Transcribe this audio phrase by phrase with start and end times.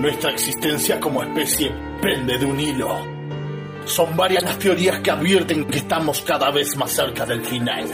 [0.00, 1.70] Nuestra existencia como especie
[2.00, 3.06] pende de un hilo.
[3.84, 7.84] Son varias las teorías que advierten que estamos cada vez más cerca del final.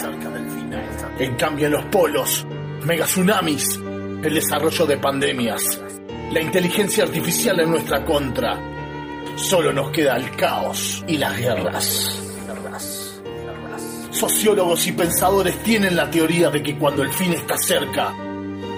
[1.19, 2.47] En cambio, en los polos,
[2.85, 3.81] megatsunamis,
[4.23, 5.83] el desarrollo de pandemias,
[6.31, 8.57] la inteligencia artificial en nuestra contra,
[9.35, 12.23] solo nos queda el caos y las guerras.
[14.13, 18.15] Sociólogos y pensadores tienen la teoría de que cuando el fin está cerca,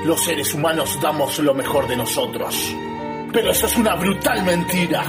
[0.07, 2.75] los seres humanos damos lo mejor de nosotros.
[3.33, 5.05] Pero eso es una brutal mentira.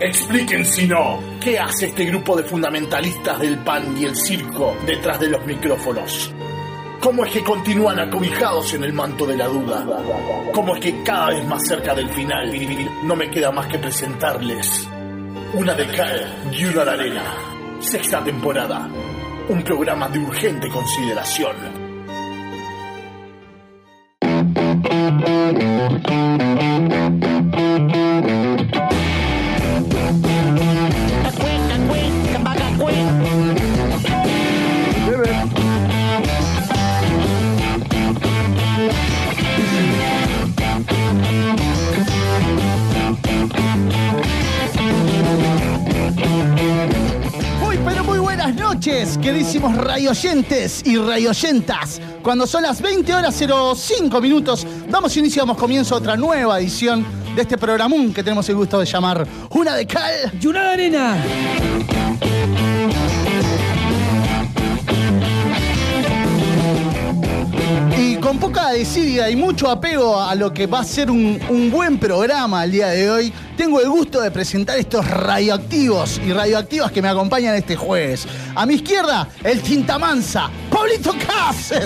[0.00, 5.20] Expliquen si no, ¿qué hace este grupo de fundamentalistas del pan y el circo detrás
[5.20, 6.34] de los micrófonos?
[7.00, 9.86] ¿Cómo es que continúan acobijados en el manto de la duda?
[10.52, 12.52] ¿Cómo es que cada vez más cerca del final
[13.04, 14.88] no me queda más que presentarles
[15.54, 15.86] una de
[16.52, 17.22] y una de arena?
[17.80, 18.88] Sexta temporada.
[19.48, 21.79] Un programa de urgente consideración.
[50.10, 52.00] Rayoyentes y rayoyentas.
[52.20, 57.06] Cuando son las 20 horas 05 minutos, damos inicio, damos comienzo a otra nueva edición
[57.36, 60.32] de este programón que tenemos el gusto de llamar Una de Cal.
[60.40, 61.16] Y una de arena.
[67.96, 71.70] Y con poca desidia y mucho apego a lo que va a ser un, un
[71.70, 76.90] buen programa el día de hoy, tengo el gusto de presentar estos radioactivos y radioactivas
[76.92, 78.26] que me acompañan este jueves.
[78.54, 81.78] A mi izquierda, el Tintamansa, Pablito Castro.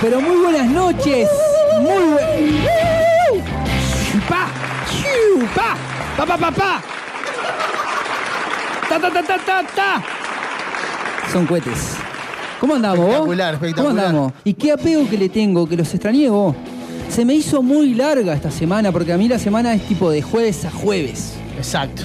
[0.00, 1.28] Pero muy buenas noches.
[1.80, 3.42] Muy buen.
[4.28, 4.46] ¡Pa!
[5.52, 5.76] ¡Pa!
[6.16, 6.82] ¡Pa, pa, pa, pa!
[8.88, 10.04] ¡Ta, ta, ta, ta, ta, ta!
[11.32, 11.96] Son cohetes.
[12.60, 13.08] ¿Cómo andamos vos?
[13.08, 13.94] Espectacular, espectacular.
[13.96, 14.32] ¿Cómo andamos?
[14.44, 15.68] ¿Y qué apego que le tengo?
[15.68, 16.54] Que los extrañé vos.
[17.14, 20.22] Se me hizo muy larga esta semana, porque a mí la semana es tipo de
[20.22, 21.34] jueves a jueves.
[21.58, 22.02] Exacto.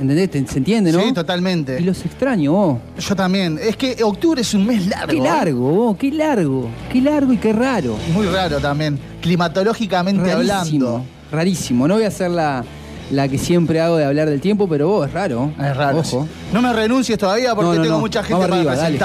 [0.00, 0.30] ¿Entendés?
[0.32, 1.00] Te- ¿Se entiende, no?
[1.00, 1.78] Sí, totalmente.
[1.80, 2.78] Y los extraño vos.
[2.98, 3.56] Yo también.
[3.62, 5.06] Es que octubre es un mes largo.
[5.12, 5.22] Qué ¿eh?
[5.22, 6.68] largo, vos, qué largo.
[6.90, 7.96] Qué largo y qué raro.
[8.12, 8.98] Muy raro también.
[9.20, 11.04] Climatológicamente Rarísimo, hablando.
[11.30, 11.86] rarísimo.
[11.88, 12.64] No voy a hacer la,
[13.12, 15.52] la que siempre hago de hablar del tiempo, pero vos es raro.
[15.56, 15.98] Es raro.
[16.00, 16.24] Ojo.
[16.24, 16.50] sí.
[16.52, 18.00] No me renuncies todavía porque No, no, tengo no.
[18.00, 18.98] mucha gente Vamos para arriba, dale.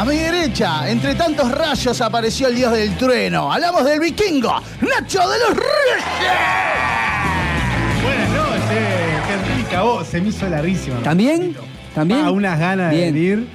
[0.00, 3.52] A mi derecha, entre tantos rayos, apareció el dios del trueno.
[3.52, 4.50] Hablamos del vikingo,
[4.80, 6.04] Nacho de los Reyes.
[8.02, 8.88] Buenas noches,
[9.28, 11.00] qué rica voz, se me hizo larguísima.
[11.02, 11.54] ¿También?
[11.94, 12.20] ¿También?
[12.24, 13.12] Ah, unas ganas Bien.
[13.12, 13.48] de venir.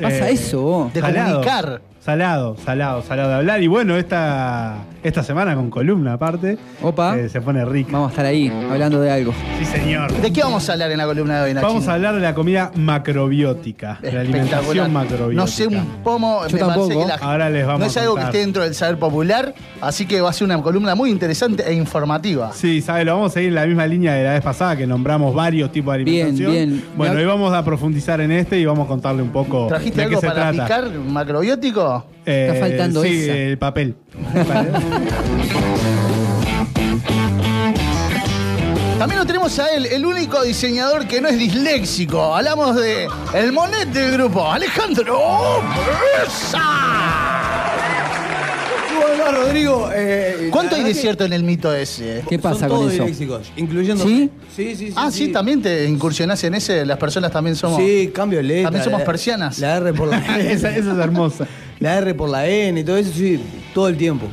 [0.00, 0.94] Pasa Eh, eso, vos.
[0.94, 1.82] De comunicar.
[2.02, 3.62] Salado, salado, salado de hablar.
[3.62, 6.58] Y bueno, esta, esta semana con columna aparte.
[6.82, 7.16] Opa.
[7.18, 7.92] eh, se pone rica.
[7.92, 9.32] Vamos a estar ahí, hablando de algo.
[9.58, 10.12] Sí, señor.
[10.12, 11.66] ¿De qué vamos a hablar en la columna de hoy, Nacho?
[11.66, 15.40] Vamos a hablar de la comida macrobiótica, de la alimentación macrobiótica.
[15.40, 17.00] No sé un pomo, Yo me parece tampoco.
[17.02, 19.54] que la- Ahora les vamos no es a algo que esté dentro del saber popular,
[19.80, 22.52] así que va a ser una columna muy interesante e informativa.
[22.52, 24.86] Sí, sabe, lo vamos a seguir en la misma línea de la vez pasada que
[24.86, 26.52] nombramos varios tipos de Bien, alimentación.
[26.52, 26.84] bien.
[26.96, 30.02] Bueno, Me- hoy vamos a profundizar en este y vamos a contarle un poco ¿Trajiste
[30.02, 30.64] de qué algo se para trata.
[30.64, 32.04] picar macrobiótico?
[32.30, 33.34] Eh, Está faltando sí, esa.
[33.34, 33.94] el papel.
[38.98, 42.34] También lo tenemos a él, el único diseñador que no es disléxico.
[42.34, 45.18] Hablamos de el monet del grupo, Alejandro
[46.22, 46.60] Presa.
[49.02, 49.88] Hola, Rodrigo.
[49.94, 52.22] Eh, ¿Cuánto hay de cierto en el mito ese?
[52.28, 53.04] ¿Qué pasa son con todos eso?
[53.06, 54.04] disléxicos, incluyendo.
[54.04, 54.30] ¿Sí?
[54.54, 54.94] Sí, sí, sí.
[54.96, 56.84] Ah, sí, también te incursionás en ese.
[56.84, 57.78] Las personas también somos.
[57.80, 58.64] Sí, cambio de letra.
[58.64, 59.58] También somos la- persianas.
[59.60, 61.46] La R por la esa, esa es hermosa.
[61.80, 63.40] La R por la N y todo eso, sí,
[63.74, 64.26] todo el tiempo.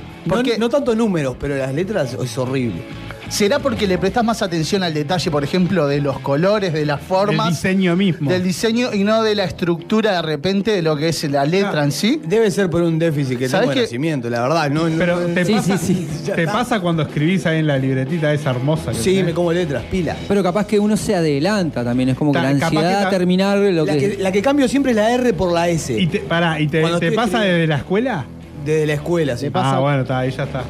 [0.59, 2.84] No tanto números, pero las letras es horrible.
[3.29, 7.01] ¿Será porque le prestás más atención al detalle, por ejemplo, de los colores, de las
[7.01, 7.47] formas?
[7.47, 8.31] El diseño mismo.
[8.31, 11.83] Del diseño y no de la estructura de repente de lo que es la letra
[11.83, 12.21] en sí.
[12.25, 14.69] Debe ser por un déficit que ¿Sabes tengo de nacimiento, la verdad.
[14.71, 16.31] No, no- Pero te, Sí, pasa, sí, sí.
[16.33, 18.91] te pasa cuando escribís ahí en la libretita esa hermosa.
[18.91, 19.25] que Sí, tenés?
[19.25, 20.15] me como letras, pila.
[20.27, 22.09] Pero capaz que uno se adelanta también.
[22.09, 24.00] Es como que Ta- la que ansiedad ta- terminar lo La que.
[24.15, 26.00] que, la que cambio siempre es la R por la S.
[26.00, 27.39] ¿Y te, pará, ¿y te, pasa escribiendo.
[27.39, 28.25] desde la escuela?
[28.65, 29.50] Desde la escuela, sí.
[29.50, 30.63] pasa- Ah, bueno, está, ahí ya está.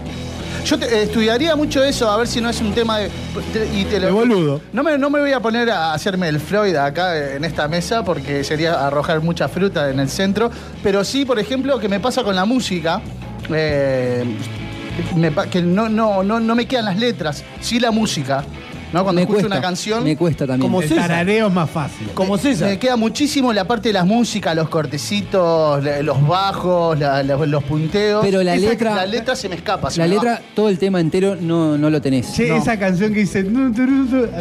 [0.65, 3.09] Yo te- eh, estudiaría mucho eso, a ver si no es un tema de.
[3.54, 4.62] te- y te lo- De boludo.
[4.74, 7.68] No me, no me voy a poner a hacerme el Freud acá eh, en esta
[7.68, 10.51] mesa porque sería arrojar mucha fruta en el centro.
[10.83, 13.01] Pero sí, por ejemplo, que me pasa con la música.
[13.50, 14.25] eh,
[15.15, 18.44] me pa- que no, no, no, no me quedan las letras, sí la música.
[18.94, 19.04] ¿No?
[19.04, 20.04] Cuando me escucho cuesta, una canción.
[20.04, 20.62] Me cuesta también.
[20.69, 21.07] Como El César.
[21.07, 22.07] tarareo es más fácil.
[22.13, 22.78] Como Me César.
[22.80, 28.24] queda muchísimo la parte de las músicas, los cortecitos, los bajos, la- la- los punteos.
[28.24, 29.89] Pero la Esa- letra- La letra se me escapa.
[29.92, 30.24] se La me va.
[30.24, 32.34] letra, todo el tema entero no, no lo tenés.
[32.34, 32.56] Che, No.
[32.57, 33.45] esa canción que dice.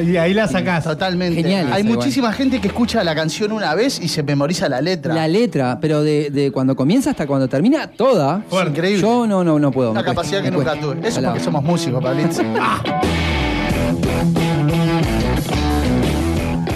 [0.07, 0.85] Y ahí la sacás.
[0.85, 1.43] Totalmente.
[1.43, 5.15] Genial Hay muchísima gente que escucha la canción una vez y se memoriza la letra.
[5.15, 8.43] La letra, pero de, de cuando comienza hasta cuando termina, toda.
[8.51, 9.01] Es increíble.
[9.03, 9.91] Yo no, no, no puedo.
[9.91, 11.07] Una me cuesta, capacidad que me nunca tuve.
[11.07, 12.43] Eso porque somos músicos, Pablito.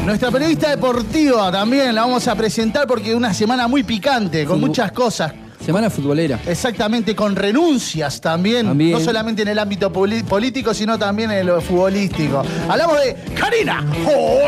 [0.04, 4.90] Nuestra periodista deportiva también la vamos a presentar porque una semana muy picante, con muchas
[4.92, 5.32] cosas.
[5.64, 6.40] Semana futbolera.
[6.46, 8.92] Exactamente, con renuncias también, También.
[8.92, 12.42] no solamente en el ámbito político, sino también en lo futbolístico.
[12.68, 13.84] Hablamos de Karina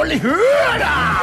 [0.00, 1.20] Oliveira.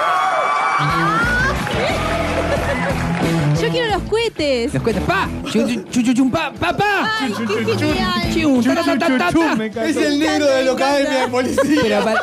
[4.10, 4.74] Los cohetes.
[4.74, 7.20] Los cuentas, pa, chu, chu, chu, chu, chum, pa, pa, pa.
[7.22, 7.32] Ay,
[7.66, 8.34] qué genial.
[8.34, 9.56] Chium, ta, ta, ta, ta, ta, ta.
[9.56, 11.80] Me cae Es el negro de la academia de policía.
[11.82, 12.22] Pero para,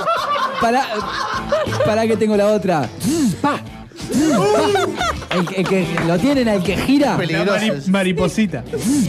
[0.60, 0.86] para,
[1.84, 2.88] para que tengo la otra.
[3.40, 3.60] Pa.
[5.30, 7.12] El, que- el que lo tienen al que gira.
[7.12, 7.52] La Peligroso.
[7.52, 8.64] mari- mariposita.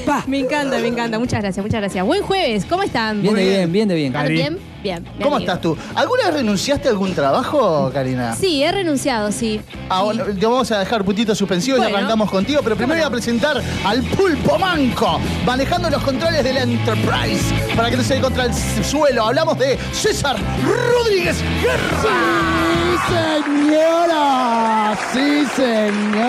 [0.06, 0.24] Pa.
[0.28, 1.20] Me encanta, me encanta.
[1.20, 2.06] Muchas gracias, muchas gracias.
[2.06, 3.22] Buen jueves, ¿cómo están?
[3.22, 4.08] Bien de bien, bien de bien.
[4.08, 4.34] ¿Están Cari.
[4.36, 4.60] bien?
[4.84, 5.04] Bien.
[5.18, 5.54] me ¿Cómo alegro.
[5.54, 5.78] estás tú?
[5.96, 8.36] ¿Alguna vez renunciaste a algún trabajo, Karina?
[8.36, 9.60] Sí, he renunciado, sí.
[9.90, 11.98] Ah, bueno, te vamos a dejar putito suspensivo y Bueno.
[11.98, 16.62] arrancamos contigo, pero primero voy a presentar al pulpo manco, manejando los controles de la
[16.64, 17.44] Enterprise
[17.76, 18.54] para que no se dé contra el
[18.84, 19.26] suelo.
[19.26, 22.77] Hablamos de César Rodríguez Guerra.
[23.08, 24.98] Señora!
[25.14, 26.28] ¡Sí, señor!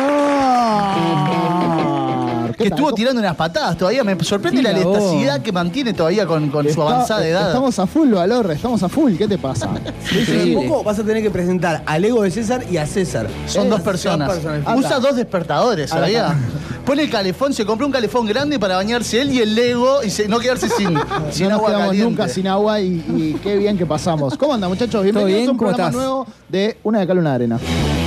[2.57, 4.03] ¿Qué Que estuvo tirando unas patadas todavía.
[4.03, 4.97] Me sorprende la vos.
[4.99, 7.47] elasticidad que mantiene todavía con, con su Está- avanzada edad.
[7.49, 9.15] Estamos a full, Valor, estamos a full.
[9.17, 9.69] ¿Qué te pasa?
[9.69, 10.67] Dentro de Increíble.
[10.69, 13.29] poco vas a tener que presentar al ego de César y a César.
[13.47, 14.29] Son Eh, dos personas.
[14.29, 14.77] personas.
[14.77, 15.91] Usa dos despertadores.
[15.91, 16.35] ¿sabía?
[16.89, 20.09] Pone el calefón, se compró un calefón grande para bañarse él y el Lego y
[20.09, 20.99] se- no quedarse sin,
[21.31, 22.03] sin no agua caliente.
[22.03, 24.39] nunca sin agua y, y qué bien que pasamos.
[24.39, 25.03] ¿Cómo andan, muchachos?
[25.03, 25.49] Bienvenidos bien?
[25.49, 25.95] a un ¿Cómo programa estás?
[26.03, 27.59] nuevo de Una de Cal, Una de Arena.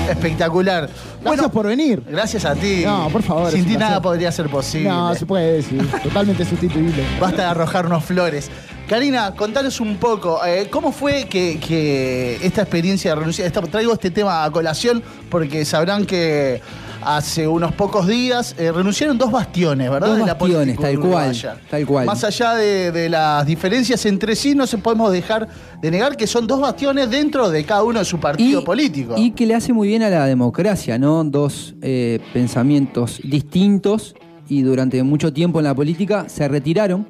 [0.09, 0.89] Espectacular.
[1.23, 2.01] Gracias por venir.
[2.09, 2.81] Gracias a ti.
[2.83, 4.89] No, por favor, Sin ti nada podría ser posible.
[4.89, 5.87] No, se puede decir.
[6.01, 7.03] Totalmente sustituible.
[7.19, 8.49] Basta de arrojarnos flores.
[8.89, 13.45] Karina, contanos un poco, eh, ¿cómo fue que, que esta experiencia de renunciar?
[13.47, 16.61] esta- traigo este tema a colación porque sabrán que
[17.01, 20.09] hace unos pocos días eh, renunciaron dos bastiones, ¿verdad?
[20.09, 21.57] Dos de la bastiones, política tal cual, uruguaya.
[21.69, 22.05] tal cual.
[22.05, 25.47] Más allá de, de las diferencias entre sí, no se podemos dejar
[25.81, 29.15] de negar que son dos bastiones dentro de cada uno de su partido político.
[29.17, 31.23] y que le hace muy bien a la democracia, ¿no?
[31.23, 34.15] Dos eh, pensamientos distintos
[34.47, 37.07] y durante mucho tiempo en la política se retiraron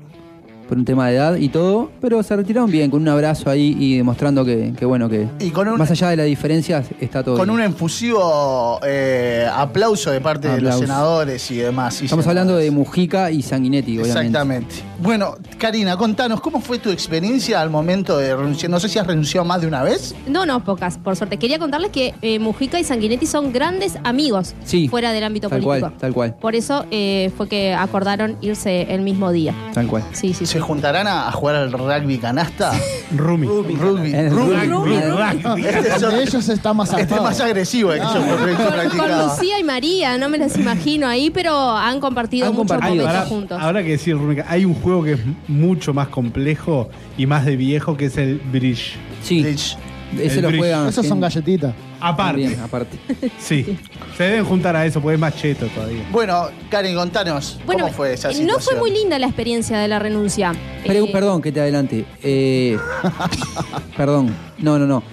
[0.72, 3.76] por un tema de edad y todo, pero se retiraron bien, con un abrazo ahí
[3.78, 7.22] y demostrando que, que, bueno, que Y con un- más allá de las diferencias está
[7.24, 7.60] todo con bien.
[7.60, 12.02] un efusivo eh, aplauso de parte de los senadores y demás.
[12.02, 14.20] y Estamos hablando de Mujica y Sanguinetti, obviamente.
[14.28, 14.76] Exactamente.
[15.02, 18.70] Bueno, Karina, contanos, ¿cómo fue tu experiencia al momento de renunciar?
[18.72, 20.16] No sé si has renunciado más de una vez.
[20.26, 21.36] No, no, pocas, por suerte.
[21.38, 25.60] Quería contarles que eh, Mujica y Sanguinetti son grandes amigos Sí, fuera del ámbito tal
[25.62, 25.88] político.
[25.90, 26.36] cual, tal cual.
[26.40, 29.54] Por eso eh, fue que acordaron irse el mismo día.
[29.74, 30.04] Tal cual.
[30.14, 30.61] Sí, sí, sí.
[30.62, 32.72] ¿Se juntarán a, a jugar al rugby canasta?
[33.16, 33.48] Rumi.
[33.48, 33.76] rugby.
[33.76, 34.12] Rugby.
[34.30, 34.96] rugby.
[34.96, 35.66] Rugby.
[35.66, 37.24] Este es, El de ellos está más este es zarpado.
[37.30, 39.24] más agresivo que yo Con, con practicaba.
[39.24, 42.90] Lucía y María, no me las imagino ahí, pero han compartido Han muchos compartido.
[43.04, 43.60] momentos Ahora, juntos.
[43.62, 47.56] ahora que decir, Rumi, hay un juego que es mucho más complejo y más de
[47.56, 48.94] viejo que es el Bridge.
[49.24, 49.76] Sí, Lich.
[50.20, 50.60] ese El lo bridge.
[50.62, 50.88] juegan.
[50.88, 51.74] Esos son galletitas.
[52.02, 52.38] Aparte.
[52.38, 52.98] Bien, aparte.
[53.40, 53.78] Sí.
[54.18, 56.04] Se deben juntar a eso porque es más cheto todavía.
[56.12, 58.48] Bueno, Karen, contanos, Bueno, ¿cómo fue esa situación?
[58.48, 60.54] no fue muy linda la experiencia de la renuncia.
[60.86, 62.06] Pero, Eh, Perdón que te adelante.
[62.24, 62.78] Eh,
[63.98, 64.34] perdón.
[64.60, 65.04] No, no, no.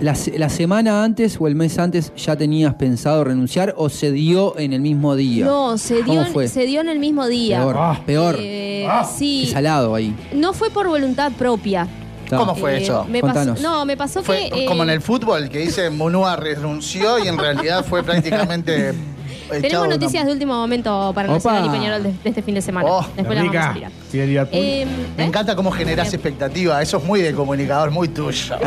[0.00, 4.12] La, se- la semana antes o el mes antes ya tenías pensado renunciar o se
[4.12, 5.44] dio en el mismo día?
[5.44, 6.46] No, se dio, ¿Cómo en- fue?
[6.48, 7.58] se dio en el mismo día.
[7.58, 7.76] Peor.
[7.78, 8.00] Ah.
[8.06, 8.36] peor.
[8.38, 10.14] Eh, Qué sí, salado ahí.
[10.32, 11.88] no fue por voluntad propia.
[12.36, 13.04] ¿Cómo fue Eh, eso?
[13.08, 13.60] me pasó- Contanos.
[13.60, 14.64] no, me pasó Fue que.
[14.64, 18.90] eh, como en el fútbol, que dice Munúa renunció y en realidad fue prácticamente.
[19.48, 21.52] echado Tenemos una- noticias de último momento para el Opa.
[21.52, 22.86] Nacional y Peñarol de, de este fin de semana.
[22.90, 23.74] Oh, Después las vamos a Rica.
[23.74, 23.92] tirar.
[24.12, 24.60] Y el Liverpool.
[24.62, 25.26] Eh, Me ¿eh?
[25.26, 26.82] encanta cómo generas expectativa.
[26.82, 28.56] Eso es muy de comunicador, muy tuyo.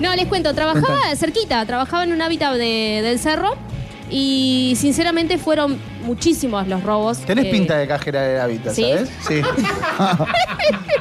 [0.00, 3.54] No, les cuento, trabajaba cerquita, trabajaba en un hábitat de- del cerro
[4.10, 7.18] y sinceramente fueron muchísimos los robos.
[7.18, 8.82] Tenés eh, pinta de cajera de hábitat, ¿sí?
[8.82, 9.10] ¿sabes?
[9.26, 9.40] Sí.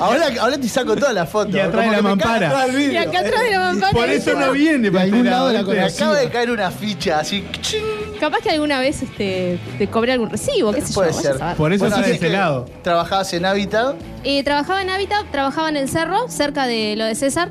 [0.00, 1.54] ahora, ahora te saco todas las fotos.
[1.54, 2.66] Y atrás de la mampara.
[2.68, 3.92] Y acá atrás de la mampara.
[3.92, 6.08] Por eso no viene para algún lado la conexión.
[6.08, 7.44] acaba de caer una ficha así.
[7.60, 7.82] ching.
[8.18, 11.20] Capaz que alguna vez este, te cobré algún recibo, qué sé Puede yo.
[11.20, 11.36] ser.
[11.56, 12.66] Por eso Bueno, está de así ese lado.
[12.82, 13.96] Trabajabas en hábitat.
[14.24, 17.50] Eh, trabajaba en Hábitat, trabajaba en el cerro, cerca de lo de César,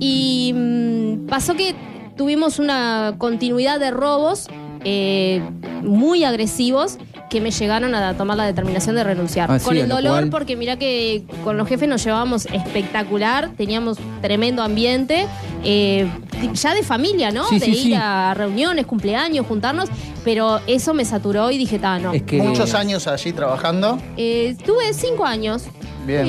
[0.00, 1.76] y mm, pasó que
[2.18, 4.48] tuvimos una continuidad de robos
[4.84, 5.40] eh,
[5.82, 6.98] muy agresivos
[7.30, 9.50] que me llegaron a tomar la determinación de renunciar.
[9.50, 13.50] Ah, con el lo dolor, cual- porque mira que con los jefes nos llevábamos espectacular,
[13.56, 15.26] teníamos tremendo ambiente,
[15.64, 16.08] eh,
[16.54, 17.46] ya de familia, ¿no?
[17.48, 17.94] Sí, de sí, ir sí.
[17.94, 19.90] a reuniones, cumpleaños, juntarnos,
[20.24, 22.12] pero eso me saturó y dije, ta, no.
[22.14, 25.64] Es que Muchos años allí trabajando Eh, tuve cinco años.
[26.06, 26.24] Bien.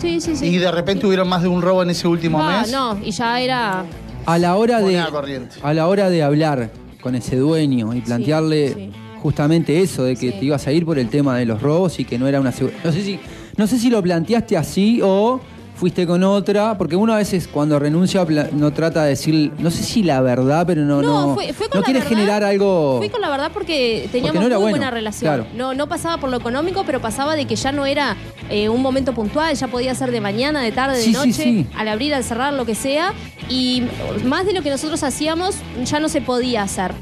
[0.00, 0.36] Sí, sí, sí.
[0.36, 0.46] sí.
[0.46, 2.70] y de repente hubieron más de un robo en ese último Ah, mes.
[2.70, 3.84] no, y ya era.
[4.26, 8.92] A la hora de a la hora de hablar con ese dueño y plantearle sí.
[9.22, 10.38] justamente eso de que Sí.
[10.40, 12.52] te ibas a ir por el tema de los robos y que no era una
[12.84, 13.18] no sé si
[13.56, 15.40] no sé si lo planteaste así o
[15.76, 19.82] fuiste con otra porque uno a veces cuando renuncia no trata de decir no sé
[19.82, 22.16] si la verdad pero no no, No, fue, fue con no la quiere verdad.
[22.16, 25.34] generar algo Fui con la verdad porque teníamos Porque no muy bueno, buena relación.
[25.34, 25.46] claro.
[25.56, 28.16] No, no pasaba por lo económico, pero pasaba de que ya no era
[28.50, 31.42] eh, un momento puntual, ya podía ser de mañana, de tarde, Sí, de sí, noche,
[31.42, 31.66] sí.
[31.76, 33.12] al abrir, al cerrar, lo que sea.
[33.48, 33.82] Y
[34.24, 36.92] más de lo que nosotros hacíamos ya no se podía hacer.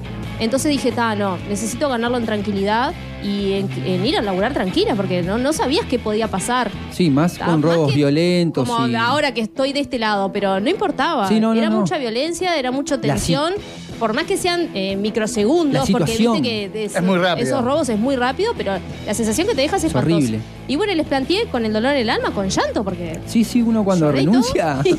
[0.41, 4.95] Entonces dije, ta, no, necesito ganarlo en tranquilidad y en, en ir a laburar tranquila,
[4.95, 6.71] porque no, no sabías qué podía pasar.
[6.91, 10.33] sí más con más robos que violentos Como y ahora que estoy de este lado,
[10.33, 11.29] pero no importaba.
[11.29, 11.81] Sí, no, no, era no.
[11.81, 13.55] mucha violencia, era mucha La tensión.
[14.03, 16.33] Por más que sean eh, microsegundos, La porque situación.
[16.43, 17.47] viste que de Es muy rápido.
[17.47, 18.73] esos robos es muy rápido, pero
[19.07, 20.41] la sensación que te dejas es, Es horrible.
[20.67, 23.21] Y bueno, les planteé con el dolor en el alma, con llanto, porque.
[23.27, 24.97] sí sí uno cuando lloré y renuncia todo.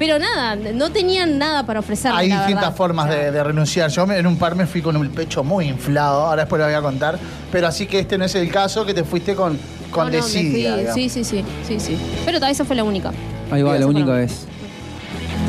[0.00, 2.18] pero nada, no tenían nada para ofrecerme.
[2.18, 3.90] Hay distintas formas de, de renunciar.
[3.90, 6.66] Yo me- en un par me fui con el pecho muy inflado, ahora después lo
[6.66, 7.16] voy a contar.
[7.52, 9.56] Pero así que este no es el caso, que te fuiste con,
[9.92, 10.94] con no, no, me desidia, digamos.
[11.00, 11.96] Sí, sí, sí, sí, sí.
[12.24, 13.12] Pero ta, esa fue la única.
[13.52, 14.48] Ahí va, la única vez.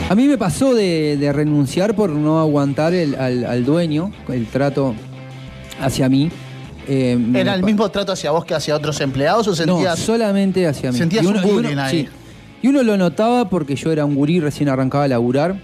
[0.09, 4.45] A mí me pasó de, de renunciar por no aguantar el- al, al dueño, el
[4.47, 4.95] trato
[5.81, 6.29] hacia mí.
[6.87, 9.99] Eh, me ¿Era el mismo trato hacia vos que hacia otros empleados o No, sentías
[9.99, 10.97] solamente hacia mí.
[10.97, 12.03] sentías Y un bullying ahí.
[12.05, 12.07] sí.
[12.61, 15.59] Y uno lo notaba porque yo era un gurí, recién arrancaba a laburar.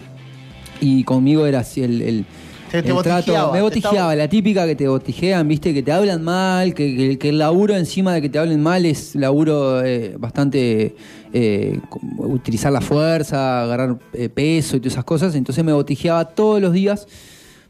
[0.82, 2.26] Y conmigo era así el, el,
[2.74, 6.24] Te- te el botijeaba, Me botijeaba, la típica que te botijean, viste, que te hablan
[6.24, 10.16] mal, que, que- que el laburo encima de que te hablen mal es laburo eh,
[10.18, 10.96] bastante
[11.34, 11.80] eh,
[12.18, 15.36] utilizar la fuerza, agarrar eh, peso y todas esas cosas.
[15.36, 17.08] Entonces me botijeaba todos los días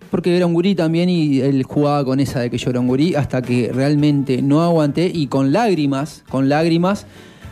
[0.10, 2.88] porque era un gurí también y él jugaba con esa de que yo era un
[2.88, 7.08] gurí hasta que realmente no aguanté y con lágrimas, con lágrimas,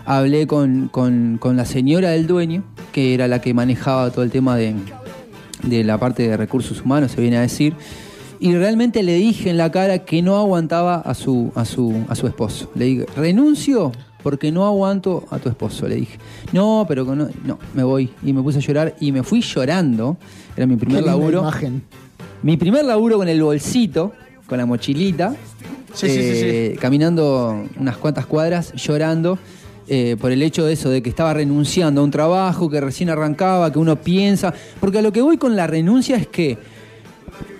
[0.06, 4.32] hablé con, con- con la señora del dueño, que era la que manejaba todo el
[4.32, 4.74] tema de,
[5.64, 7.74] de la parte de recursos humanos, se viene a decir.
[8.40, 12.16] Y realmente le dije en la cara que no aguantaba a su, a su, a
[12.16, 12.72] su esposo.
[12.76, 13.92] Le dije, renuncio
[14.24, 15.88] porque no aguanto a tu esposo.
[15.88, 16.18] Le dije,
[16.52, 18.10] no, pero no, no, me voy.
[18.24, 20.18] Y me puse a llorar y me fui llorando.
[20.58, 21.40] Era mi Qué primer linda laburo.
[21.42, 21.84] imagen.
[22.42, 24.12] Mi primer laburo con el bolsito,
[24.48, 25.36] con la mochilita,
[25.94, 29.38] Sí, sí, sí, eh, caminando unas cuantas cuadras, llorando,
[29.94, 33.10] eh, por el hecho de eso, de que estaba renunciando a un trabajo que recién
[33.10, 34.54] arrancaba, que uno piensa.
[34.80, 36.58] Porque a lo que voy con la renuncia es que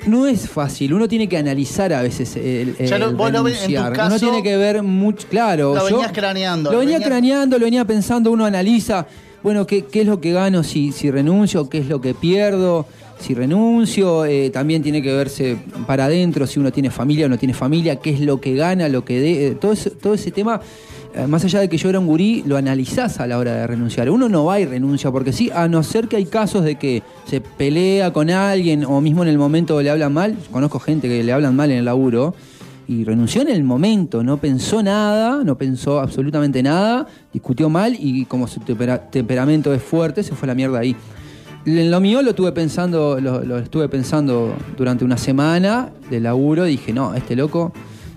[0.08, 3.44] no es fácil, uno tiene que analizar a veces el, el Ya lo- vos lo
[3.44, 3.94] ves en tu renunciar.
[3.94, 5.76] caso, uno tiene que ver mucho, claro.
[5.76, 9.06] lo yo venías craneando, Lo venía craneando, lo venía pensando, uno analiza,
[9.44, 12.86] bueno, qué, qué es lo que gano si, si renuncio, qué es lo que pierdo,
[13.20, 17.38] si renuncio, eh, también tiene que verse para adentro, si uno tiene familia o no
[17.38, 20.32] tiene familia, qué es lo que gana, lo que de, eh, todo, ese, todo ese
[20.32, 20.60] tema,
[21.28, 24.10] más allá de que yo era un gurí, lo analizás a la hora de renunciar.
[24.10, 27.04] Uno no va y renuncia, porque sí, a no ser que hay casos de que
[27.26, 31.24] se pelea con alguien o mismo en el momento le hablan mal, conozco gente que
[31.24, 32.34] le hablan mal en el laburo,
[32.88, 38.26] y renunció en el momento, no pensó nada, no pensó absolutamente nada, discutió mal y
[38.26, 40.96] como su tempera- temperamento es fuerte, se fue a la mierda ahí.
[41.66, 46.66] En lo mío lo estuve pensando, lo, lo estuve pensando durante una semana de laburo,
[46.66, 47.72] dije, no, este loco,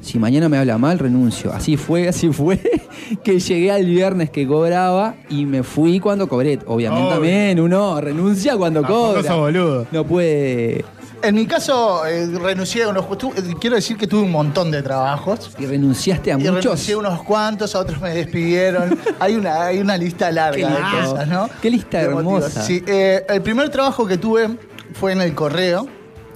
[0.04, 1.52] si mañana me habla mal, renuncio.
[1.52, 2.61] Así fue, así fue,
[3.25, 6.58] que llegué al viernes que cobraba y me fui cuando cobré.
[6.66, 7.14] Obviamente Obvio.
[7.14, 9.23] también, uno renuncia cuando Tampoco cobra.
[9.23, 9.87] sos boludo.
[9.90, 10.84] No puede.
[11.23, 13.08] En mi caso, eh, renuncié a unos.
[13.16, 15.50] tu- eh, quiero decir que tuve un montón de trabajos.
[15.58, 16.62] Y renunciaste a Y muchos.
[16.64, 18.99] renuncié a unos cuantos, a otros me despidieron.
[19.18, 21.11] hay, una, hay una lista larga Qué de lindo.
[21.11, 21.49] cosas, ¿no?
[21.62, 22.42] Qué lista De motivos.
[22.44, 22.62] hermosa.
[22.62, 24.50] Sí, eh, el primer trabajo que tuve
[24.92, 25.87] fue en el correo.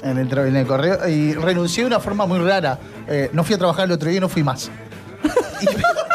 [0.02, 1.09] En el, correo.
[1.09, 2.78] Y renuncié de una forma muy rara.
[3.07, 4.71] Eh, no fui a trabajar el otro día y no fui más.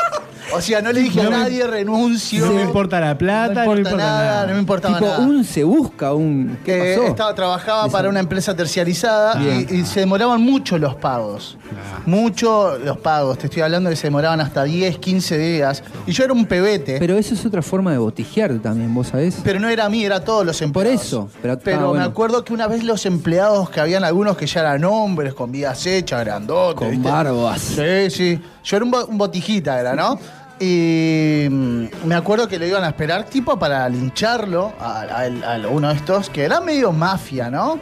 [0.56, 2.46] o sea, no le dije a me- nadie renuncio.
[2.46, 4.46] No me importa la plata, no me importa nada.
[4.48, 5.20] no me importaba tipo, nada.
[5.28, 6.58] un se busca, un.
[6.64, 7.08] ¿Qué que pasó?
[7.08, 11.58] estaba, trabajaba para una empresa terciarizada y, y se demoraban mucho los pagos.
[12.06, 13.38] Mucho los pagos.
[13.38, 15.84] Te estoy hablando de que se demoraban hasta 10, 15 días.
[16.06, 16.94] Y yo era un pebete.
[17.00, 19.38] Pero, Pero eso es otra forma de botijear también, vos sabés.
[19.60, 21.02] no era a mí, era a todos los empleados.
[21.04, 22.04] eso, pero- Pero, ah, bueno.
[22.04, 25.52] me acuerdo que una vez los empleados, que habían algunos que ya eran hombres, con
[25.52, 26.76] vidas hechas, grandotes.
[26.80, 27.08] Con ¿viste?
[27.10, 27.62] barbas.
[27.62, 28.42] Sí, sí.
[28.64, 30.18] Yo era un, bo- un botijita, era, ¿no?
[30.60, 35.68] Y mm, me acuerdo que lo iban a esperar, tipo, para lincharlo a, a- a
[35.68, 37.80] uno de estos, que era medio mafia, ¿no?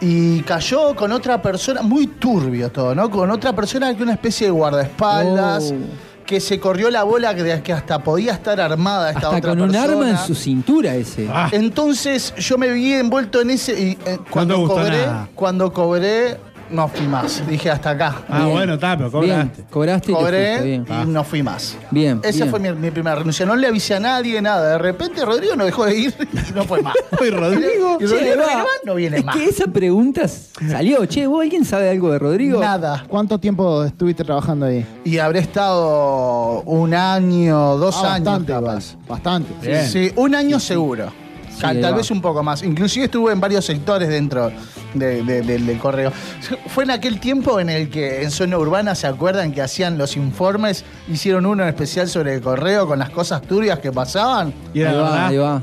[0.00, 3.08] y cayó con otra persona, muy turbio todo, ¿no?
[3.08, 6.26] Con otra persona que una especie de guardaespaldas, Oh.
[6.26, 9.62] que se corrió la bola que, que hasta podía estar armada esta Hasta otra con
[9.62, 11.26] un arma en su cintura ese.
[11.32, 11.48] Ah.
[11.52, 15.28] Entonces yo me vi envuelto en ese y eh, cuando cobré, nada.
[15.34, 16.36] cuando cobré,
[16.74, 17.42] no fui más.
[17.48, 18.16] Dije hasta acá.
[18.28, 18.50] Ah, Bien.
[18.50, 19.64] bueno, está, pero Bien, cobraste.
[19.70, 20.86] cobraste y Cobré fuiste, bien.
[20.88, 21.76] y no fui más.
[21.90, 22.50] Bien, Esa bien.
[22.50, 23.46] fue mi, mi primera renuncia.
[23.46, 24.70] No le avisé a nadie, nada.
[24.72, 26.14] De repente Rodrigo no dejó de ir
[26.50, 26.94] y no fue más.
[27.20, 27.98] Oye, Rodrigo.
[28.00, 28.20] Y Che, no va.
[28.22, 29.36] viene más, no viene es más.
[29.36, 31.04] que esa pregunta salió.
[31.06, 32.60] Che, ¿vos alguien sabe algo de Rodrigo?
[32.60, 33.04] Nada.
[33.08, 34.84] ¿Cuánto tiempo estuviste trabajando ahí?
[35.04, 38.24] Y habré estado un año, dos Ah, años.
[38.26, 38.96] bastante, capaz.
[39.08, 39.66] bastante.
[39.66, 39.86] Bien.
[39.86, 41.12] Sí, un año seguro.
[41.60, 42.62] Tal, vez un poco más.
[42.64, 44.50] Inclusive estuve en varios sectores dentro
[44.94, 46.12] de- de- del- del correo.
[46.68, 50.16] Fue en aquel tiempo en el que en zona urbana, ¿se acuerdan que hacían los
[50.16, 50.84] informes?
[51.08, 54.52] Hicieron uno en especial sobre el correo con las cosas turbias que pasaban.
[54.72, 55.62] Y era ahí va, ahí va.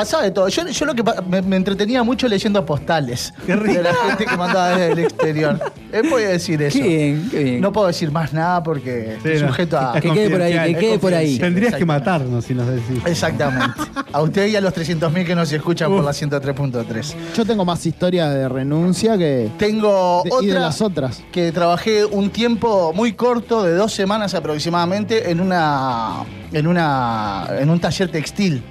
[0.00, 0.48] Pasaba de todo.
[0.48, 3.74] Yo, yo lo que me, me entretenía mucho leyendo postales Qué rico.
[3.74, 5.60] de la gente que mandaba desde el exterior.
[5.92, 6.78] Eh, voy a decir eso.
[6.78, 7.60] Qué bien, qué bien.
[7.60, 9.48] No puedo decir más nada porque Sí, estoy no.
[9.48, 9.96] sujeto a.
[9.96, 11.36] Es Que quede por ahí, que quede por ahí.
[11.36, 13.02] Tendrías que matarnos si nos decís.
[13.04, 13.74] Exactamente.
[14.12, 17.14] A usted y a los 300.000 que nos escuchan por la 103.3.
[17.36, 19.50] Yo tengo más historias de renuncia que.
[19.58, 21.24] Tengo de- otra y de las otras.
[21.32, 27.68] que trabajé un tiempo muy corto, de dos semanas aproximadamente, en una en una en
[27.68, 28.62] un taller textil.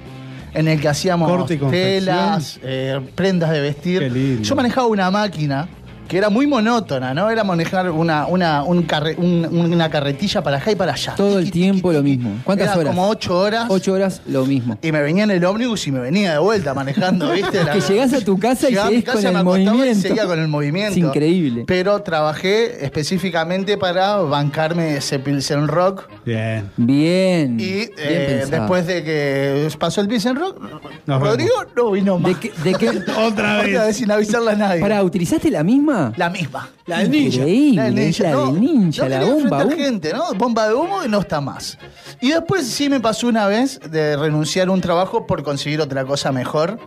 [0.52, 4.00] En el que hacíamos telas, eh, prendas de vestir.
[4.00, 4.42] Qué lindo.
[4.42, 5.68] Yo manejaba una máquina
[6.10, 7.30] que era muy monótona, ¿no?
[7.30, 11.14] Era manejar una, una, un carre- un- una carretilla para acá y para allá.
[11.14, 12.40] Todo el tiempo lo mismo.
[12.42, 12.94] ¿Cuántas Era horas?
[12.96, 13.66] Como ocho horas.
[13.68, 14.76] Ocho horas, lo mismo.
[14.82, 17.62] Y me venía en el ómnibus y me venía de vuelta manejando, ¿viste?
[17.62, 20.00] La- Que llegás a tu casa y seguís con me el y movimiento.
[20.08, 20.90] seguía con el movimiento.
[20.90, 21.62] Es increíble.
[21.64, 26.08] Pero trabajé específicamente para bancarme ese Pilsen Rock.
[26.26, 26.68] Bien.
[26.76, 27.60] Bien.
[27.60, 30.60] Y bien eh, después de que pasó el Pilsen Rock,
[31.06, 32.32] Nos Rodrigo no vino más.
[32.32, 33.96] ¿De qué, de qué- Otra Otra vez vez.
[33.96, 34.80] sin avisarle a nadie.
[34.80, 35.99] Pará, ¿utilizaste la misma?
[36.16, 36.68] La misma.
[36.86, 37.36] La del ninja.
[37.38, 39.64] Increíble, La del ninja, la no, del ninja, no la bomba.
[39.66, 39.70] uh.
[39.70, 40.32] gente, ¿no?
[40.34, 41.78] Bomba de humo y no está más.
[42.20, 46.04] Y después sí me pasó una vez de renunciar a un trabajo por conseguir otra
[46.04, 46.78] cosa mejor.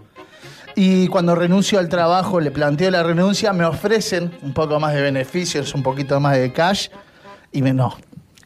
[0.76, 5.02] Y cuando renuncio al trabajo, le planteo la renuncia, me ofrecen un poco más de
[5.02, 6.88] beneficios, un poquito más de cash.
[7.52, 7.96] Y me, no,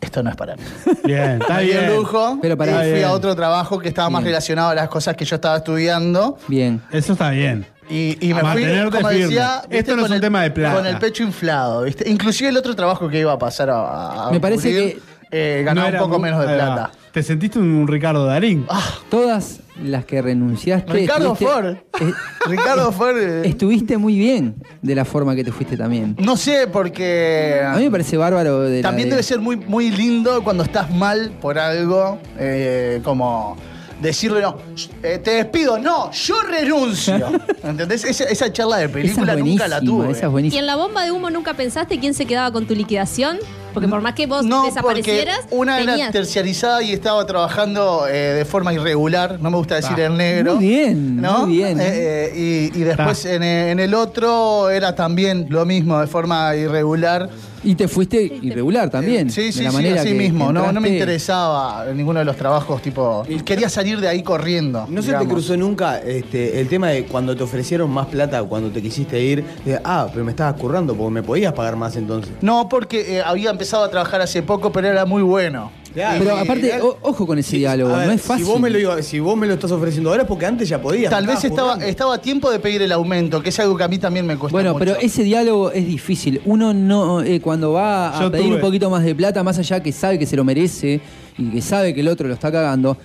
[0.02, 0.64] esto no es para mí.
[1.06, 1.96] Bien, está bien.
[1.96, 3.06] lujo Pero y fui Bien.
[3.06, 4.32] a otro trabajo que estaba más Bien.
[4.34, 6.38] relacionado a las cosas que yo estaba estudiando.
[6.50, 6.82] Bien.
[6.92, 7.66] Eso está bien.
[7.90, 9.24] Y, y me A fui, mantenerte como firme.
[9.26, 10.76] decía, Esto no es un el- tema de plata.
[10.76, 12.10] Con el pecho inflado, ¿viste?
[12.10, 15.90] Inclusive el otro trabajo que iba a pasar a, a Me parece cubrir, eh, ganaba
[15.92, 16.92] No un poco menos de plata.
[17.14, 18.66] Te sentiste un Ricardo Darín.
[18.70, 20.92] Ah, Todas las que renunciaste.
[20.92, 21.66] Ricardo Ford.
[22.00, 22.14] eh,
[22.48, 23.18] Ricardo Ford.
[23.18, 26.16] eh, estuviste muy bien de la forma que te fuiste también.
[26.20, 29.56] no sé, porque A mí me parece bárbaro de la también de- debe ser muy,
[29.56, 33.56] muy lindo cuando estás mal por algo, eh, como
[34.02, 34.58] decirle, no,
[35.04, 37.16] eh, te despido, no, yo renuncio.
[37.64, 38.04] ¿Entendés?
[38.04, 40.12] Esa, esa charla de Esa es película nunca la tuve.
[40.12, 42.76] esa es ¿Y en la bomba de humo nunca pensaste quién se quedaba con tu
[42.76, 43.38] liquidación?
[43.74, 48.34] Porque por más que vos No, desaparecieras, porque una era terciarizada y estaba trabajando eh,
[48.34, 50.56] de forma irregular, no me gusta decir Ah, en negro.
[50.56, 51.46] muy bien, ¿no?
[51.46, 51.80] muy bien.
[51.80, 51.86] Eh,
[52.34, 53.34] eh, y, y después Ah.
[53.34, 57.30] en, en el otro era también lo mismo, de forma irregular.
[57.68, 59.30] Y te fuiste irregular también.
[59.30, 60.54] Sí, sí, de la sí, manera así que- mismo.
[60.54, 63.24] No, no me interesaba ninguno de los trabajos, tipo.
[63.44, 64.86] Quería salir de ahí corriendo.
[64.90, 68.70] ¿No se te cruzó nunca este, el tema de cuando te ofrecieron más plata cuando
[68.70, 69.44] te quisiste ir?
[69.66, 72.32] De, ah, pero me estabas currando porque me podías pagar más entonces.
[72.42, 75.70] No, porque eh, había empezado a trabajar hace poco, pero era muy bueno.
[75.98, 76.20] Claro.
[76.24, 78.46] Pero aparte, o- ojo con ese diálogo, ver, no es fácil.
[78.46, 80.70] Si vos, me lo, iba- si vos me lo estás ofreciendo ahora es porque antes
[80.70, 81.10] ya podías.
[81.10, 83.88] Tal vez estaba, estaba a tiempo de pedir el aumento, que es algo que a
[83.88, 84.80] mí también me cuesta Bueno, mucho.
[84.86, 86.40] pero ese diálogo es difícil.
[86.46, 89.58] Uno no, eh, cuando va a Yo pedir tuve- un poquito más de plata, más
[89.58, 91.02] allá que sabe que se lo merece
[91.36, 92.96] y que sabe que el otro lo está cagando,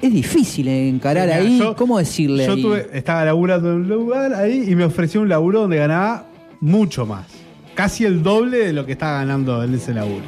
[0.00, 1.58] es difícil encarar Mira, ahí.
[1.58, 2.62] yo- ¿Cómo decirle Yo ahí?
[2.62, 6.24] tuve, estaba laburando en un lugar ahí y me ofreció un laburo donde ganaba
[6.60, 7.26] mucho más.
[7.74, 10.24] Casi el doble de lo que estaba ganando en ese laburo.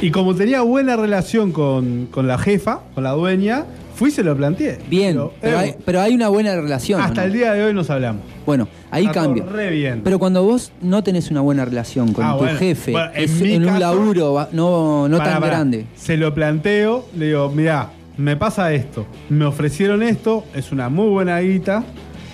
[0.00, 4.22] Y como tenía buena relación con, con la jefa, con la dueña, fui y se
[4.22, 4.78] lo planteé.
[4.88, 7.00] Bien, Pero, pero, eh, hay, pero hay una buena relación.
[7.00, 7.26] ¿o hasta no?
[7.26, 8.22] el día de hoy nos hablamos.
[8.46, 9.44] Bueno, ahí Está cambia.
[9.44, 10.00] re bien.
[10.02, 12.58] Pero cuando vos no tenés una buena relación con Ah, tu bueno.
[12.58, 15.84] jefe, Bueno, en es un laburo no, no tan grande.
[15.96, 19.06] Se lo planteo, le digo, mirá, me pasa esto.
[19.28, 21.84] Me ofrecieron esto, es una muy buena guita,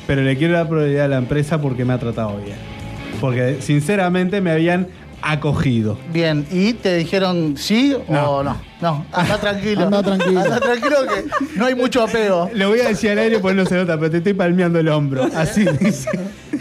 [0.06, 2.56] pero le quiero dar prioridad a la empresa porque me ha tratado bien.
[3.20, 4.86] Porque sinceramente me habían
[5.22, 5.98] acogido.
[6.12, 8.56] Bien, ¿y te dijeron sí o no?
[8.80, 9.82] No, anda tranquilo.
[9.86, 10.40] Anda tranquilo.
[10.40, 12.50] Anda tranquilo que no hay mucho apego.
[12.52, 14.88] Le voy a decir al aire porque no se nota, pero te estoy palmeando el
[14.88, 15.26] hombro.
[15.34, 16.10] Así dice.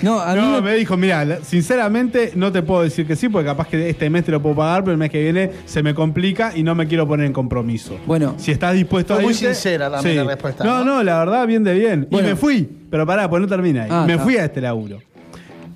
[0.01, 3.27] No, a mí No, me- me dijo, mira, sinceramente no te puedo decir que sí,
[3.29, 5.83] porque capaz que este mes te lo puedo pagar, pero el mes que viene se
[5.83, 7.97] me complica y no me quiero poner en compromiso.
[8.05, 8.35] Bueno.
[8.37, 10.95] si estás dispuesto Fue a muy irte, sincera también la respuesta, No, ¿no?
[10.97, 12.07] no, la verdad, bien de bien.
[12.09, 12.27] Bueno.
[12.27, 13.89] Y me fui, pero pará, pues no termina ahí.
[13.91, 14.99] Ah, me fui a este laburo.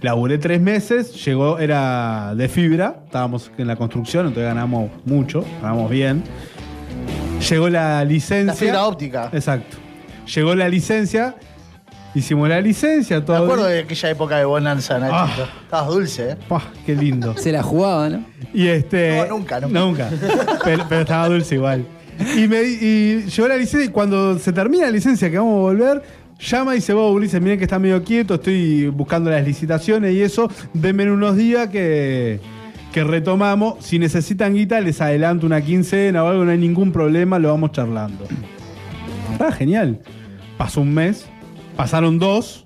[0.02, 5.90] Laburé tres meses, llegó, era de fibra, estábamos en la construcción, entonces ganamos mucho, ganamos
[5.92, 6.24] bien.
[7.50, 8.46] Llegó la licencia.
[8.46, 9.30] La fibra óptica.
[9.34, 9.78] Exacto.
[10.34, 11.36] Llegó la licencia,
[12.16, 13.44] hicimos la licencia, Me todo.
[13.44, 15.44] acuerdo de aquella época de bonanza, Nachito.
[15.44, 15.62] Ah.
[15.64, 16.38] Estabas dulce, ¿eh?
[16.48, 17.36] Pah, qué lindo.
[17.38, 18.26] se la jugaba, ¿no?
[18.54, 19.18] Y este.
[19.28, 20.10] No, nunca, nunca.
[20.64, 21.86] pero, pero estaba dulce igual.
[22.38, 25.60] Y, me, y llegó la licencia y cuando se termina la licencia que vamos a
[25.62, 26.04] volver,
[26.40, 30.22] llama y dice, vos, Ulises, miren que está medio quieto, estoy buscando las licitaciones y
[30.22, 32.40] eso, denme en unos días que,
[32.94, 33.84] que retomamos.
[33.84, 37.72] Si necesitan guita, les adelanto una quincena o algo, no hay ningún problema, lo vamos
[37.72, 38.26] charlando.
[39.40, 40.00] Ah, genial.
[40.58, 41.28] Pasó un mes,
[41.76, 42.66] pasaron dos,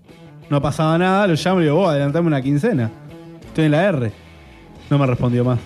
[0.49, 2.91] no pasaba nada, lo llamo y digo, vos, adelantame una quincena.
[3.45, 4.11] Estoy en la R.
[4.89, 5.59] No me respondió más.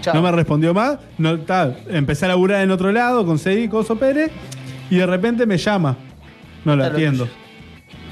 [0.00, 0.14] Chao.
[0.14, 0.98] No me respondió más.
[1.18, 1.38] No,
[1.88, 4.30] empecé a laburar en otro lado, conseguí Coso Pérez
[4.88, 5.96] y de repente me llama.
[6.64, 7.28] No lo Claro, atiendo.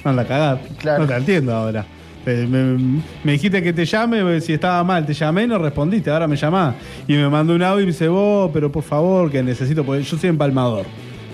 [0.04, 0.61] Anda a cagar.
[0.78, 1.02] Claro.
[1.02, 1.84] No te entiendo ahora.
[2.26, 5.58] Eh, Me, me dijiste que te llame, eh, si estaba mal, te llamé y no
[5.58, 6.74] respondiste, ahora me llamás.
[7.06, 10.02] Y me mandó un audio y me dice, vos, pero por favor, que necesito, porque
[10.02, 10.84] yo soy empalmador.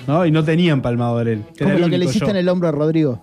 [0.06, 0.24] ¿no?
[0.26, 1.42] Y no tenía empalmador él.
[1.58, 2.30] Como lo que le hiciste yo.
[2.30, 3.20] en el hombro a Rodrigo.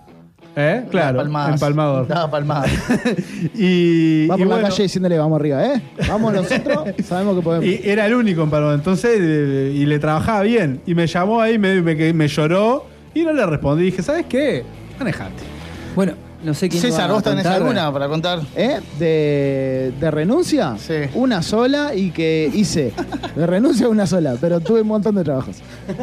[0.54, 0.84] ¿Eh?
[0.90, 1.54] Claro, palmadas.
[1.54, 2.06] empalmador.
[2.08, 2.70] Daba palmadas.
[3.54, 5.82] y, Va y por la bueno, calle diciéndole vamos arriba, ¿eh?
[6.08, 7.64] Vamos nosotros, sabemos que podemos.
[7.64, 8.74] Y era el único empalmador.
[8.74, 10.82] Entonces, eh, y le trabajaba bien.
[10.84, 13.84] Y me llamó ahí, me, me, me lloró y no le respondí.
[13.84, 14.64] Dije, ¿sabes qué?
[14.98, 15.42] Manejate.
[15.94, 17.60] Bueno, no sé quién César, va a ¿vos tenés contar.
[17.60, 18.40] alguna para contar?
[18.56, 18.80] ¿Eh?
[18.98, 20.94] De, de renuncia, Sí.
[21.14, 22.92] una sola y que hice.
[23.36, 25.56] De renuncia una sola, pero tuve un montón de trabajos.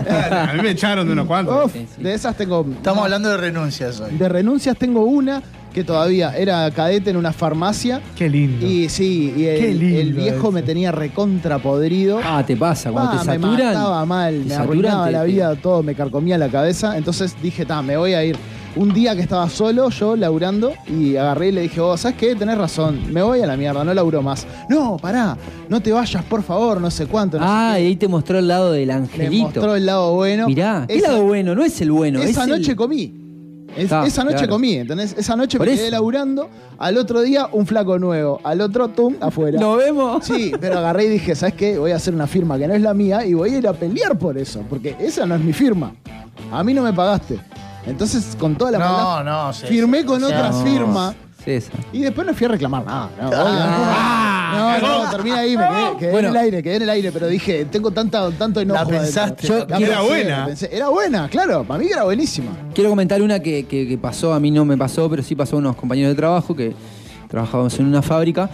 [0.10, 1.66] A mí me echaron de unos cuantos.
[1.66, 2.04] Uf, Sí, sí.
[2.04, 2.66] de esas tengo.
[2.72, 4.16] Estamos hablando de renuncias hoy.
[4.16, 5.42] De renuncias tengo una
[5.74, 8.02] que todavía era cadete en una farmacia.
[8.16, 8.66] Qué lindo.
[8.66, 10.52] Y sí, y Qué el, lindo el viejo eso.
[10.52, 12.20] me tenía recontra podrido.
[12.24, 13.74] Ah, te pasa, cuando Ah, te me saturan.
[13.74, 16.98] mataba mal, me saturan, arruinaba te- la te- vida, todo me carcomía la cabeza.
[16.98, 18.36] Entonces dije, ta, me voy a ir.
[18.76, 22.36] Un día que estaba solo, yo laburando, y agarré y le dije, vos, ¿sabes qué?
[22.36, 24.46] Tenés razón, me voy a la mierda, no laburo más.
[24.70, 25.36] No, pará,
[25.68, 27.40] no te vayas, por favor, no sé cuánto.
[27.40, 27.84] no sé Ah, qué.
[27.84, 29.44] y ahí te mostró el lado del Me angelito.
[29.46, 30.46] mostró el lado bueno.
[30.46, 31.56] Mirá, ¿qué Esa- lado bueno?
[31.56, 33.12] No es el bueno, esa es el- noche comí.
[33.78, 34.54] Es- Ah, esa noche claro.
[34.54, 35.16] comí, ¿entendés?
[35.18, 39.16] Esa noche Por me quedé laburando, al otro día un flaco nuevo, al otro, tum,
[39.22, 39.60] afuera.
[39.60, 40.26] ¿Nos vemos?
[40.26, 41.78] Sí, pero agarré y dije, ¿sabes qué?
[41.78, 43.74] Voy a hacer una firma que no es la mía y voy a ir a
[43.74, 45.94] pelear por eso, porque esa no es mi firma.
[46.52, 47.40] A mí no me pagaste.
[47.86, 51.14] Entonces, con toda la No, maldad, no, César, firmé con o sea, otra No, firma
[51.44, 51.76] César.
[51.94, 53.10] y después no fui a reclamar nada.
[53.22, 56.28] No, Ah, no, no, terminé ahí, me quedé, quedé Bueno.
[56.30, 58.80] en el aire, quedé en el aire, pero dije, tengo tanta, tanto enojo.
[58.84, 59.48] La pensaste.
[59.48, 60.46] Yo La Era pensé, buena.
[60.46, 60.70] pensé.
[60.72, 62.52] Era buena, claro, para mí era buenísima.
[62.74, 65.56] Quiero comentar una que, que- que pasó, a mí no me pasó, pero sí pasó
[65.56, 66.74] a unos compañeros de trabajo que
[67.28, 68.50] trabajábamos en una fábrica.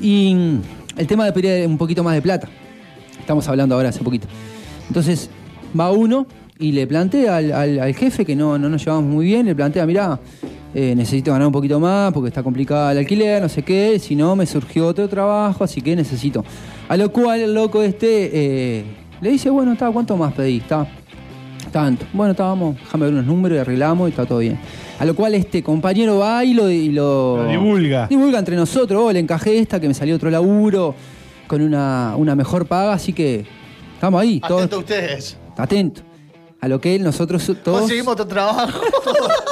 [0.00, 0.34] Y
[0.96, 2.48] el tema de pedir un poquito más de plata.
[3.18, 4.26] Estamos hablando ahora hace poquito.
[4.88, 5.30] Entonces,
[5.78, 6.26] va uno
[6.58, 9.54] y le plantea al, al- al jefe que no, no nos llevamos muy bien, le
[9.54, 10.18] plantea, mirá,
[10.74, 14.14] eh, necesito ganar un poquito más porque está complicada el alquiler, no sé qué, si
[14.14, 16.44] no me surgió otro trabajo, así que necesito.
[16.88, 18.84] A lo cual el loco este eh,
[19.20, 20.62] le dice, bueno, está, ¿cuánto más pedís?
[20.62, 20.86] Está,
[21.72, 22.06] tanto.
[22.12, 24.58] Bueno, está, vamos, déjame ver unos números y arreglamos y está todo bien.
[24.98, 28.06] A lo cual este compañero va y lo, y lo, Lo divulga.
[28.06, 30.94] Divulga entre nosotros, oh, le encajé esta, que me salió otro laburo
[31.46, 33.44] con una, una mejor paga, así que
[33.94, 35.36] estamos ahí, todos Atento a ustedes.
[35.56, 36.04] atentos.
[36.60, 38.80] A lo que nosotros todos, Conseguimos otro trabajo.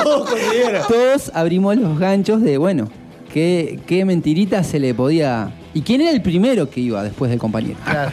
[0.89, 2.89] todos abrimos los ganchos de, bueno,
[3.33, 5.51] qué, qué mentirita se le podía...
[5.75, 7.77] ¿Y quién era el primero que iba después del compañero?
[7.85, 8.11] Claro.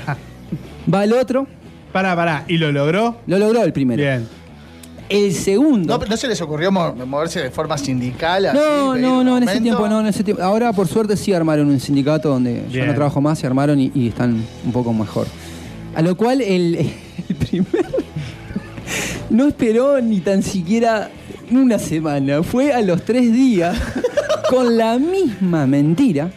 [0.93, 1.47] Va el otro,
[1.91, 2.43] Pará, pará.
[2.47, 3.15] ¿Y lo logró?
[3.25, 4.01] lo logró el primero.
[4.01, 4.27] Bien.
[5.07, 5.97] El segundo...
[5.97, 8.47] ¿No, ¿No se les ocurrió mo- moverse de forma sindical?
[8.47, 10.41] así, No, no, no, en ese tiempo no, en ese tiempo.
[10.43, 12.87] Ahora por suerte sí armaron un sindicato donde yo Bien.
[12.87, 15.27] no trabajo más, se armaron y, y están un poco mejor.
[15.95, 16.75] A lo cual el,
[17.29, 17.85] el primer
[19.29, 21.09] no esperó ni tan siquiera
[21.51, 22.43] una semana.
[22.43, 23.77] Fue a los tres días
[24.49, 26.31] con la misma mentira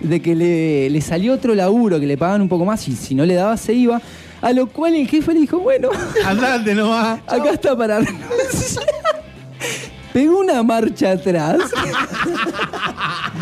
[0.00, 3.14] de que le, le salió otro laburo, que le pagaban un poco más y si
[3.14, 4.00] no le daba se iba.
[4.40, 5.90] A lo cual el jefe le dijo, bueno,
[6.24, 7.20] Andate nomás.
[7.26, 8.86] Acá está para renunciar.
[10.12, 11.58] Pegó una marcha atrás.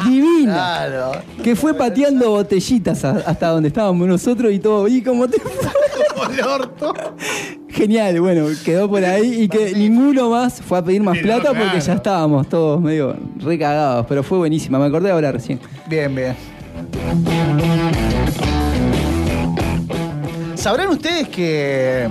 [0.04, 0.52] Divina.
[0.54, 1.12] Claro.
[1.42, 4.86] Que fue pateando botellitas a- hasta donde estábamos nosotros y todo.
[4.88, 5.52] ¿Y cómo te fue?
[6.14, 6.94] Como el orto.
[7.68, 11.26] Genial, bueno, quedó por ahí y que ninguno más fue a pedir más Sí, no,
[11.26, 11.78] plata porque claro.
[11.78, 14.04] ya estábamos todos medio recagados.
[14.08, 15.60] Pero fue buenísima, me acordé ahora recién.
[15.88, 16.34] Bien, bien.
[20.54, 22.08] Sabrán ustedes que,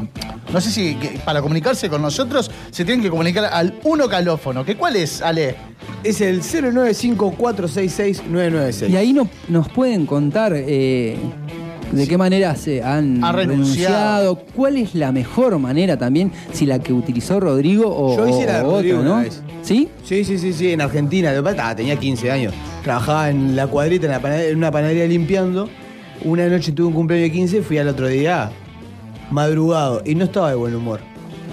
[0.53, 4.63] no sé si que para comunicarse con nosotros se tienen que comunicar al uno calófono.
[4.65, 5.55] ¿Que ¿Cuál es, Ale?
[6.03, 8.89] Es el 095466996.
[8.89, 11.17] Y ahí no, nos pueden contar eh,
[11.91, 14.37] de qué manera se han Ha renunciado.
[14.55, 18.57] cuál es la mejor manera también, si la que utilizó Rodrigo o, Yo hice la
[18.57, 19.17] de Rodrigo una ¿no?
[19.21, 19.41] vez.
[19.63, 19.89] ¿Sí?
[20.05, 21.31] Sí, sí, sí, sí, en Argentina.
[21.31, 22.53] De verdad, tenía 15 años.
[22.83, 25.69] Trabajaba en la cuadrita, en, la panadería- en una panadería limpiando.
[26.23, 28.49] Una noche tuve un cumpleaños de 15, fui al otro día
[29.31, 30.99] madrugado y no estaba de buen humor.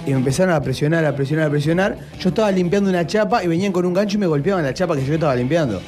[0.05, 1.97] Y me empezaron a presionar, a presionar, a presionar.
[2.19, 4.95] Yo estaba limpiando una chapa y venían con un gancho y me golpeaban la chapa
[4.95, 5.81] que yo estaba limpiando.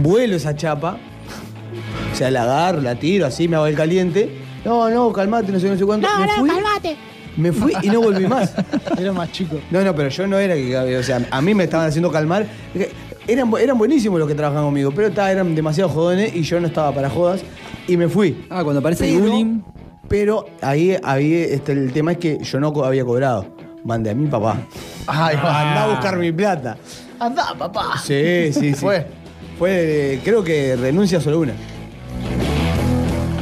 [0.00, 0.98] Vuelo esa chapa.
[2.12, 4.38] O sea, la agarro, la tiro, así me hago el caliente.
[4.64, 6.08] No, no, calmate, no sé, no sé cuánto.
[6.18, 6.50] me fui,
[7.36, 8.52] Me fui y no volví más.
[8.98, 9.56] Era más chico.
[9.70, 10.96] No, no, pero yo no era que.
[10.98, 12.46] O sea, a mí me estaban haciendo calmar.
[13.28, 16.66] Eran, eran buenísimos los que trabajaban conmigo, pero ta, eran demasiado jodones y yo no
[16.66, 17.42] estaba para jodas
[17.86, 18.44] y me fui.
[18.50, 19.60] Ah, cuando aparece bullying.
[20.10, 23.46] Pero ahí, ahí este, el tema es que yo no co- había cobrado.
[23.84, 24.56] Mandé a mi papá.
[25.06, 26.76] Ay, Andá a buscar mi plata.
[27.20, 27.96] Andá, papá.
[28.02, 28.74] Sí, sí, sí.
[28.74, 29.06] Fue.
[29.56, 31.52] Fue, creo que renuncia solo una.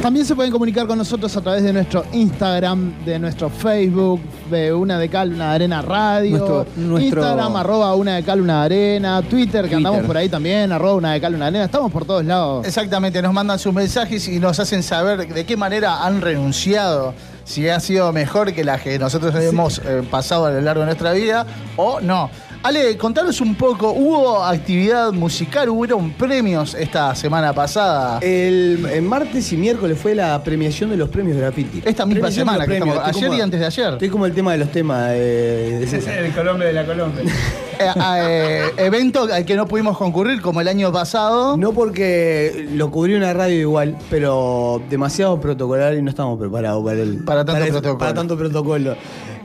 [0.02, 4.72] También se pueden comunicar con nosotros a través de nuestro Instagram, de nuestro Facebook, de
[4.72, 8.60] Una de Cal, Una de Arena Radio, Nuestro- nuestro- Instagram, arroba Una de Cal, Una
[8.60, 11.64] de Arena, Twitter, que andamos por ahí también, arroba Una de Cal, Una de Arena.
[11.64, 12.64] Estamos por todos lados.
[12.64, 17.12] Exactamente, nos mandan sus mensajes y nos hacen saber de qué manera han renunciado,
[17.44, 20.86] si ha sido mejor que la que nosotros hemos eh, pasado a lo largo de
[20.86, 21.44] nuestra vida
[21.76, 22.30] o no.
[22.62, 28.18] Ale, contanos un poco, ¿hubo actividad musical, hubieron premios esta semana pasada?
[28.20, 31.78] El, el martes y miércoles fue la premiación de los premios graffiti.
[31.84, 32.88] Esta misma Premiación de semana los que premios.
[32.96, 33.92] estamos- Estoy ayer como- y antes de ayer.
[33.92, 36.18] Estoy como el tema de los temas de, de César.
[36.18, 37.24] El Colombia de la Colombia.
[37.80, 37.92] Eh,
[38.26, 41.56] eh, evento al que no pudimos concurrir como el año pasado.
[41.56, 47.00] No porque lo cubrió una radio igual, pero demasiado protocolar y no estamos preparados para
[47.00, 47.98] el Para tanto protocolo.
[47.98, 48.96] para tanto protocolo.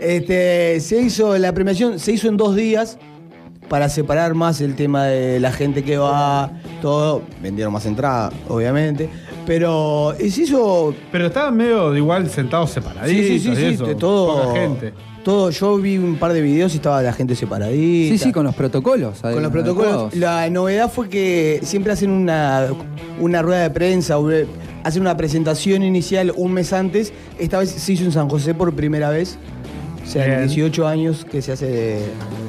[0.03, 2.97] Este, se hizo la premiación, se hizo en dos días
[3.69, 7.21] para separar más el tema de la gente que va, todo.
[7.41, 9.09] Vendieron más entradas, obviamente,
[9.45, 13.25] pero se hizo Pero estaban medio igual sentados separaditos.
[13.25, 14.43] Sí, sí, sí, y sí, eso, todo.
[14.43, 14.93] Poca gente.
[15.23, 18.17] Todo, yo vi un par de videos y estaba la gente separadita.
[18.17, 19.21] Sí, sí, con los protocolos.
[19.21, 20.13] Con los protocolos.
[20.15, 22.67] La novedad fue que siempre hacen una,
[23.21, 24.45] una rueda de prensa, eh,
[24.83, 27.13] hacen una presentación inicial un mes antes.
[27.39, 29.37] Esta vez se hizo en San José por primera vez.
[30.03, 30.47] O sea, en Bien.
[30.47, 31.99] 18 años que se hace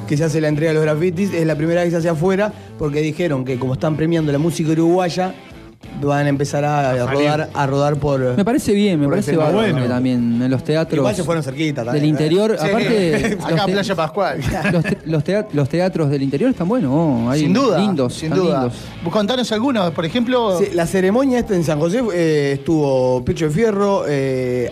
[0.07, 1.33] que se hace la entrega de los grafitis.
[1.33, 4.37] Es la primera vez que se hace afuera porque dijeron que como están premiando la
[4.37, 5.33] música uruguaya,
[6.01, 8.35] van a empezar a, rodar, a rodar por.
[8.35, 9.81] Me parece bien, me parece bárbaro Bueno.
[9.83, 12.03] que también en los teatros Igual se fueron cerquita del también.
[12.05, 12.07] ¿eh?
[12.09, 12.57] interior.
[12.59, 12.67] Sí.
[12.67, 14.39] Aparte, Acá te- Playa Pascual.
[14.73, 16.91] los, te- los tea- los teatros del interior están buenos.
[16.93, 18.63] oh, hay sin duda, Lindos, sin duda.
[18.63, 18.73] lindos.
[19.11, 20.59] Contanos algunos, por ejemplo.
[20.59, 24.71] Sí, la ceremonia esta en San José eh, estuvo Pecho de Fierro, eh,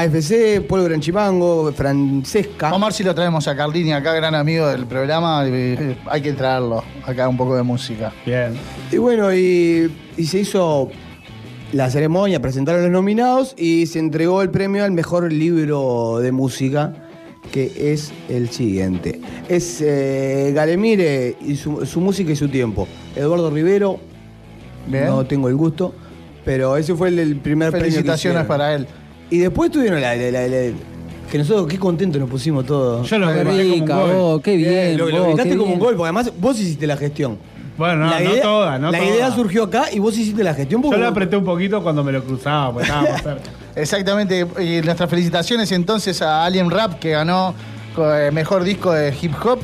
[0.00, 2.70] AFC, Pueblo Gran Chimango, Francesca.
[2.70, 5.42] Vamos a ver si lo traemos a Carlini, acá gran amigo del programa.
[5.46, 8.12] eh, Hay que traerlo, acá un poco de música.
[8.26, 8.52] Bien.
[8.92, 10.90] Y bueno, y, y se hizo
[11.72, 16.92] la ceremonia, presentaron los nominados y se entregó el premio al mejor libro de música,
[17.50, 19.22] que es el siguiente.
[19.48, 22.86] Es eh, Galemire y su, su música y su tiempo.
[23.14, 23.98] Eduardo Rivero,
[24.86, 25.06] Bien.
[25.06, 25.94] no tengo el gusto,
[26.44, 28.86] pero ese fue el, el primer premio que Felicitaciones para él.
[29.30, 30.72] Y después tuvieron la, la- la- la-
[31.30, 33.08] que nosotros qué contentos nos pusimos todos.
[33.10, 34.14] Yo lo Qué grité como un rica, gol.
[34.14, 34.72] vos, qué bien.
[34.72, 37.36] Eh, lo, lo vos, gritaste qué como un gol, porque además vos hiciste la gestión.
[37.76, 39.10] Bueno, no, la no idea, toda, no La toda.
[39.10, 40.82] idea surgió acá y vos hiciste la gestión.
[40.82, 43.50] Yo vos- apreté un poquito cuando me lo cruzaba, pues estábamos cerca.
[43.74, 47.54] Exactamente, y nuestras felicitaciones entonces a Alien Rap que ganó
[47.98, 49.58] eh, mejor disco de hip hop.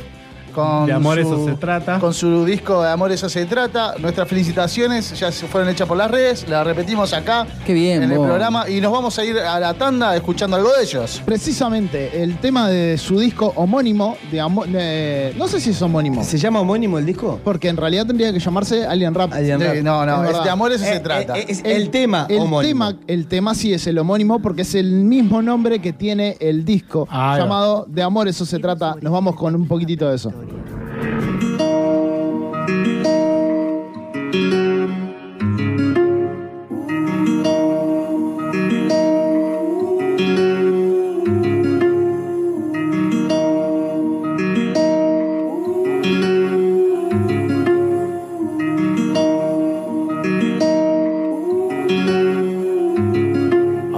[0.53, 1.99] Con De amor, su- eso se trata.
[1.99, 3.95] Con su disco de Amor Eso se trata.
[3.99, 8.11] Nuestras felicitaciones ya se fueron hechas por las redes, las repetimos acá Qué bien, en
[8.11, 11.21] el programa y nos vamos a ir a la tanda escuchando algo de ellos.
[11.25, 16.23] Precisamente, el tema de su disco homónimo, de amo- de- no sé si es homónimo,
[16.23, 17.39] ¿Se llama homónimo el disco?
[17.43, 19.33] porque en realidad tendría que llamarse Alien Rap.
[19.33, 19.75] Alien Sí, Rap.
[19.77, 20.43] no, no, Es es verdad.
[20.43, 21.37] de Amor Eso se Eh, trata.
[21.37, 22.61] eh, es el, tema el homónimo.
[22.91, 26.65] tema, el tema sí es el homónimo porque es el mismo nombre que tiene el
[26.65, 28.95] disco Ah, llamado De Amor, eso se trata.
[29.01, 30.31] Nos vamos con un poquitito de eso.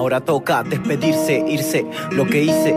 [0.06, 1.86] Ahora toca despedirse, irse.
[2.12, 2.76] Lo que hice,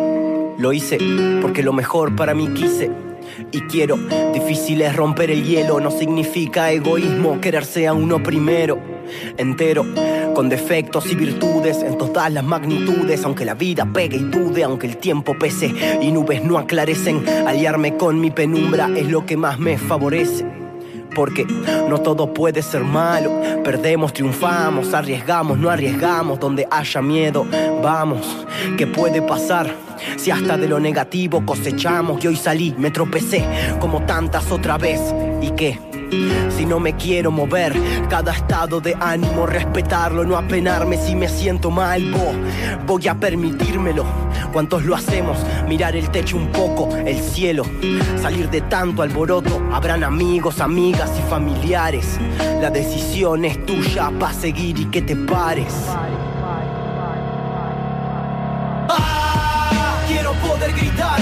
[0.56, 0.98] lo hice
[1.42, 2.90] porque lo mejor para mí quise.
[3.52, 3.96] Y quiero.
[4.32, 8.78] Difícil es romper el hielo, no significa egoísmo quererse a uno primero.
[9.36, 9.86] Entero,
[10.34, 14.86] con defectos y virtudes en todas las magnitudes, aunque la vida pegue y dude, aunque
[14.86, 19.58] el tiempo pese y nubes no aclarecen, aliarme con mi penumbra es lo que más
[19.58, 20.57] me favorece
[21.18, 21.44] porque
[21.88, 23.42] no todo puede ser malo.
[23.64, 26.38] Perdemos, triunfamos, arriesgamos, no arriesgamos.
[26.38, 27.44] Donde haya miedo,
[27.82, 29.74] vamos, ¿qué puede pasar?
[30.16, 33.44] Si hasta de lo negativo cosechamos y hoy salí, me tropecé
[33.80, 35.00] como tantas otra vez.
[35.42, 35.80] ¿Y qué?
[36.56, 37.74] Si no me quiero mover,
[38.08, 42.32] cada estado de ánimo respetarlo, no apenarme si me siento mal, bo,
[42.86, 44.04] voy a permitírmelo.
[44.52, 45.38] ¿Cuántos lo hacemos?
[45.68, 47.64] Mirar el techo un poco, el cielo,
[48.20, 49.62] salir de tanto alboroto.
[49.72, 52.18] Habrán amigos, amigas y familiares.
[52.60, 55.74] La decisión es tuya para seguir y que te pares.
[58.88, 61.20] Ah, quiero poder gritar,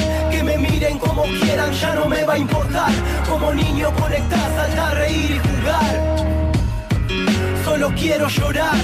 [0.86, 2.92] miren como quieran, ya no me va a importar.
[3.28, 6.26] Como niño conectar, saltar, reír y jugar.
[7.64, 8.76] Solo quiero llorar.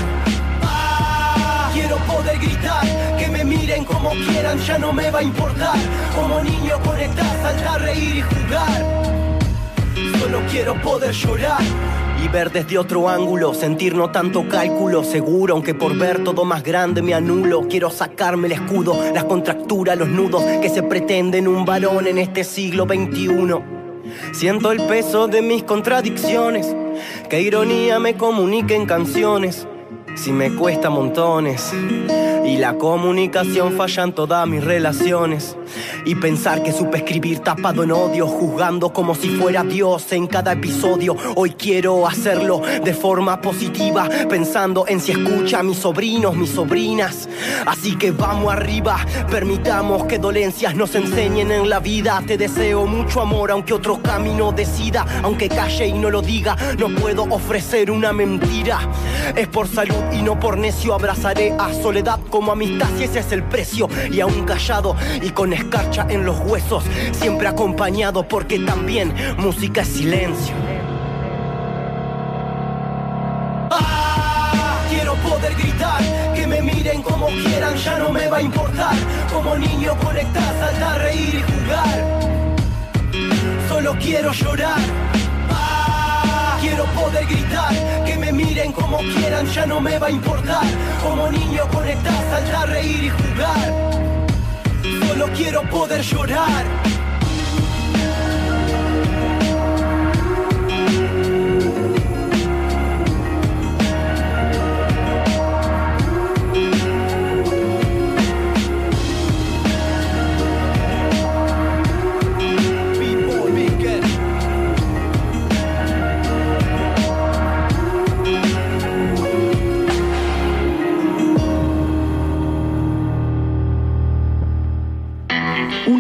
[0.62, 2.84] Ah, quiero poder gritar,
[3.18, 5.76] que me miren como quieran, ya no me va a importar.
[6.14, 9.21] Como niño conectar, saltar, reír y jugar.
[10.18, 11.61] Solo quiero poder llorar.
[12.22, 16.62] Y ver desde otro ángulo, sentir no tanto cálculo, seguro, aunque por ver todo más
[16.62, 17.66] grande me anulo.
[17.68, 22.44] Quiero sacarme el escudo, las contracturas, los nudos que se pretenden un varón en este
[22.44, 23.57] siglo XXI.
[24.33, 26.75] Siento el peso de mis contradicciones,
[27.29, 29.66] que ironía me comunique en canciones.
[30.14, 31.72] Si me cuesta montones
[32.44, 35.57] y la comunicación falla en todas mis relaciones.
[36.05, 40.52] Y pensar que supe escribir tapado en odio, juzgando como si fuera Dios en cada
[40.52, 41.16] episodio.
[41.37, 47.28] Hoy quiero hacerlo de forma positiva, pensando en si escucha a mis sobrinos, mis sobrinas.
[47.66, 48.98] Así que vamos arriba,
[49.31, 52.22] permitamos que dolencias nos enseñen en la vida.
[52.26, 56.88] Te deseo mucho amor, aunque otro camino decida, aunque calle y no lo diga, no
[56.94, 58.81] puedo ofrecer una mentira.
[59.37, 63.31] Es por salud y no por necio, abrazaré a soledad como amistad si ese es
[63.31, 63.88] el precio.
[64.11, 69.88] Y aún callado y con escarcha en los huesos, siempre acompañado porque también música es
[69.88, 70.55] silencio.
[73.71, 76.03] Ah, Quiero poder gritar,
[76.35, 78.95] que me miren como quieran, ya no me va a importar.
[79.33, 82.23] Como niño conectar, saltar, reír y jugar.
[83.68, 85.12] Solo quiero llorar.
[86.74, 87.74] Quiero poder gritar,
[88.06, 90.64] que me miren como quieran, ya no me va a importar.
[91.02, 94.00] Como niño conectar, saltar, reír y jugar.
[95.06, 96.64] Solo quiero poder llorar.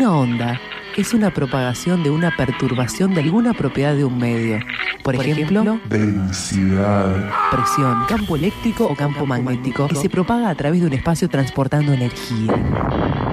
[0.02, 0.60] Una onda
[0.96, 4.58] es una propagación de una perturbación de alguna propiedad de un medio.
[5.04, 10.88] Por, ejemplo, densidad, presión, campo eléctrico o campo magnético, que se propaga a través de
[10.88, 12.52] un espacio transportando energía.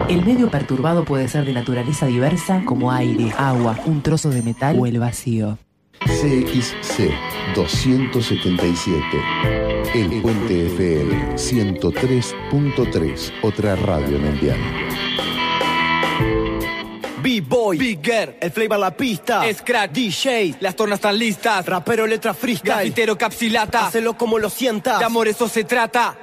[0.09, 4.77] El medio perturbado puede ser de naturaleza diversa como aire, agua, un trozo de metal
[4.79, 5.57] o el vacío.
[6.01, 7.09] CXC
[7.55, 9.01] 277,
[9.95, 14.59] El Puente FM 103.3, otra radio mundial.
[17.21, 22.75] B-Boy, Bigger, el flavor la pista, Scratch, DJ, las tornas están listas, rapero letra freestyle,
[22.75, 26.17] grafitero capsilata, hacelo como lo sientas, de amor eso se trata.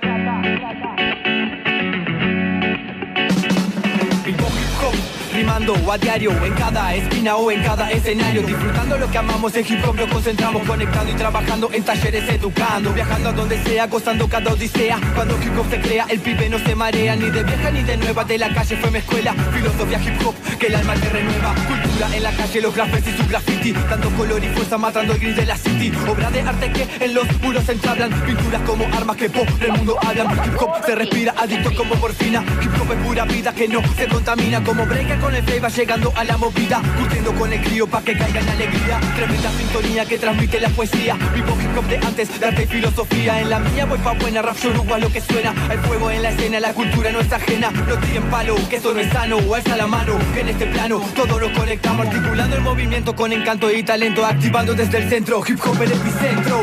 [5.36, 8.40] Rimando a diario, en cada esquina o en cada escenario.
[8.40, 12.90] Disfrutando lo que amamos, en hip hop nos concentramos Conectado y trabajando en talleres educando.
[12.94, 14.98] Viajando a donde sea, gozando cada odisea.
[15.14, 17.98] Cuando hip hop se crea, el pibe no se marea Ni de vieja ni de
[17.98, 21.54] nueva, de la calle fue mi escuela Filosofía hip hop, que el alma te renueva.
[21.68, 23.72] Cultura en la calle, los grafes y su graffiti.
[23.72, 25.92] Dando color y fuerza, matando el gris de la city.
[26.08, 28.10] Obra de arte que en los muros se entablan.
[28.22, 30.32] Pinturas como armas que por el mundo hablan.
[30.32, 32.42] Hip hop se respira, adicto como morfina.
[32.62, 34.64] Hip hop es pura vida que no se contamina.
[34.64, 38.16] Como breaker con el flavor llegando a la movida Curtiendo con el crío pa' que
[38.16, 39.00] caiga en alegría.
[39.16, 41.16] Tremenda sintonía que transmite la poesía.
[41.34, 43.40] Vivo hip hop de antes, de arte y filosofía.
[43.40, 45.52] En la mía voy pa' buena, rap yoruba lo que suena.
[45.68, 47.70] Hay fuego en la escena, la cultura no es ajena.
[47.70, 51.00] No tiren palo, que eso no es sano Alza la mano, que en este plano
[51.14, 55.42] Todo lo conectamos articulando el movimiento Con encanto y talento, activando desde el centro.
[55.46, 56.60] Hip hop el epicentro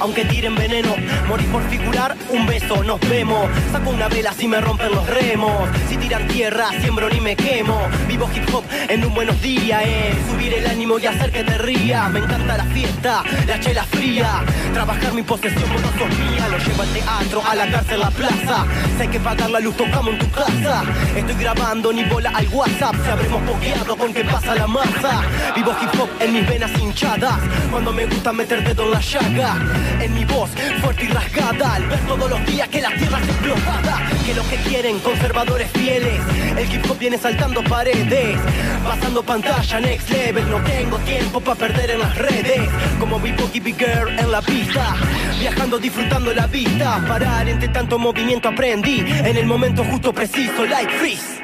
[0.00, 0.94] aunque tiren veneno.
[1.28, 3.48] Morir por figurar, un beso, nos vemos.
[3.72, 5.68] Saco una vela si me rompen los remos.
[5.88, 7.78] Si tiran tierra, siembro ni me quemo.
[8.08, 10.14] Vivo hip hop en un buenos días, eh.
[10.30, 12.10] Subir el ánimo y hacer que te rías.
[12.10, 14.42] Me encanta la fiesta, la chela fría.
[14.72, 16.48] Trabajar mi posesión, vos no mía.
[16.50, 18.66] Lo llevo al teatro, a la cárcel, a la plaza.
[18.96, 20.84] Si hay que pagar la luz, tocamos en tu casa.
[21.16, 22.94] Estoy grabando, ni bola al WhatsApp.
[23.02, 25.22] Si habremos pokeado con que pasa la masa.
[25.54, 27.38] Vivo hip hop en mis venas hinchadas.
[27.70, 29.56] Cuando me gusta meter dedo en la llaga.
[30.00, 30.50] En mi voz,
[30.80, 31.74] fuerte y rasgada.
[31.74, 34.02] Al ver todos los días que la tierra es explotada.
[34.24, 36.20] Que lo que quieren, conservadores fieles.
[36.56, 38.38] El hip hop viene saltando paredes.
[38.84, 40.48] Pasando pantalla, next level.
[40.50, 42.68] No tengo tiempo para perder en las redes.
[42.98, 44.96] Como Big Boogie Big Girl en la pista.
[45.38, 47.04] Viajando, disfrutando la vista.
[47.06, 49.00] Parar entre tanto movimiento aprendí.
[49.00, 51.42] En el momento justo preciso, like freeze.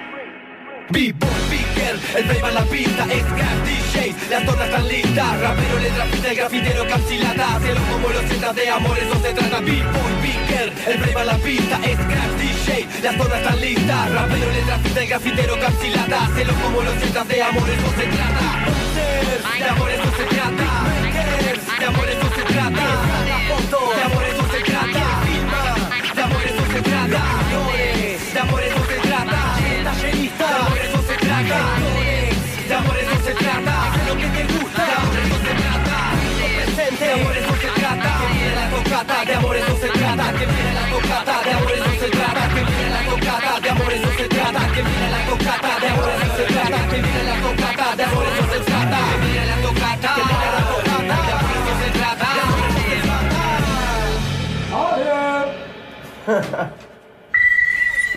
[0.91, 6.05] B-Boy, Girl, el va en la pista, Crack DJs, las tornas están listas, rapero, letra,
[6.07, 9.85] pista, el grafitero, capsilata, cielo como los centras de amor, eso se trata, Big
[10.49, 15.01] Girl, el va en la pista, Crack DJ, las tornas están listas, rapero, letra, pista,
[15.03, 18.47] el grafitero, capsilata, cielo como los centras de amor, eso se trata,
[19.59, 23.03] de amor eso se trata, de amor eso se trata,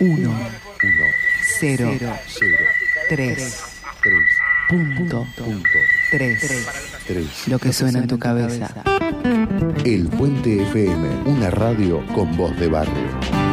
[0.00, 0.30] 1
[1.58, 1.90] 0
[2.26, 2.56] 0
[3.08, 3.62] 3
[4.02, 4.24] 3
[4.68, 5.26] punto.
[5.36, 5.68] Punto.
[6.10, 6.40] 3
[7.06, 8.70] 3 lo que suena en tu cabeza.
[9.84, 13.45] El Puente FM, una radio con voz de barrio.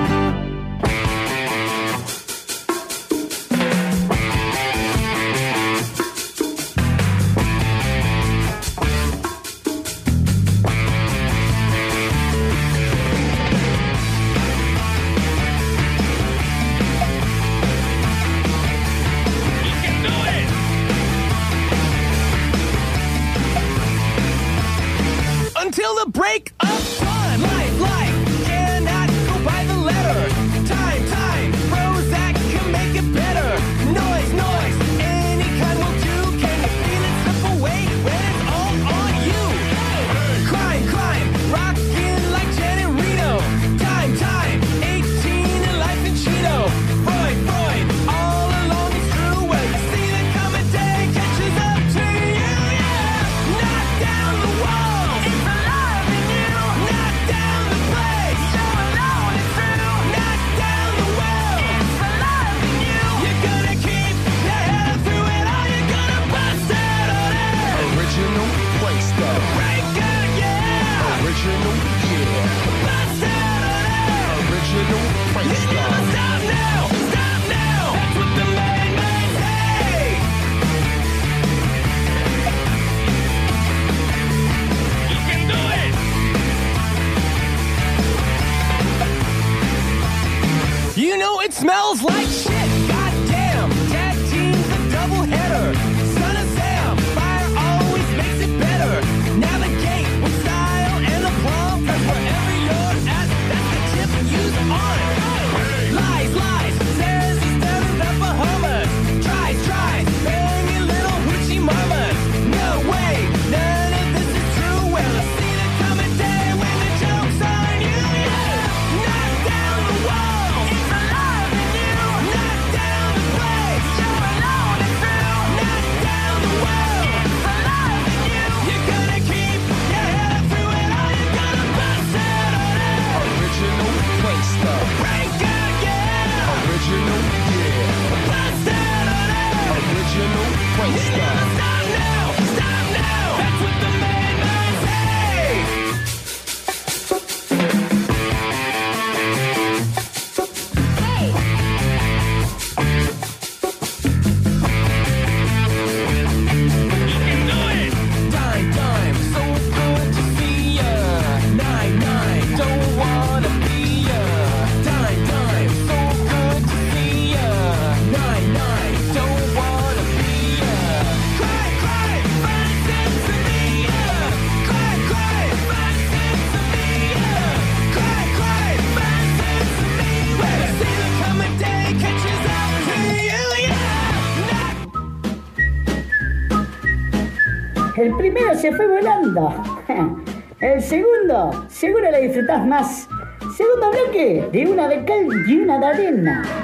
[191.84, 193.09] Seguro lo disfrutás más.
[193.57, 196.62] Segundo bloque, de una de cal y una de arena.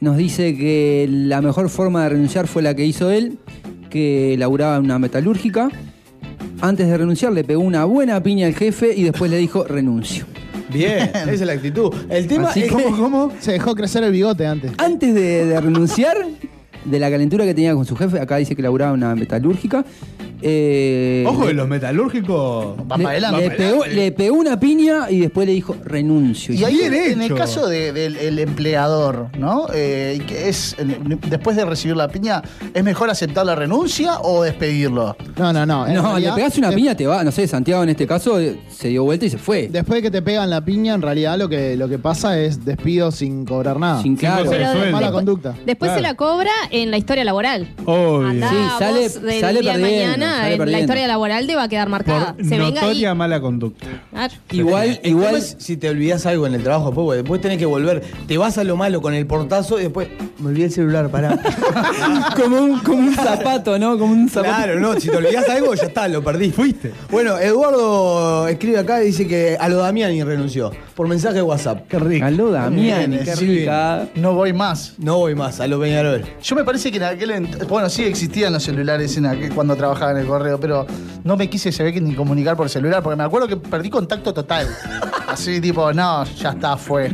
[0.00, 3.38] nos dice que la mejor forma de renunciar fue la que hizo él,
[3.92, 5.68] que laburaba en una metalúrgica.
[6.60, 10.24] Antes de renunciar le pegó una buena piña al jefe y después le dijo renuncio.
[10.72, 11.92] Bien, esa es la actitud.
[12.08, 12.82] El tema Así es que-
[13.40, 14.72] Se dejó crecer el bigote antes.
[14.78, 16.16] Antes de, de renunciar,
[16.84, 19.84] de la calentura que tenía con su jefe, acá dice que laburaba en una metalúrgica.
[20.44, 22.76] eh, Ojo, de los metalúrgicos.
[22.80, 23.40] Va para adelante.
[23.42, 26.52] le pegó, le pegó una piña y después le dijo renuncio.
[26.54, 29.66] Y ahí, Bien en el caso de- del el empleador, ¿no?
[29.72, 30.74] Eh, que es
[31.28, 32.42] después de recibir la piña,
[32.74, 35.16] ¿es mejor aceptar la renuncia o despedirlo?
[35.38, 35.86] No, no, no.
[35.86, 37.22] en no, le realidad, pegás una de- piña, te va.
[37.22, 39.68] No sé, Santiago en este caso eh, se dio vuelta y se fue.
[39.70, 42.64] Después de que te pegan la piña, en realidad lo que, lo que pasa es
[42.64, 44.02] despido sin cobrar nada.
[44.02, 44.44] Sin claro.
[44.44, 44.90] de Pero sueldo.
[44.90, 45.54] Mala después- conducta.
[45.64, 45.94] Después Claro.
[45.98, 47.68] se la cobra en la historia laboral.
[47.84, 48.26] Obvio.
[48.28, 50.80] Andá Sí, vos sale- del sale día de perdiendo, mañana, sale en la perdiendo.
[50.84, 52.34] historia laboral te va a quedar marcada.
[52.34, 53.86] Por se venga notoria mala conducta.
[54.50, 55.36] Igual, El tema igual.
[55.36, 58.02] es si te olvidas algo en el trabajo después, porque después tenés que volver.
[58.26, 60.08] Te vas a lo malo con el portazo y después.
[60.38, 61.38] Me olvidé el celular, pará.
[62.36, 63.98] como, un, como un zapato, ¿no?
[63.98, 64.54] Como un zapato.
[64.54, 66.50] claro, no, si te olvidás algo, ya está, lo perdí.
[66.50, 66.92] Fuiste.
[67.10, 70.70] Bueno, Eduardo escribe acá y dice que a lo Damiani renunció.
[70.94, 71.86] Por mensaje de WhatsApp.
[71.88, 72.24] Qué rico.
[72.26, 74.06] Aló, Damián, Bien, qué sí, rica.
[74.14, 74.94] No voy más.
[74.98, 76.24] No voy más, a lo Peñarol.
[76.42, 79.76] Yo me parece que en aquel ent- bueno sí existían los celulares en aquel- cuando
[79.76, 80.86] trabajaba en el correo, pero
[81.24, 84.66] no me quise que ni comunicar por celular porque me acuerdo que perdí contacto total.
[85.28, 87.10] Así tipo, no, ya está, fue.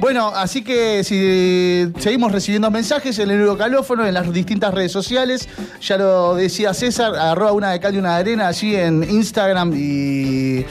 [0.00, 5.46] Bueno, así que si seguimos recibiendo mensajes en el eurocalófono, en las distintas redes sociales,
[5.82, 9.74] ya lo decía César, arroba una de cal y una de arena allí en Instagram
[9.76, 10.64] y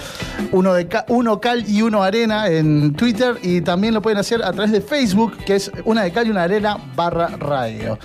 [0.51, 4.51] uno, de uno cal y uno arena en Twitter y también lo pueden hacer a
[4.51, 7.99] través de Facebook, que es una de cal y una arena barra radio.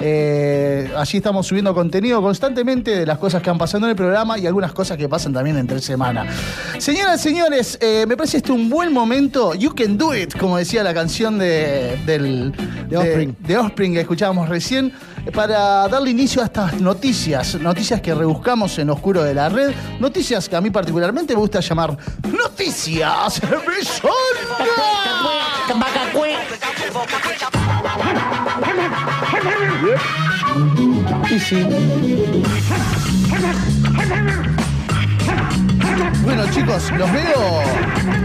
[0.00, 4.38] Eh, allí estamos subiendo contenido constantemente de las cosas que han pasado en el programa
[4.38, 6.26] y algunas cosas que pasan también entre semana.
[6.78, 9.54] Señoras y señores, eh, me parece este un buen momento.
[9.54, 12.52] You can do it, como decía la canción de, del,
[12.88, 13.36] De Offspring.
[13.40, 14.92] de Offspring que escuchábamos recién,
[15.34, 20.48] para darle inicio a estas noticias, noticias que rebuscamos en oscuro de la red, noticias
[20.48, 21.96] que a mí particularmente me gusta llamar
[22.32, 23.40] noticias
[31.30, 31.66] Y sí.
[36.24, 37.60] Bueno chicos, los veo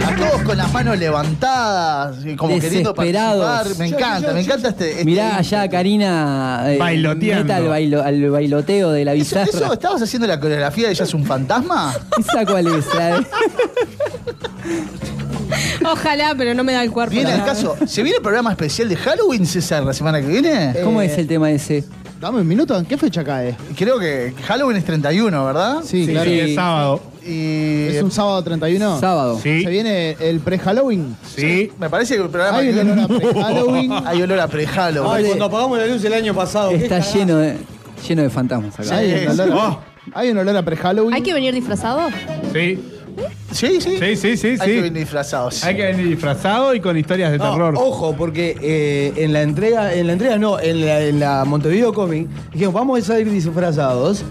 [0.05, 3.45] a todos con las manos levantadas, como queriendo Desesperados.
[3.45, 3.77] participar.
[3.79, 4.91] Me encanta, me encanta este.
[4.91, 7.43] este Mirá allá Karina eh, Bailoteando.
[7.43, 9.43] meta al, bailo- al bailoteo de la ¿Eso, bizarra.
[9.45, 11.93] eso, estabas haciendo la coreografía de ella es un fantasma?
[12.19, 12.85] ¿Esa cuál es?
[12.95, 13.25] La de-
[15.91, 17.13] Ojalá, pero no me da el cuerpo.
[17.15, 17.75] Viene al caso.
[17.87, 20.73] ¿Se viene el programa especial de Halloween, César, la semana que viene?
[20.83, 21.83] ¿Cómo Eh, es el tema ese?
[22.19, 23.55] Dame un minuto, ¿en qué fecha cae?
[23.75, 25.81] Creo que Halloween es 31, ¿verdad?
[25.83, 26.29] Sí, Sí, claro.
[26.29, 27.01] sí, es sábado.
[27.25, 28.99] Y ¿Es un sábado 31?
[28.99, 29.39] Sábado.
[29.43, 29.63] Sí.
[29.63, 31.15] ¿Se viene el pre-Halloween?
[31.35, 31.71] Sí.
[31.77, 33.91] me parece que el programa Hay que olor a pre-Halloween.
[34.05, 35.11] hay olor a pre-Halloween.
[35.13, 36.69] Ay, cuando apagamos la luz el año pasado.
[36.69, 37.57] ¿qué Está lleno de,
[38.07, 38.95] lleno de fantasmas acá.
[38.97, 39.79] Hay un olor Oh.
[40.13, 41.13] hay un olor a pre-Halloween.
[41.13, 42.07] ¿Hay que venir disfrazado?
[42.53, 42.79] Sí.
[43.55, 43.97] Sí, sí.
[43.97, 45.63] Sí, sí, sí, Hay que venir disfrazados.
[45.63, 47.73] Hay que venir disfrazado y con historias de No, terror.
[47.77, 51.93] ojo, porque eh, en la entrega, en la entrega no, en la, en la Montevideo
[51.93, 54.23] Comic, dijimos, vamos a salir disfrazados.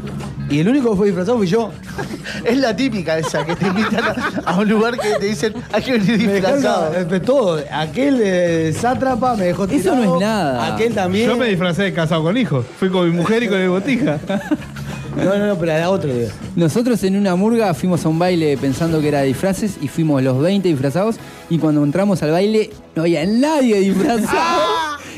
[0.50, 1.70] Y el único que fue disfrazado fui yo.
[2.44, 5.82] Es la típica esa, que te invitan a, a un lugar que te dicen hay
[5.82, 6.94] que venir Me dejaron disfrazado.
[7.16, 7.64] eh, todo.
[7.70, 10.74] Aquel de sátrapa me dejó Eso tirado, no es nada.
[10.74, 11.28] Aquel también.
[11.28, 12.66] Yo me disfracé de casado con hijos.
[12.78, 14.18] Fui con mi mujer y con el botija.
[15.16, 16.28] No, no, no, pero era otro día.
[16.56, 20.22] Nosotros en una murga fuimos a un baile pensando que era de disfraces y fuimos
[20.22, 21.16] los 20 disfrazados
[21.48, 24.62] y cuando entramos al baile no había nadie disfrazado.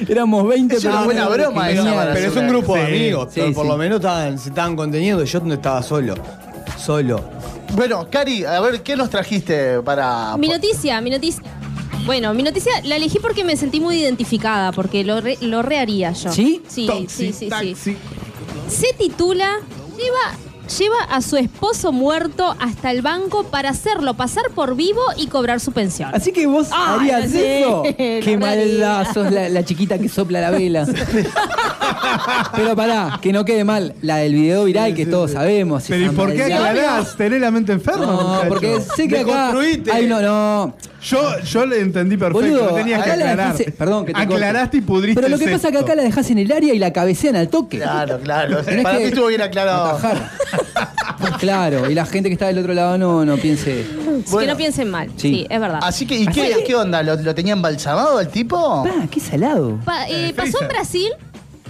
[0.08, 2.48] Éramos 20 Es una pero buena no- broma que esa venían- para Pero es un
[2.48, 3.28] grupo de Sí, amigos.
[3.32, 3.70] sí, pero por sí.
[3.70, 5.24] lo menos estaban, se estaban conteniendo.
[5.24, 6.14] Yo no estaba solo.
[6.78, 7.22] Solo.
[7.74, 10.36] Bueno, Cari, a ver, ¿qué nos trajiste para.
[10.36, 11.42] Mi noticia, mi noticia.
[12.04, 16.12] Bueno, mi noticia la elegí porque me sentí muy identificada, porque lo, re- lo reharía
[16.12, 16.30] yo.
[16.30, 16.62] ¿Sí?
[16.68, 17.96] Sí, sí, sí, sí.
[18.68, 19.48] Se titula
[19.96, 20.36] Lleva,
[20.78, 25.60] lleva a su esposo muerto hasta el banco para hacerlo pasar por vivo y cobrar
[25.60, 26.10] su pensión.
[26.14, 27.82] Así que vos Ay, harías sí, eso.
[27.96, 29.12] Qué maldad, haría.
[29.14, 30.86] sos la, la chiquita que sopla la vela.
[32.56, 33.94] Pero pará, que no quede mal.
[34.02, 35.84] La del video viral que todos sabemos.
[35.88, 36.66] Pero ¿y por qué maldad.
[36.68, 37.16] aclarás?
[37.16, 38.06] ¿Tenés la mente enferma?
[38.06, 38.48] No, muchacho?
[38.48, 39.46] porque sé que acá.
[39.48, 39.92] Deconstruite.
[39.92, 40.74] Ay, no, no.
[41.06, 42.40] Yo, yo le entendí perfecto.
[42.46, 43.52] Boludo, no tenías que acá la aclarar.
[43.52, 43.72] dejaste.
[43.72, 44.34] Perdón, que te corte.
[44.34, 46.50] Aclaraste y pudriste Pero lo que el pasa es que acá la dejás en el
[46.50, 47.78] área y la cabecean al toque.
[47.78, 48.62] Claro, claro.
[48.64, 49.98] Tenés Para que mí estuvo bien aclarado.
[51.40, 53.86] Claro, y la gente que está del otro lado no, no piense.
[54.38, 55.08] Que no piensen mal.
[55.16, 55.30] Sí.
[55.30, 55.80] Sí, es verdad.
[55.82, 57.02] Así que, ¿y qué, qué onda?
[57.02, 58.84] ¿Lo, lo tenía embalsamado el tipo?
[58.86, 59.78] Ah, qué salado.
[59.84, 61.10] Pa- eh, pasó en Brasil,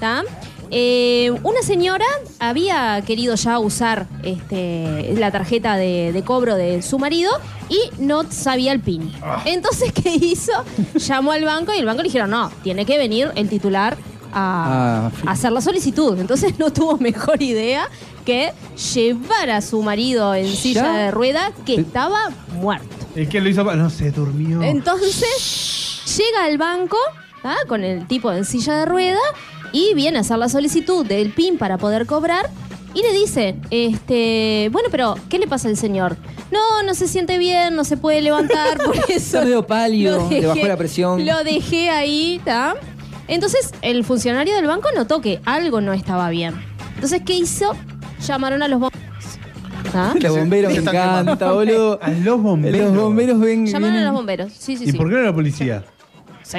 [0.01, 0.23] ¿tá?
[0.71, 2.05] Eh, una señora
[2.39, 7.31] había querido ya usar este, la tarjeta de, de cobro de su marido
[7.69, 9.13] y no sabía el PIN.
[9.45, 10.53] Entonces, ¿qué hizo?
[10.95, 13.97] Llamó al banco y el banco le dijeron, no, tiene que venir el titular
[14.33, 16.19] a, Ah, a hacer la solicitud.
[16.19, 17.89] Entonces no tuvo mejor idea
[18.25, 18.53] que
[18.95, 20.93] llevar a su marido en silla ¿Ya?
[20.99, 22.89] de rueda que estaba muerto.
[23.15, 23.65] ¿Y quién lo hizo?
[23.65, 24.63] No se durmió.
[24.63, 26.99] Entonces, llega al banco
[27.45, 27.57] ¿ah?
[27.67, 29.19] con el tipo en silla de rueda
[29.77, 32.49] y viene a hacer la solicitud del PIN para poder cobrar.
[32.95, 36.17] Y le dicen, este, bueno, pero ¿qué le pasa al señor?
[36.51, 39.13] No, no se siente bien, no se puede levantar, por eso.
[39.15, 41.27] Está medio pálido, lo le bajó la presión.
[41.27, 42.75] Lo dejé ahí, ¿tá?
[43.29, 46.55] Entonces, el funcionario del banco notó que algo no estaba bien.
[46.95, 47.73] Entonces, ¿qué hizo?
[48.27, 49.05] Llamaron a los bomberos.
[49.93, 50.15] ¿tá?
[50.19, 51.99] Los bomberos me encanta, boludo.
[52.01, 52.81] A los bomberos.
[52.81, 53.67] Los bomberos ven.
[53.67, 54.53] Llamaron a los bomberos.
[54.55, 54.97] Sí, sí, ¿Y sí.
[54.97, 55.85] por qué no la policía?
[56.47, 56.59] Sí.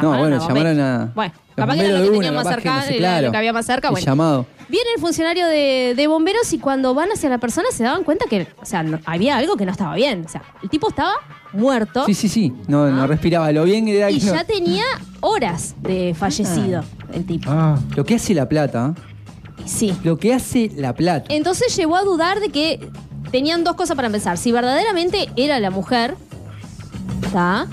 [0.00, 1.12] No, bueno, llamaron a.
[1.14, 2.74] Bueno, los capaz que era bomberos lo de que una, tenían más capaz que cerca,
[2.76, 3.26] no sé, era claro.
[3.26, 3.88] lo que había más cerca.
[3.88, 4.06] El Bueno.
[4.06, 4.46] llamado.
[4.68, 8.24] Viene el funcionario de, de bomberos y cuando van hacia la persona se daban cuenta
[8.30, 10.24] que, o sea, no- había algo que no estaba bien.
[10.24, 11.12] O sea, el tipo estaba
[11.52, 12.52] muerto Sí, sí, sí.
[12.66, 13.52] No, no respiraba.
[13.52, 14.84] Lo bien era y que no- ya tenía
[15.20, 16.82] horas de fallecido
[17.12, 17.50] el tipo.
[17.50, 17.78] Ah.
[17.94, 18.94] Lo que hace la plata.
[18.96, 19.62] ¿eh?
[19.66, 19.94] Sí.
[20.02, 21.26] Lo que hace la plata.
[21.34, 22.90] Entonces llevó a dudar de que
[23.30, 24.38] tenían dos cosas para empezar.
[24.38, 26.16] Si verdaderamente era la mujer,
[27.22, 27.66] ¿está?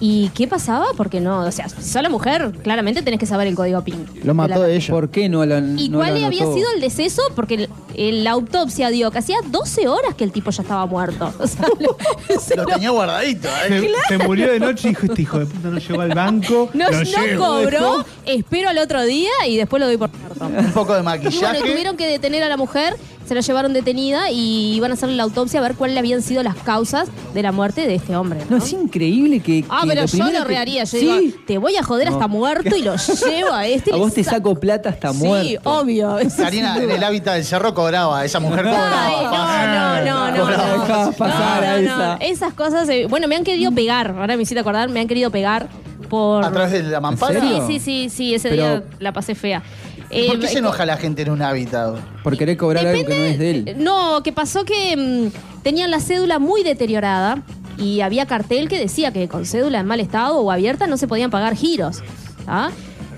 [0.00, 0.86] ¿Y qué pasaba?
[0.96, 4.06] Porque no, o sea, si sos la mujer, claramente tenés que saber el código PIN.
[4.22, 4.92] Lo mató de ella.
[4.92, 7.22] ¿Por qué no lo ¿Y no cuál lo había sido el deceso?
[7.34, 11.32] Porque la autopsia dio que hacía 12 horas que el tipo ya estaba muerto.
[11.38, 11.96] O sea, lo-
[12.40, 13.92] se Lo lo- tenía guardadito, ¿eh?
[14.08, 16.70] Se, se murió de noche y dijo, este hijo de puta no llegó al banco.
[16.74, 20.44] no, lo no cobró, espero al otro día y después lo doy por muerto.
[20.46, 21.58] Un poco de Y bueno, maquillaje.
[21.58, 25.16] y tuvieron que detener a la mujer, se la llevaron detenida y iban a hacerle
[25.16, 28.40] la autopsia a ver cuáles habían sido las causas de la muerte de este hombre.
[28.50, 28.64] No, ¿no?
[28.64, 29.64] es increíble que.
[29.70, 30.84] Ah, que pero lo yo lo que- reharía.
[30.84, 30.98] Yo Sí.
[31.00, 32.94] digo, te voy a joder hasta muerto y lo
[33.26, 33.92] llevo a este.
[33.94, 35.60] A vos te saco- plata hasta Sí, muerto.
[35.80, 36.18] obvio.
[36.18, 38.24] eso Karina, en el hábitat del cerro cobraba.
[38.24, 39.08] Esa mujer cobraba.
[39.08, 41.12] Ay, no, no, no, no, no.
[41.12, 41.96] pasar No, a no, esa.
[42.16, 42.18] no.
[42.20, 45.30] Esas cosas, eh, bueno, me han querido pegar, ahora me hiciste acordar, me han querido
[45.30, 45.68] pegar
[46.08, 46.44] por...
[46.44, 47.40] A través de la mampara.
[47.40, 47.66] Sí, serio?
[47.66, 49.62] sí, sí, sí, ese Pero- día la pasé fea.
[50.10, 51.94] ¿Y ¿Por Eh, qué se enoja la gente en un hábitat?
[52.22, 53.76] Por querer cobrar algo que no es de él.
[53.78, 57.42] No, que pasó que mm, tenían la cédula muy deteriorada
[57.78, 61.08] y había cartel que decía que con cédula en mal estado o abierta no se
[61.08, 62.02] podían pagar giros.
[62.46, 62.70] ¿ah?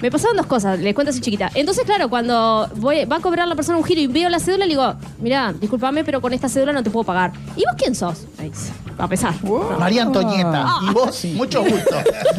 [0.02, 1.50] Me pasaron dos cosas, les cuento así chiquita.
[1.54, 4.66] Entonces, claro, cuando voy, va a cobrar la persona un giro y veo la cédula,
[4.66, 7.32] le digo, mira, discúlpame, pero con esta cédula no te puedo pagar.
[7.56, 8.26] ¿Y vos quién sos?
[8.38, 9.32] Dice, a pesar.
[9.78, 10.64] María Antonieta.
[10.66, 10.80] Ah.
[10.88, 11.96] Y vos, mucho gusto.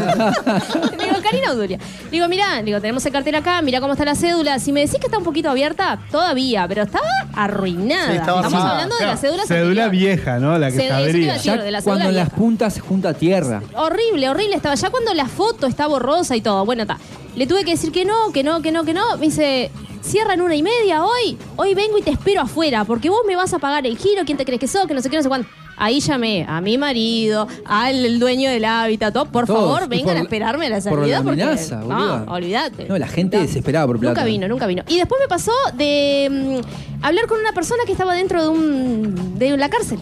[0.98, 1.78] Le digo, Karina Uduria.
[2.06, 4.60] Le digo, mirá, digo, tenemos el cartel acá, mira cómo está la cédula.
[4.60, 8.12] Si me decís que está un poquito abierta, todavía, pero estaba arruinada.
[8.12, 8.72] Sí, estaba Estamos armada.
[8.72, 10.58] hablando de la cédula Cédula vieja, ¿no?
[10.58, 11.34] La que Se- a abría.
[11.38, 12.36] de la cuando cédula en las vieja.
[12.38, 13.62] puntas se junta tierra.
[13.76, 14.76] Horrible, horrible estaba.
[14.76, 16.98] Ya cuando la foto está borrosa y todo, bueno, está.
[17.36, 19.18] Le tuve que decir que no, que no, que no, que no.
[19.18, 19.72] Me dice,
[20.02, 21.38] cierran una y media hoy.
[21.56, 24.38] Hoy vengo y te espero afuera, porque vos me vas a pagar el giro, quién
[24.38, 25.48] te crees que sos, que no sé qué, no sé cuándo.
[25.80, 29.26] Ahí llamé a mi marido, al dueño del hábitat, todo.
[29.26, 29.60] Por Todos.
[29.78, 31.18] favor, vengan por- a esperarme a la por salida.
[31.20, 32.86] la porque, amenaza, no, olvídate.
[32.88, 34.16] No, la gente desesperada por plata.
[34.22, 34.82] Nunca vino, nunca vino.
[34.88, 39.38] Y después me pasó de mm, hablar con una persona que estaba dentro de un
[39.38, 40.00] de la cárcel.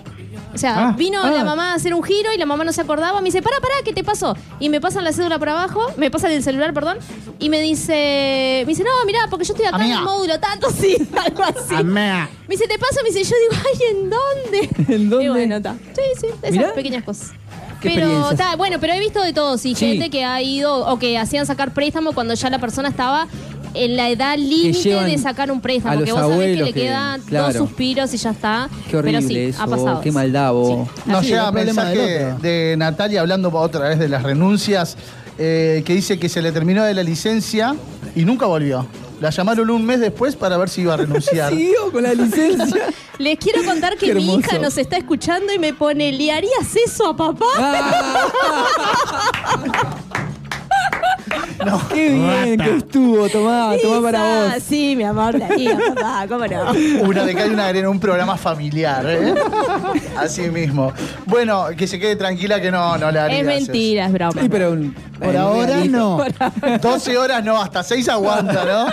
[0.56, 1.30] O sea, Ah, vino ah.
[1.32, 3.20] la mamá a hacer un giro y la mamá no se acordaba.
[3.20, 4.36] Me dice, pará, pará, ¿qué te pasó?
[4.60, 6.98] Y me pasan la cédula por abajo, me pasan el celular, perdón,
[7.40, 10.00] y me dice, me dice, no, mirá, porque yo estoy acá en Amiga.
[10.00, 11.76] el módulo tanto, sí, algo así.
[11.76, 12.30] Amea.
[12.48, 13.02] Me dice, ¿te pasa?
[13.04, 14.70] Me dice, yo digo, ay, ¿en dónde?
[14.96, 15.26] ¿En dónde?
[15.26, 15.74] Y bueno, está.
[15.94, 16.74] Sí, sí, esas Mirá.
[16.74, 17.32] pequeñas cosas.
[17.82, 18.58] Qué Pero experiencias.
[18.58, 19.86] bueno, pero he visto de todo, sí, Sí.
[19.86, 23.28] gente que ha ido o que hacían sacar préstamo cuando ya la persona estaba
[23.76, 26.74] en la edad límite de sacar un préstamo, a que los vos sabés que le
[26.74, 27.48] que- quedan claro.
[27.48, 28.70] dos suspiros y ya está.
[28.90, 29.62] Qué horrible pero sí, eso.
[29.62, 30.02] ha pasado.
[30.02, 30.88] Qué maldad, vos.
[31.06, 34.98] Nos llega mensaje de Natalia hablando otra vez de las renuncias,
[35.38, 37.76] eh, que dice que se le terminó de la licencia
[38.16, 38.88] y nunca volvió.
[39.22, 41.50] La llamaron un mes después para ver si iba a renunciar.
[41.56, 42.88] Siguió con la licencia.
[43.18, 47.08] Les quiero contar que mi hija nos está escuchando y me pone, ¿le harías eso
[47.08, 47.46] a papá?
[47.58, 48.28] Ah.
[51.94, 54.20] Qué bien que estuvo, tomá, tomá para
[54.54, 54.64] vos.
[54.64, 57.08] Sí, mi amor, la hija, papá, ¿cómo no?
[57.08, 59.34] Una de cal y una arena, un programa familiar, ¿eh?
[60.18, 60.92] Así mismo.
[61.26, 64.42] Bueno, que se quede tranquila que no, no le haría Es mentira, es broma.
[64.42, 64.76] Sí, pero
[65.20, 66.20] Por ahora no.
[66.82, 68.86] 12 horas no, hasta 6 aguanta, ¿no?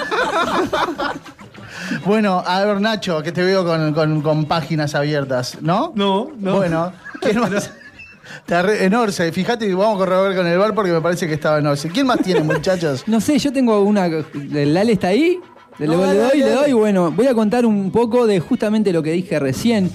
[2.07, 5.93] Bueno, a ver, Nacho, que te veo con, con- con páginas abiertas, ¿no?
[5.95, 6.57] No, no.
[6.57, 7.71] Bueno, ¿quién más?
[8.79, 11.67] En Orce, fíjate vamos a corroborar con el bar porque me parece que estaba en
[11.67, 11.89] Orce.
[11.89, 13.05] ¿Quién más tiene, muchachos?
[13.07, 14.07] No sé, yo tengo una.
[14.07, 15.39] ¿El Ale está ahí?
[15.79, 16.73] Le, No, le dale, doy, le doy.
[16.75, 19.91] Bueno, voy a contar un poco de justamente lo que dije recién.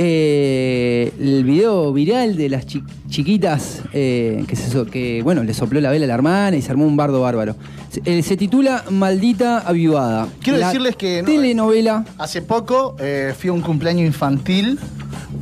[0.00, 5.54] Eh, el video viral de las chi- chiquitas eh, que, se so- que, bueno, le
[5.54, 7.56] sopló la vela a la hermana y se armó un bardo bárbaro.
[7.90, 10.28] Se, eh, se titula Maldita Avivada.
[10.42, 12.04] Quiero La decirles que no- Telenovela.
[12.18, 12.96] Hace poco
[13.38, 14.78] fui a un cumpleaños infantil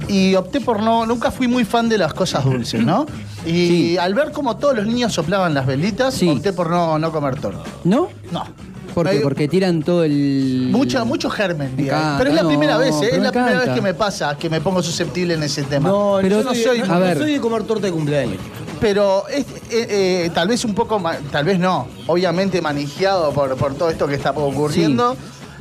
[0.09, 1.07] y opté por no.
[1.07, 3.07] Nunca fui muy fan de las cosas dulces, ¿no?
[3.45, 3.99] Y Sí.
[3.99, 6.29] al ver como todos los niños soplaban las velitas, Sí.
[6.29, 7.63] opté por no, no comer torta.
[7.85, 8.09] ¿No?
[8.33, 8.45] No.
[8.95, 9.21] ¿Por qué?
[9.21, 10.69] Porque tiran todo el.
[10.73, 11.99] Mucha, mucho germen, Me diga.
[11.99, 13.11] encanta, Pero es la no, primera vez, ¿eh?
[13.13, 15.91] Es la primera vez que me pasa que me pongo susceptible en ese tema.
[15.91, 17.19] No, Pero yo no no soy, no a ver.
[17.19, 18.39] soy de comer torta de cumpleaños.
[18.81, 23.75] Pero es, eh, eh, tal vez un poco, tal vez no, obviamente manejado por, por
[23.75, 25.15] todo esto que está ocurriendo.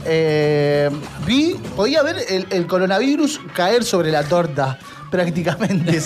[0.07, 0.89] Eh,
[1.25, 4.77] vi, podía ver el, el coronavirus caer sobre la torta,
[5.11, 5.99] prácticamente.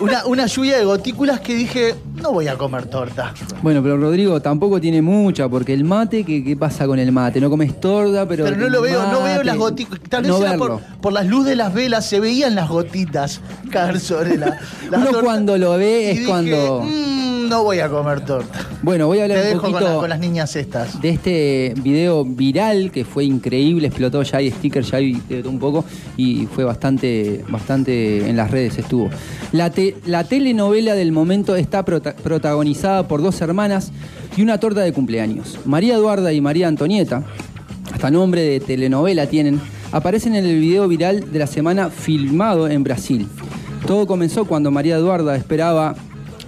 [0.00, 3.32] Una, una lluvia de gotículas que dije, no voy a comer torta.
[3.62, 7.40] Bueno, pero Rodrigo tampoco tiene mucha, porque el mate, ¿qué, qué pasa con el mate?
[7.40, 8.44] No comes torta, pero.
[8.44, 10.00] Pero no lo veo, no veo las gotitas.
[10.08, 13.40] Tal vez no era por, por la luz de las velas, se veían las gotitas
[13.70, 14.58] caer sobre la,
[14.90, 15.20] la Uno torta.
[15.22, 16.82] cuando lo ve Y es dije, cuando.
[16.84, 18.66] "Mm, no voy a comer torta.
[18.82, 21.00] Bueno, voy a Te hablar un dejo con, la- con las niñas estas.
[21.00, 25.50] de este video viral que fue increíble, explotó ya hay stickers, ya hay de todo
[25.50, 25.84] un poco
[26.16, 29.10] y fue bastante, bastante en las redes estuvo.
[29.52, 33.92] La, te- la telenovela del momento está prota- protagonizada por dos hermanas
[34.36, 35.58] y una torta de cumpleaños.
[35.64, 37.22] María Eduarda y María Antonieta,
[37.92, 39.60] hasta nombre de telenovela tienen,
[39.92, 43.28] aparecen en el video viral de la semana filmado en Brasil.
[43.86, 45.94] Todo comenzó cuando María Eduarda esperaba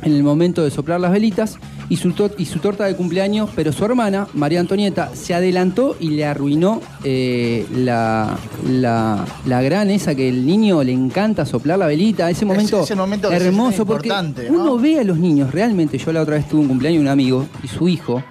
[0.02, 3.72] en el momento de soplar las velitas y su, y su torta de cumpleaños, pero
[3.72, 8.36] su hermana, María Antonieta, se adelantó y le arruinó eh, la,
[8.68, 12.96] la, la gran esa que el niño le encanta soplar la velita, ese momento, ese
[12.96, 14.12] momento hermoso, porque
[14.48, 17.08] uno ve a los niños, realmente yo la otra vez tuve un cumpleaños de un
[17.12, 18.22] amigo y su hijo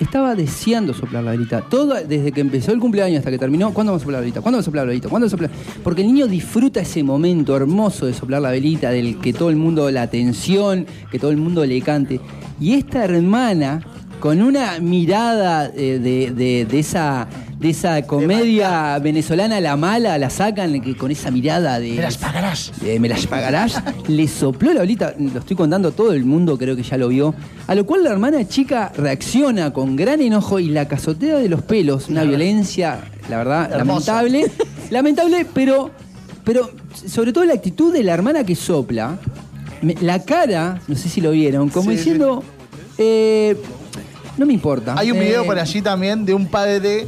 [0.00, 1.62] estaba deseando soplar la velita.
[1.62, 4.40] Todo, desde que empezó el cumpleaños hasta que terminó, ¿cuándo vamos a soplar la velita?
[4.40, 5.08] ¿Cuándo vamos a soplar la velita?
[5.08, 5.50] ¿Cuándo vamos a soplar?
[5.82, 9.56] Porque el niño disfruta ese momento hermoso de soplar la velita, del que todo el
[9.56, 12.20] mundo, la atención, que todo el mundo le cante.
[12.60, 13.80] Y esta hermana,
[14.20, 17.28] con una mirada eh, de, de- de esa
[17.58, 22.18] de esa comedia venezolana la mala la sacan que con esa mirada de Me las
[22.18, 22.70] pagarás.
[22.84, 26.76] eh, me las pagarás, le sopló la bolita, lo estoy contando, todo el mundo creo
[26.76, 27.34] que ya lo vio,
[27.66, 31.62] a lo cual la hermana chica reacciona con gran enojo y la cazotea de los
[31.62, 33.00] pelos, una violencia,
[33.30, 34.44] la verdad, lamentable,
[34.90, 35.90] lamentable, pero,
[36.44, 36.70] pero
[37.06, 39.18] sobre todo la actitud de la hermana que sopla,
[39.80, 42.42] me- la cara, no sé si lo vieron, como Sí, diciendo,
[42.98, 43.56] eh,
[44.36, 44.94] no me importa.
[44.98, 47.06] Hay un video Eh, por allí también de un padre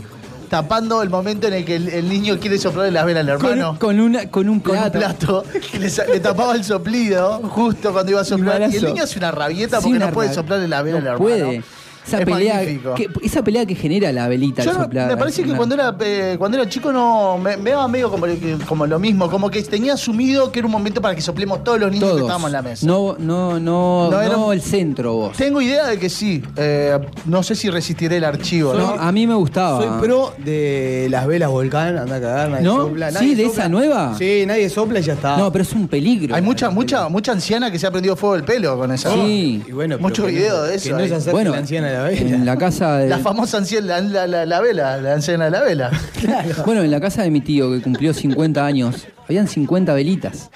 [0.48, 3.78] tapando el momento en el que el, el niño quiere soplarle las velas al hermano.
[3.78, 4.98] con una, con un Con un plato.
[4.98, 8.60] plato que le, le tapaba el soplido justo cuando iba a soplar.
[8.60, 8.86] Y el malazo.
[8.88, 11.24] niño hace una rabieta Sí, porque una no puede soplarle la vela no al hermano.
[11.24, 11.62] puede.
[12.08, 12.60] Esa Es pelea,
[12.96, 15.08] que, esa pelea que genera la velita Yo no- soplar.
[15.08, 18.10] me parece que una- cuando era, eh, cuando era chico no me, me daba medio
[18.10, 18.26] como,
[18.66, 21.78] como lo mismo, como que tenía asumido que era un momento para que soplemos todos
[21.78, 22.22] los niños que Todos.
[22.22, 22.86] estábamos en la mesa.
[22.86, 25.36] No, no, no, No, no, era- el centro vos.
[25.36, 26.42] Tengo idea de que sí.
[26.56, 28.72] Eh, no sé si resistiré el archivo.
[28.72, 29.02] No, ¿no?
[29.02, 29.78] a mí me gustaba.
[29.82, 32.76] Soy pro de las velas volcán, anda a cagar, nadie ¿No?
[32.86, 33.08] sopla.
[33.10, 33.60] Sí, nadie de sopla.
[33.60, 34.14] esa nueva.
[34.18, 35.36] Sí, nadie sopla y ya está.
[35.36, 36.34] No, pero es un peligro.
[36.34, 39.12] Hay mucha, mucha, mucha anciana que se ha prendido fuego el pelo con esa.
[39.12, 39.62] Sí.
[39.68, 41.58] Y bueno, pero Mucho que no- video de eso Que no es hacer Bueno, la
[41.58, 42.36] anciana de la vela.
[42.36, 45.62] en la casa de, La famosa anciana, la, la, la vela, la anciana de la
[45.62, 45.90] vela.
[46.66, 50.50] bueno, en la casa de mi tío que cumplió 50 años, habían 50 velitas.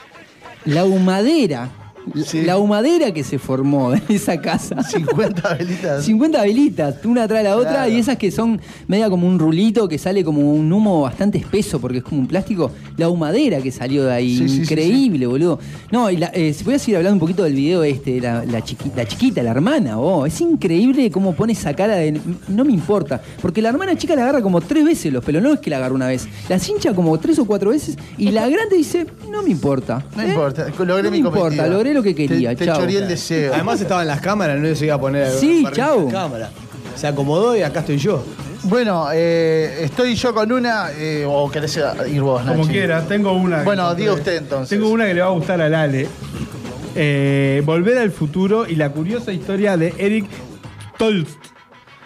[0.64, 1.68] La humadera,
[2.24, 2.42] Sí.
[2.42, 4.82] la humadera que se formó en esa casa.
[4.82, 6.04] 50 velitas.
[6.06, 7.92] 50 velitas, una atrás de la otra, Claro.
[7.92, 11.80] y esas que son media como un rulito que sale como un humo bastante espeso
[11.80, 12.70] porque es como un plástico.
[12.96, 15.58] La humadera que salió de ahí, Sí, sí, sí, increíble, boludo.
[15.90, 18.60] No, y la, eh, voy a seguir hablando un poquito del video este, la, la,
[18.64, 22.72] chiqui- la chiquita, la hermana, oh, es increíble cómo pone esa cara de no me
[22.72, 23.20] importa.
[23.40, 25.76] Porque la hermana chica la agarra como tres veces los pelos, no es que la
[25.78, 26.26] agarra una vez.
[26.48, 30.04] La cincha como tres o cuatro veces y la grande dice, no me importa.
[30.16, 30.28] No ¿eh?
[30.28, 31.66] importa, logré No mi me importa, cometido.
[31.92, 33.54] Logré lo que quería, Te, te el deseo.
[33.54, 36.04] Además estaban las cámaras, no se iba a poner Sí, chau.
[36.04, 36.50] las cámaras.
[36.96, 38.24] Se acomodó y acá estoy yo.
[38.64, 41.76] Bueno, eh, estoy yo con una, eh, o querés
[42.08, 42.68] ir vos, Como Nachi?
[42.70, 43.58] quiera, tengo una.
[43.58, 44.68] que Bueno, diga usted entonces.
[44.78, 46.06] Tengo una que le va a gustar al Ale.
[46.94, 50.26] Eh, Volver al futuro y la curiosa historia de Eric
[50.94, 51.36] Stoltz.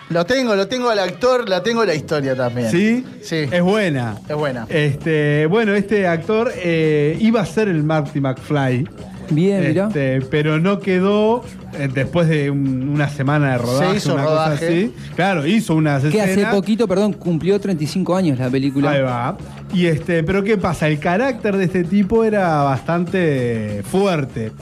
[0.09, 2.71] Lo tengo, lo tengo al actor, la tengo la historia también.
[2.71, 3.05] ¿Sí?
[3.23, 3.47] Sí.
[3.51, 4.17] Es buena.
[4.29, 4.65] Es buena.
[4.69, 8.89] Este, bueno, este actor eh, iba a ser el Marty McFly.
[9.31, 9.87] Bien, mirá.
[9.89, 11.43] Este, pero no quedó
[11.79, 13.97] eh, después de un- una semana de rodaje.
[13.97, 14.55] hizo una rodaje.
[14.57, 14.95] Cosa así.
[15.15, 16.55] Claro, hizo unas Que hace escenas.
[16.55, 18.91] poquito, perdón, cumplió 35 años la película.
[18.93, 19.37] Ahí va.
[19.75, 20.89] Y este, pero ¿qué pasa?
[20.89, 24.53] El carácter de este tipo era bastante fuerte.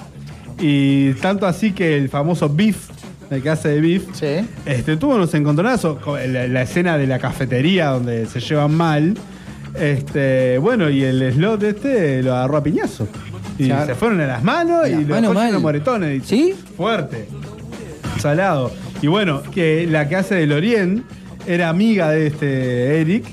[0.60, 2.88] Y tanto así que el famoso Beef,
[3.30, 4.04] el que hace de Beef,
[4.66, 5.98] este, tuvo unos encontronazos.
[5.98, 9.14] con La, la escena de la cafetería donde se llevan mal.
[9.78, 13.08] Este, bueno, y el slot este lo agarró a piñazo.
[13.58, 13.86] Y Claro.
[13.86, 15.52] se fueron a las manos y Las lo manos dejó lleno mal.
[15.52, 16.22] de moretones.
[16.26, 16.54] ¿Sí?
[16.76, 17.28] Fuerte.
[18.18, 18.72] Salado.
[19.02, 21.04] Y bueno, que la que hace de Lorien
[21.46, 23.24] era amiga de este Eric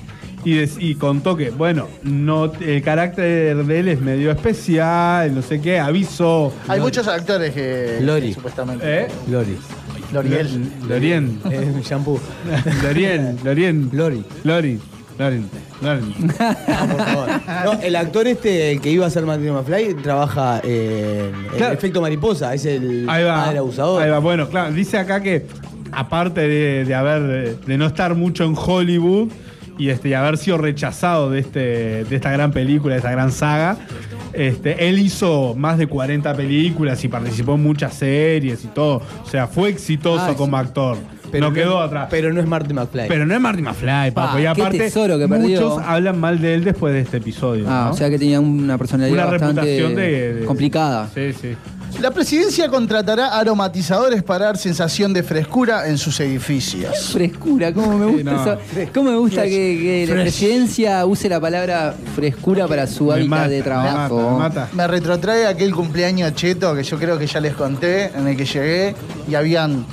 [0.43, 5.79] y, contó que, bueno, no el carácter de él es medio especial, no sé qué,
[5.79, 6.51] aviso.
[6.67, 7.99] Hay muchos actores que.
[8.01, 8.29] Lori.
[8.29, 9.01] que supuestamente.
[9.03, 9.07] ¿Eh?
[9.29, 9.57] Lori.
[10.11, 10.71] Loriel.
[10.89, 11.39] Lorien.
[11.49, 12.19] Es un shampoo.
[12.83, 13.89] Lorien, Lorien.
[13.93, 14.23] Lori.
[14.43, 14.79] Lori.
[15.21, 15.49] Lorien.
[15.79, 17.29] Por favor.
[17.65, 22.01] No, el actor este, el que iba a ser Martin McFly, trabaja en el efecto
[22.01, 23.45] mariposa, es el Ahí va.
[23.45, 24.01] padre abusador.
[24.01, 24.19] Ahí va.
[24.19, 25.45] Bueno, claro, dice acá que
[25.91, 29.29] aparte de, de haber de no estar mucho en Hollywood
[29.77, 33.31] y este y haber sido rechazado de este de esta gran película, de esta gran
[33.31, 33.77] saga,
[34.33, 39.27] este él hizo más de 40 películas y participó en muchas series y todo, o
[39.29, 40.97] sea, fue exitoso Ah, como actor.
[41.31, 42.07] Pero no quedó atrás.
[42.11, 43.07] Pero no es Martin McFly.
[43.07, 44.33] Pero no es Marty McFly, papo.
[44.35, 47.65] Ah, y qué aparte, tesoro que muchos hablan mal de él después de este episodio.
[47.67, 47.91] Ah, ¿no?
[47.93, 51.09] o sea que tenía una personalidad Una bastante reputación de- de- complicada.
[51.13, 51.55] Sí, sí.
[51.99, 57.09] La presidencia contratará aromatizadores para dar sensación de frescura en sus edificios.
[57.11, 58.41] Frescura, cómo me gusta no.
[58.43, 58.57] eso.
[58.93, 60.23] Cómo me gusta que, que la Fresh.
[60.23, 64.15] presidencia use la palabra frescura para su Me hábitat mata, de me trabajo.
[64.21, 64.69] mata, me mata.
[64.73, 68.45] Me retrotrae aquel cumpleaños cheto que yo creo que ya les conté, en el que
[68.45, 68.95] llegué
[69.29, 69.85] y habían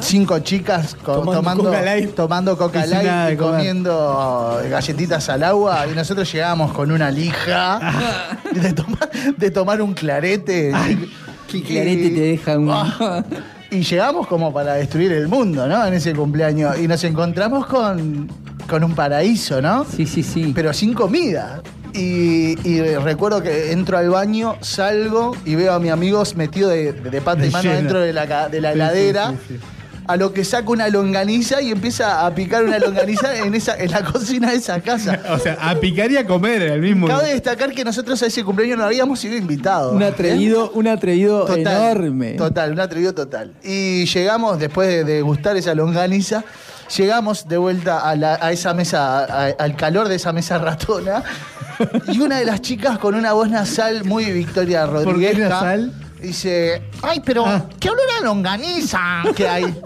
[0.00, 2.14] cinco chicas co- Tomando tomando, Coca Light.
[2.14, 3.54] tomando Coca Y nada de comer.
[3.56, 7.80] comiendo galletitas al agua y nosotros llegábamos con una lija
[8.52, 10.72] de, tomar, de tomar un clarete.
[11.48, 12.70] Qué clarete te deja un.
[12.70, 13.24] Ah.
[13.70, 15.86] Y llegamos como para destruir el mundo, ¿no?
[15.86, 16.78] En ese cumpleaños.
[16.80, 18.28] Y nos encontramos con,
[18.68, 19.84] con un paraíso, ¿no?
[19.84, 20.52] Sí, sí, sí.
[20.54, 21.60] Pero sin comida.
[21.92, 26.92] Y, y recuerdo que entro al baño, salgo y veo a mis amigos metidos de,
[26.92, 27.76] de pata y De mano lleno.
[27.76, 29.30] dentro de la, ca- de la Sí, sí, heladera.
[29.30, 29.60] sí, sí.
[30.06, 33.90] A lo que saco una longaniza y empieza a picar una longaniza en, esa, en
[33.92, 35.20] la cocina de esa casa.
[35.30, 37.06] O sea, a picar y a comer el mismo.
[37.06, 39.94] Cabe destacar que nosotros a ese cumpleaños no habíamos sido invitados.
[39.94, 41.58] Un atrevido, un atrevido Total,
[41.92, 42.32] enorme.
[42.32, 43.52] Total, un atrevido total.
[43.62, 46.44] Y llegamos, después de, de gustar esa longaniza,
[46.96, 51.22] llegamos de vuelta a, la- a esa mesa, a- al calor de esa mesa ratona.
[52.12, 55.38] Y una de las chicas con una voz nasal muy Victoria ¿Por qué Rodríguez.
[55.48, 55.92] nasal?
[56.22, 57.44] Dice, ay, pero
[57.78, 59.64] ¿qué olor a longaniza que hay?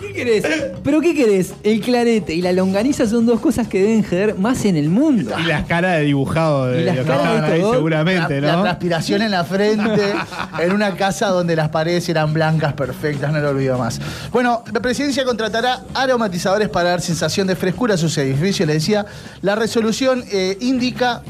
[0.00, 0.44] ¿Qué querés?
[0.84, 1.54] ¿Pero qué querés?
[1.64, 5.34] El clarete y la longaniza son dos cosas que deben joder más en el mundo.
[5.38, 7.66] Y las caras de dibujado de Y las los que caras de estaban ahí estos
[7.72, 7.76] dos.
[7.76, 8.62] seguramente, la, la ¿no?
[8.62, 10.12] transpiración en la frente,
[10.60, 14.00] en una casa donde las paredes eran blancas, perfectas, no lo olvido más.
[14.30, 18.66] Bueno, la presidencia contratará aromatizadores para dar sensación de frescura a sus edificios.
[18.68, 19.04] Le decía,
[19.42, 21.22] la resolución eh, indica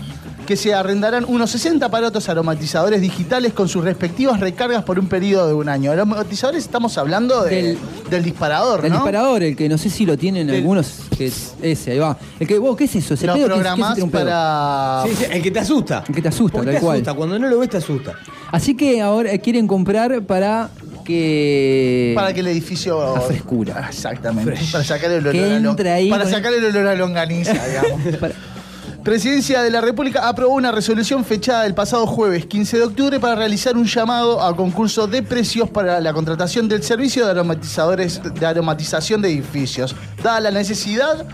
[0.46, 5.48] que se arrendarán unos 60 aparatos aromatizadores digitales con sus respectivas recargas por un periodo
[5.48, 5.90] de un año.
[5.90, 7.78] Aromatizadores estamos hablando de- Del-
[8.10, 8.96] del, disparador, El ¿no?
[8.98, 12.16] disparador, el que no sé si lo tienen Del- algunos, que es ese, ahí va.
[12.38, 13.14] El que, vos, ¿qué es eso?
[13.14, 13.46] ¿Ese Los pedo?
[13.48, 15.02] ¿Qué es- qué es programás para...
[15.06, 16.04] Sí, sí, el que te asusta.
[16.08, 16.96] El que te asusta, tal te cual.
[16.96, 17.14] asusta.
[17.14, 18.14] Cuando no lo ves, te asusta.
[18.52, 20.68] Así que ahora quieren comprar para
[21.04, 22.12] que.
[22.14, 23.14] Para que el edificio.
[23.14, 23.86] La frescura.
[23.88, 24.54] Exactamente.
[24.72, 27.52] Para sacar el olor Que a lo- entre ahí Para sacar el olor a longaniza,
[27.68, 28.16] digamos.
[28.18, 28.34] Para-
[29.04, 33.34] Presidencia de la República aprobó una resolución fechada el pasado jueves 15 de octubre para
[33.34, 38.46] realizar un llamado a concurso de precios para la contratación del servicio de aromatizadores de
[38.46, 41.26] aromatización de edificios, dada la necesidad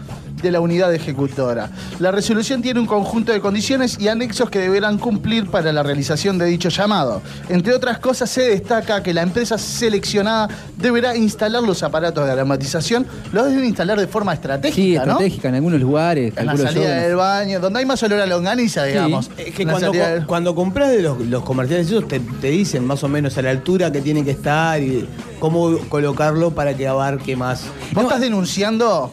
[0.43, 1.71] de la unidad ejecutora.
[1.99, 6.39] La resolución tiene un conjunto de condiciones y anexos que deberán cumplir para la realización
[6.39, 7.21] de dicho llamado.
[7.49, 13.07] Entre otras cosas, se destaca que la empresa seleccionada deberá instalar los aparatos de aromatización,
[13.33, 15.01] los deben instalar de forma estratégica, Sí, ¿no?
[15.03, 16.33] estratégica en algunos lugares.
[16.37, 19.31] En la yo, salida del baño, donde hay más olor a longaniza, digamos.
[19.37, 22.49] Es que cuando, salida co- del- cuando compras de los, los comerciales, esos te, te
[22.51, 25.07] dicen más o menos a la altura que tiene que estar y
[25.39, 27.65] cómo colocarlo para que abarque más.
[27.93, 29.13] Vos estás denunciando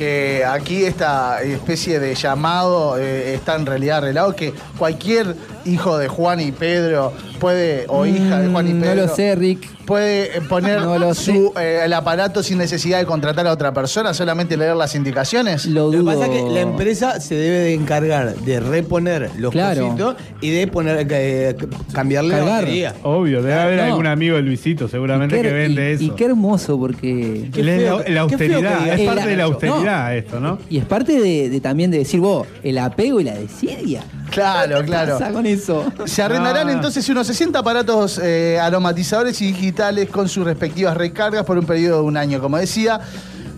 [0.00, 5.36] que aquí esta especie de llamado eh, está en realidad arreglado, que cualquier
[5.66, 8.94] hijo de Juan y Pedro puede, o hija de Juan y Mm, Pedro.
[8.94, 9.68] No lo sé, Rick.
[9.84, 14.14] Puede poner No lo su, eh, el aparato sin necesidad de contratar a otra persona,
[14.14, 15.66] solamente leer las indicaciones.
[15.66, 16.06] Lo Lo que dudo.
[16.12, 19.86] pasa es que la empresa se debe de encargar de reponer los Claro.
[19.88, 21.56] cositos y de poner eh,
[21.92, 22.60] cambiarle la Cargar.
[22.62, 22.94] batería.
[23.02, 23.82] Obvio, debe haber No.
[23.84, 26.04] algún amigo de Luisito seguramente qué- que vende y- eso.
[26.04, 27.48] Y qué hermoso, porque.
[27.52, 30.58] Qué feo la, la austeridad, es parte de la austeridad esto, ¿no?
[30.70, 34.04] Y es parte de, de también de decir, vos, el apego y la desidia.
[34.30, 35.18] Claro, ¿Qué claro.
[35.18, 35.92] pasa con eso?
[36.06, 36.72] Se arrendarán Ah.
[36.72, 42.00] entonces unos 60 aparatos eh, aromatizadores y digitales con sus respectivas recargas por un periodo
[42.02, 43.00] de un año, como decía.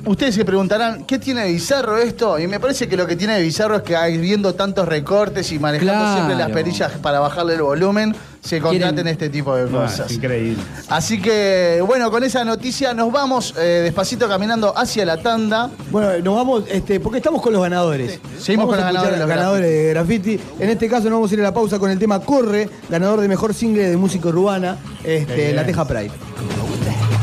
[0.05, 2.37] Ustedes se preguntarán, ¿qué tiene de bizarro esto?
[2.39, 5.53] Y me parece que lo que tiene de bizarro es que hay viendo tantos recortes
[5.53, 6.15] y manejando Claro.
[6.15, 10.11] siempre las perillas para bajarle el volumen, se contraten Quieren- este tipo de Ah, cosas.
[10.11, 10.61] es increíble.
[10.89, 15.71] Así que, bueno, con esa noticia nos vamos eh, despacito caminando hacia la tanda.
[15.93, 18.19] Bueno, nos vamos, este, porque estamos con los ganadores.
[18.41, 20.41] Seguimos Vamos con a los ganadores a los de ganadores de graffiti.
[20.59, 23.21] En este caso nos vamos a ir a la pausa con el tema Corre, ganador
[23.21, 25.53] de mejor single de música urbana, este.
[25.53, 26.11] La Teja Pride.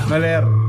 [0.08, 0.69] No leer.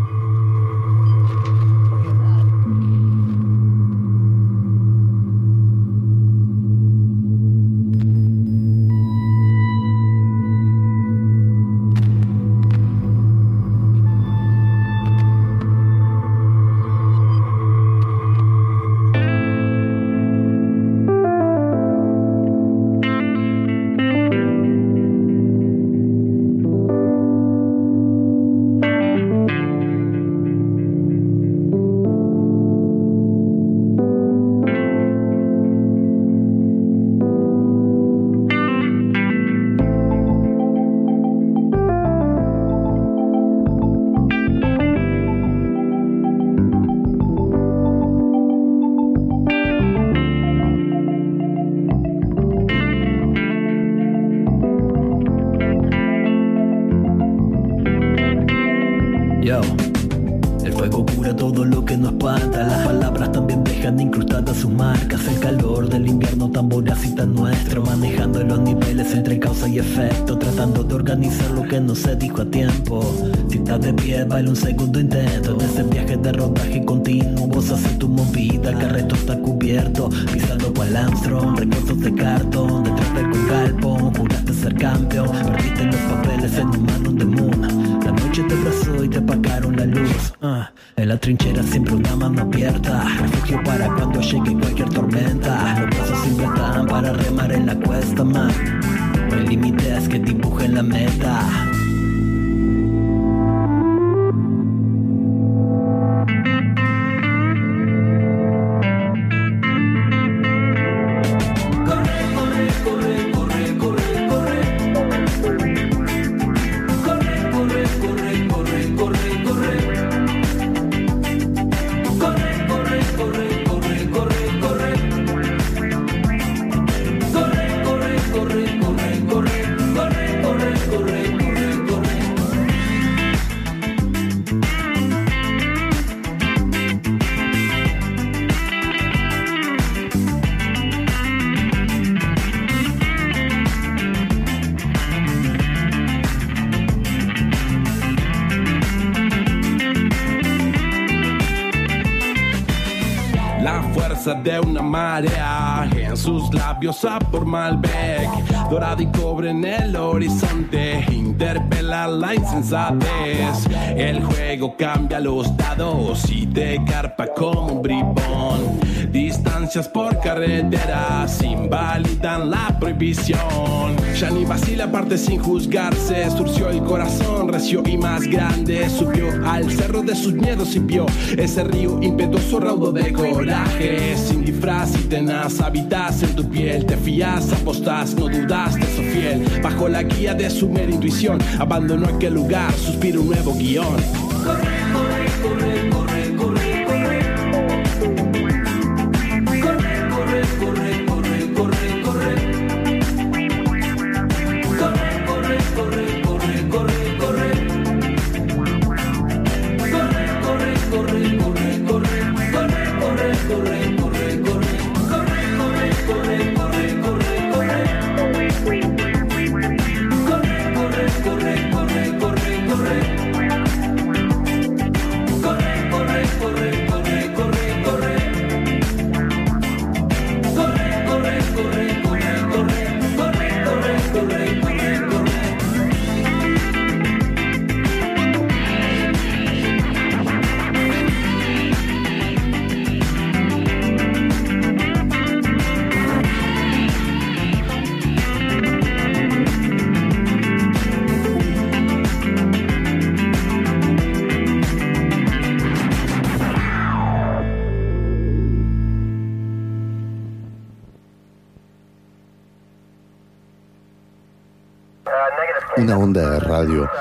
[157.31, 158.27] Por Malbec,
[158.71, 163.67] dorado y cobre en el horizonte, interpela la insensatez.
[163.95, 168.81] El juego cambia los dados y te carpa como un bribón.
[169.11, 173.97] Distancias por carreteras invalidan la prohibición.
[174.15, 178.91] Ya ni vacila parte sin juzgarse, surció el corazón recio y más grande.
[178.91, 181.07] Subió al cerro de sus miedos y vio
[181.39, 184.19] ese río impetuoso raudo de coraje.
[184.19, 189.63] Sin disfraz y tenaz, habitas en tu piel, te fías, apostás, no dudaste, sos fiel.
[189.63, 194.20] Bajo la guía de su mera intuición, abandonó aquel lugar, suspira un nuevo guion.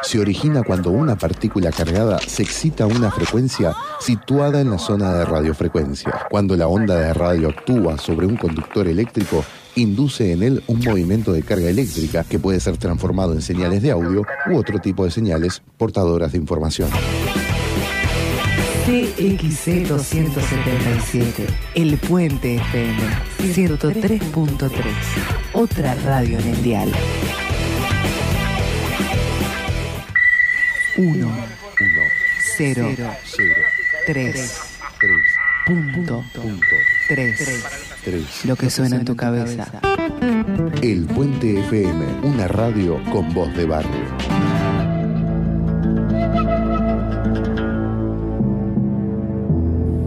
[0.10, 5.14] Se origina cuando una partícula cargada se excita a una frecuencia situada en la zona
[5.14, 6.26] de radiofrecuencia.
[6.32, 9.46] Cuando la onda de radio actúa sobre un conductor eléctrico,
[9.76, 13.92] induce en él un movimiento de carga eléctrica que puede ser transformado en señales de
[13.92, 16.90] audio u otro tipo de señales portadoras de información.
[18.88, 21.46] TXC 277,
[21.76, 23.00] El Puente FM
[23.54, 24.72] 103.3,
[25.54, 26.92] otra radio en dial.
[31.00, 31.28] 1,
[32.58, 32.90] 0,
[34.06, 34.62] 3,
[35.66, 36.26] punto,
[37.08, 39.66] 3, lo que suena en tu cabeza.
[40.82, 43.90] El Puente FM, una radio con voz de barrio.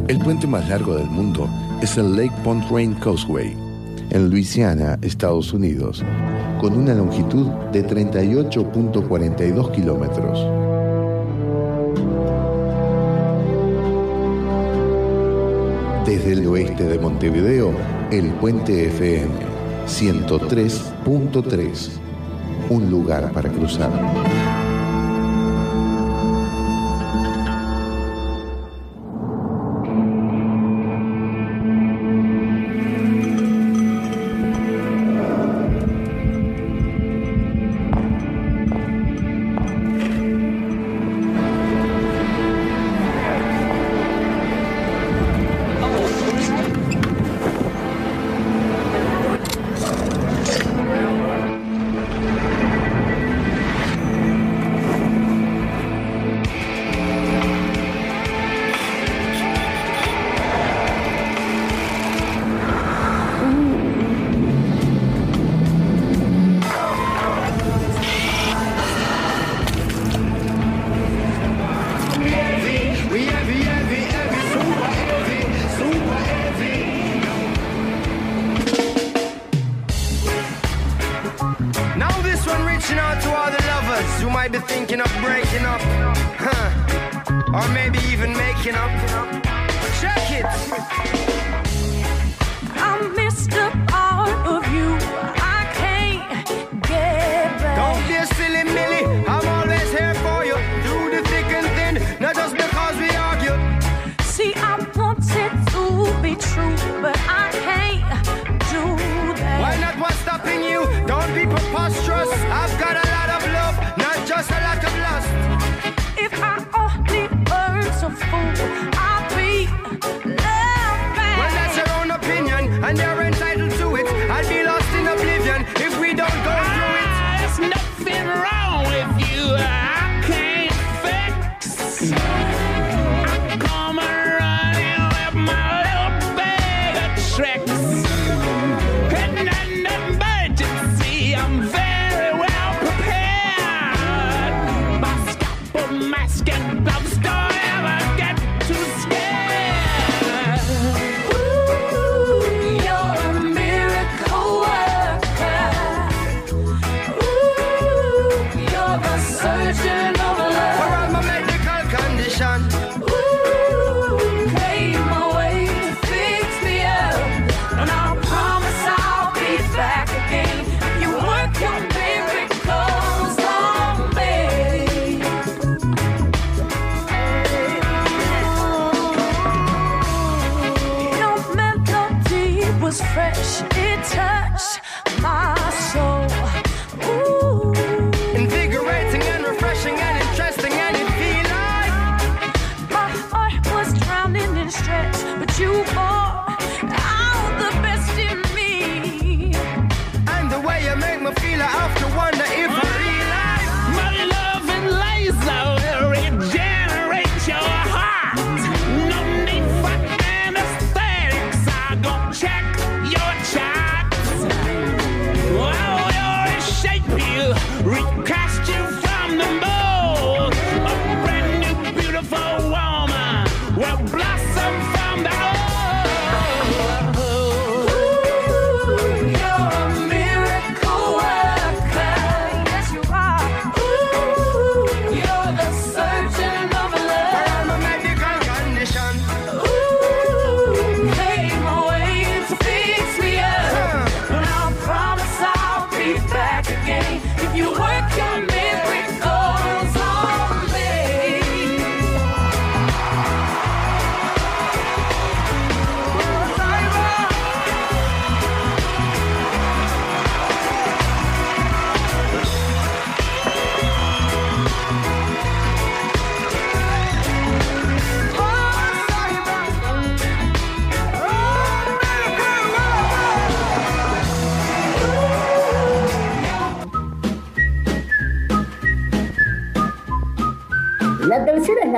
[0.08, 1.48] El puente más largo del mundo
[1.80, 3.56] es el Lake Pontchartrain Causeway,
[4.10, 6.04] en Luisiana, Estados Unidos,
[6.60, 10.61] con una longitud de 38.42 kilómetros.
[16.12, 17.72] Desde el oeste de Montevideo,
[18.10, 19.30] el Puente FM
[19.86, 21.88] 103.3,
[22.68, 24.51] un lugar para cruzar.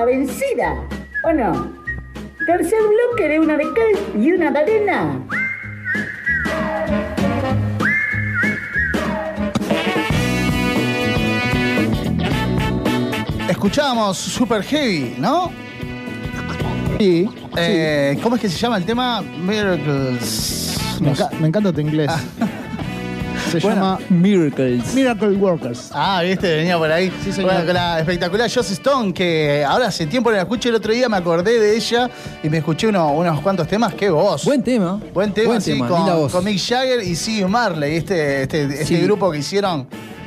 [0.05, 0.75] La vencida,
[1.23, 1.73] ¿o no?
[2.47, 5.19] Tercer bloque de una de cal y una de arena.
[13.49, 15.51] Escuchábamos Super Heavy, ¿no?
[16.99, 17.29] Sí.
[17.57, 19.23] Eh, ¿Cómo es que se llama el tema?
[19.23, 20.77] Miracles.
[21.01, 22.11] Me, enca- me encanta tu inglés.
[23.61, 24.95] Se Bueno, llama Miracles.
[24.95, 25.91] Miracle Workers.
[25.93, 27.13] Ah, viste, venía por ahí.
[27.25, 27.51] Sí, señor.
[27.53, 30.93] Bueno, con la espectacular Joss Stone, que ahora hace tiempo no la escuché, el otro
[30.93, 32.11] día me acordé de ella
[32.43, 33.95] y me escuché uno- unos cuantos temas.
[33.95, 34.45] ¡Qué voz!
[34.45, 35.01] Buen tema.
[35.13, 35.89] Buen tema, Buen sí, tema,
[36.31, 39.01] con, Mick Jagger y Steve Marley, este, este, este Sí.
[39.03, 39.87] grupo que hicieron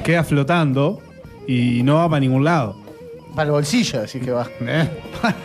[0.04, 1.00] Queda flotando
[1.48, 2.76] y no va para ningún lado.
[3.34, 4.46] Para el bolsillo, así que va.
[4.60, 4.86] ¿Eh?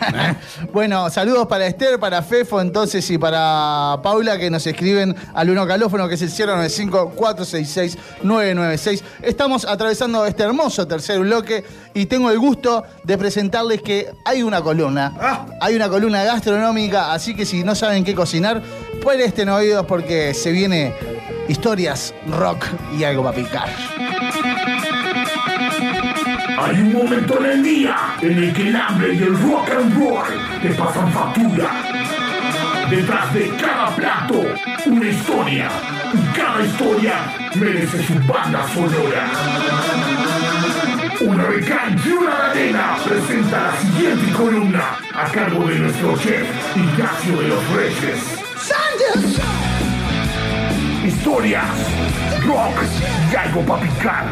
[0.72, 5.66] bueno, saludos para Esther, para Fefo, entonces, y para Paula, que nos escriben al uno
[5.66, 9.02] calófono, que es el 095-466-996.
[9.22, 11.64] Estamos atravesando este hermoso tercer bloque
[11.94, 15.46] y tengo el gusto de presentarles que hay una columna.
[15.60, 18.62] Hay una columna gastronómica, así que si no saben qué cocinar,
[19.04, 20.92] presten oídos porque se viene
[21.48, 22.66] historias, rock
[22.98, 23.68] y algo para picar.
[26.58, 29.94] Hay un momento en el día en el que el hambre y el rock and
[29.94, 30.24] roll
[30.62, 31.70] te pasan factura.
[32.88, 34.42] Detrás de cada plato,
[34.86, 35.68] una historia.
[36.14, 37.14] Y cada historia
[37.56, 39.30] merece su banda sonora.
[41.20, 47.36] Una de y una arena presenta la siguiente columna a cargo de nuestro chef Ignacio
[47.38, 48.46] de los Reyes.
[51.04, 51.64] Historias,
[52.46, 52.82] rock
[53.30, 54.26] y algo para picar.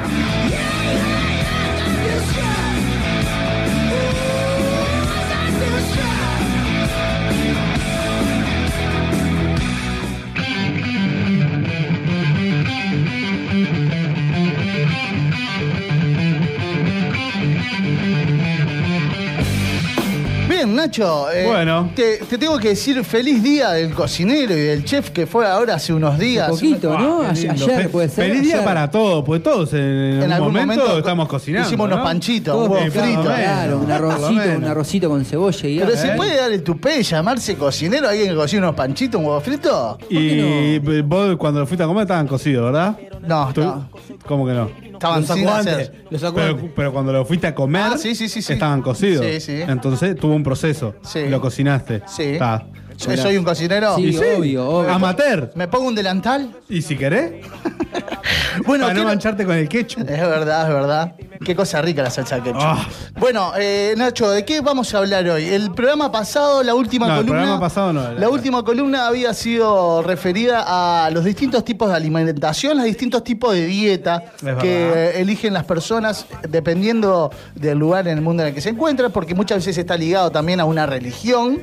[20.65, 21.31] Bien, Nacho.
[21.31, 21.91] eh, Bueno.
[21.95, 25.75] Te, te tengo que decir feliz día del cocinero y del chef que fue ahora
[25.75, 26.49] hace unos días.
[26.49, 27.21] poquito, ¿no?
[27.21, 27.53] Qué A- lindo.
[27.67, 28.27] ayer Fe- puede ser.
[28.29, 28.65] Feliz día ayer.
[28.65, 31.69] para todos, pues todos en, En algún algún momento, momento estamos cocinando.
[31.69, 32.05] hicimos unos ¿no?
[32.05, 33.23] panchitos, Todos un frito.
[33.23, 36.13] Claro, un arrocito, un con cebolla y Pero se ¿eh?
[36.17, 39.99] puede dar el tupé y llamarse cocinero alguien que cocina unos panchitos, un huevo frito.
[40.09, 42.97] Y vos cuando lo fuiste a comer estaban cocidos, ¿verdad?
[43.27, 43.89] No, Tú- no.
[44.27, 44.71] ¿Cómo que no?
[44.95, 45.73] Estaban Lo sacó sin antes.
[45.75, 46.05] hacer.
[46.11, 46.41] Lo sacó
[46.77, 48.53] Pero, cuando lo fuiste a comer, Ah, sí, sí, sí, sí.
[48.55, 49.25] estaban cocidos.
[49.27, 49.61] Sí, sí.
[49.67, 50.95] Entonces tuvo un proceso.
[51.03, 51.29] Sí.
[51.29, 52.03] Lo cocinaste.
[52.07, 52.23] Sí.
[52.23, 52.67] Está.
[52.99, 53.97] Yo soy un cocinero.
[53.97, 54.91] Sí, Y sí, obvio, obvio.
[54.93, 55.51] Amateur.
[55.55, 56.51] Me pongo un delantal.
[56.69, 57.45] Y si querés,
[58.67, 60.01] Bueno, para ¿qué no mancharte con el ketchup.
[60.09, 61.15] Es verdad, es verdad.
[61.45, 62.61] Qué cosa rica la salsa ketchup.
[62.61, 62.87] Ah.
[63.19, 65.45] Bueno, eh, Nacho, ¿de qué vamos a hablar hoy?
[65.45, 67.41] El programa pasado, la última No, el columna.
[67.41, 71.97] programa pasado no, La, la- última columna había sido referida a los distintos tipos de
[71.97, 74.63] alimentación, los distintos tipos de dieta verdad.
[74.63, 79.11] que eligen las personas dependiendo del lugar en el mundo en el que se encuentran,
[79.13, 81.63] porque muchas veces está ligado también a una religión,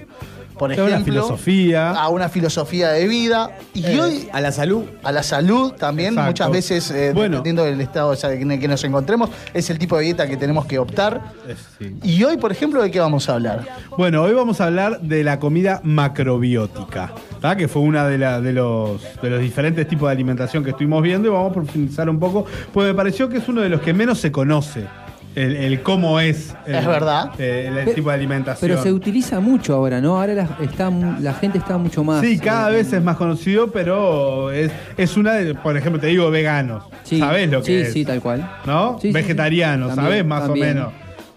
[0.62, 1.14] por A una ejemplo.
[1.14, 1.90] filosofía.
[1.90, 3.50] A una filosofía de vida.
[3.74, 4.30] Y Eh, hoy.
[4.32, 4.84] A la salud.
[5.04, 6.30] A la salud también, Exacto.
[6.30, 7.38] muchas veces, eh, Bueno.
[7.38, 10.68] dependiendo del estado en el que nos encontremos, es el tipo de dieta que tenemos
[10.68, 11.34] que optar.
[11.80, 11.96] Sí.
[12.04, 13.66] Y hoy, por ejemplo, ¿de qué vamos a hablar?
[13.98, 17.12] Bueno, hoy vamos a hablar de la comida macrobiótica,
[17.42, 17.56] ¿tá?
[17.56, 21.02] que fue una de, la- de los, de los diferentes tipos de alimentación que estuvimos
[21.02, 23.82] viendo y vamos a profundizar un poco, porque me pareció que es uno de los
[23.82, 24.86] que menos se conoce.
[25.34, 27.32] El, el cómo es el, Es verdad.
[27.40, 28.70] el, tipo de alimentación.
[28.70, 30.20] Pero se utiliza mucho ahora, ¿no?
[30.20, 32.22] Ahora la, está, la gente está mucho más.
[32.22, 36.08] Sí, cada eh, vez es más conocido, pero es, es una de, por ejemplo, te
[36.08, 36.84] digo veganos.
[37.04, 37.94] Sí, ¿Sabés lo que sí, es?
[37.94, 38.50] sí, tal cual.
[38.66, 38.98] ¿No?
[39.02, 39.96] Sí, sí, Vegetariano, sí.
[39.96, 40.26] ¿sabés?
[40.26, 40.80] Más también.
[40.80, 40.92] o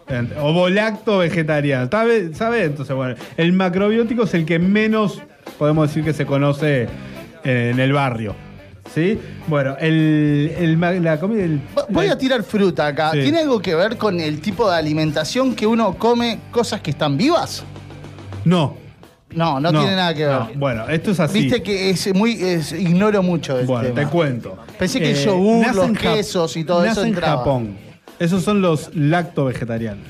[0.09, 0.37] menos.
[0.41, 1.89] O volacto vegetariano.
[1.91, 2.37] ¿Sabes?
[2.37, 2.66] ¿Sabes?
[2.66, 5.23] Entonces, bueno, el macrobiótico es el que menos
[5.59, 6.89] podemos decir que se conoce
[7.45, 8.35] eh, en el barrio.
[8.93, 9.19] ¿Sí?
[9.47, 11.44] Bueno, el, el la comida.
[11.44, 13.11] el- Voy a tirar fruta acá.
[13.12, 13.23] Sí.
[13.23, 17.16] ¿Tiene algo que ver con el tipo de alimentación que uno come cosas que están
[17.16, 17.65] vivas?
[18.44, 18.77] No.
[19.32, 20.39] No, no, tiene nada que ver.
[20.39, 20.48] no.
[20.55, 21.40] Bueno, esto es así.
[21.40, 24.01] Viste que es muy es- ignoro mucho Bueno, tema.
[24.02, 24.56] te cuento.
[24.78, 27.39] Pensé que Eh, yogur, los en quesos y todo nace eso en entraba.
[27.39, 27.77] Japón.
[28.19, 30.07] Esos son los lacto-vegetarianos.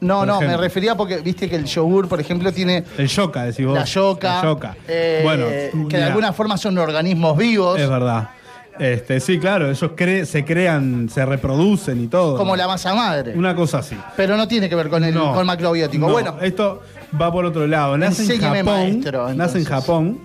[0.00, 3.66] No, no, me refería porque viste que el yogur, por ejemplo, tiene El yoka, decís
[3.66, 3.74] vos.
[3.74, 4.76] la yoca, La yoka.
[4.86, 5.46] eh, bueno,
[5.88, 8.30] que de alguna forma son organismos vivos, Es verdad.
[8.78, 12.36] Este, sí, claro, ellos cre- se crean, se reproducen y todo.
[12.36, 13.34] como la masa madre.
[13.36, 13.96] Una cosa así.
[14.16, 16.06] Pero no tiene que ver con el No, con macrobiótico.
[16.06, 16.80] no, bueno, esto
[17.20, 17.98] va por otro lado.
[17.98, 18.64] Nace en Japón.
[18.64, 19.64] maestro, nace en.
[19.64, 20.20] Japón.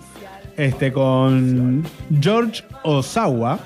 [0.55, 1.83] Este, con
[2.21, 3.57] George Osawa.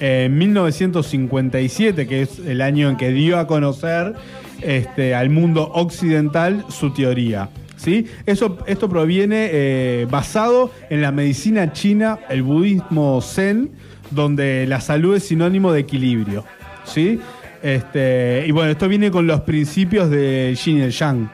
[0.00, 4.14] En 1957, que es el año en que dio a conocer
[4.60, 7.48] este, al mundo occidental su teoría.
[7.76, 8.06] ¿sí?
[8.26, 13.70] Eso, esto proviene eh, basado en la medicina china, el budismo zen,
[14.10, 16.44] donde la salud es sinónimo de equilibrio.
[16.84, 17.20] ¿sí?
[17.62, 21.28] Este, y bueno, esto viene con los principios del yin y el yang.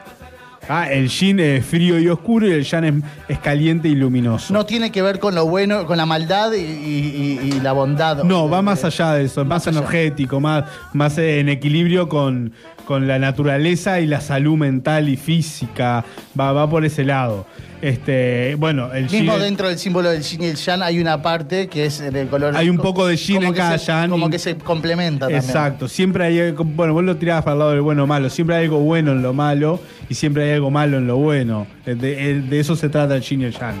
[0.69, 2.93] Ah, el yin es frío y oscuro y el yang es,
[3.27, 4.53] es caliente y luminoso.
[4.53, 7.71] no tiene que ver con lo bueno, con la maldad y, y- y- y la
[7.71, 8.23] bondad.
[8.23, 12.53] No, va más allá de eso, más, energético, más, más en equilibrio con,
[12.85, 16.05] con la naturaleza y la salud mental y física.
[16.39, 17.47] Va, va por ese lado.
[17.81, 21.21] Este, bueno, el Mismo yin- dentro del símbolo del yin y el yang hay una
[21.21, 22.55] parte que es del color.
[22.55, 25.41] Hay un poco de yin en cada yang Como que se complementa también.
[25.43, 28.55] Exacto, siempre hay bueno, vos lo tirabas para el lado del bueno o malo, siempre
[28.55, 29.79] hay algo bueno en lo malo
[30.09, 31.65] y siempre hay algo malo en lo bueno.
[31.85, 33.75] De, de- de eso se trata el yin y el yang.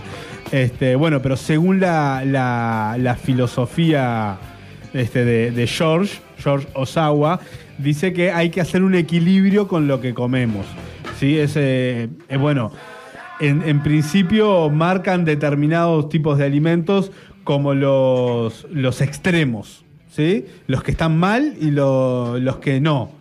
[0.51, 4.37] Este, bueno, pero según la, la- la filosofía
[4.93, 7.39] este, de, de George, George Osawa,
[7.77, 10.65] dice que hay que hacer un equilibrio con lo que comemos.
[11.19, 11.37] ¿sí?
[11.37, 12.71] Es, eh, eh, bueno,
[13.41, 17.11] en, en principio marcan determinados tipos de alimentos
[17.43, 20.45] como los, los extremos, ¿sí?
[20.67, 23.11] Los que están mal y lo- los que no.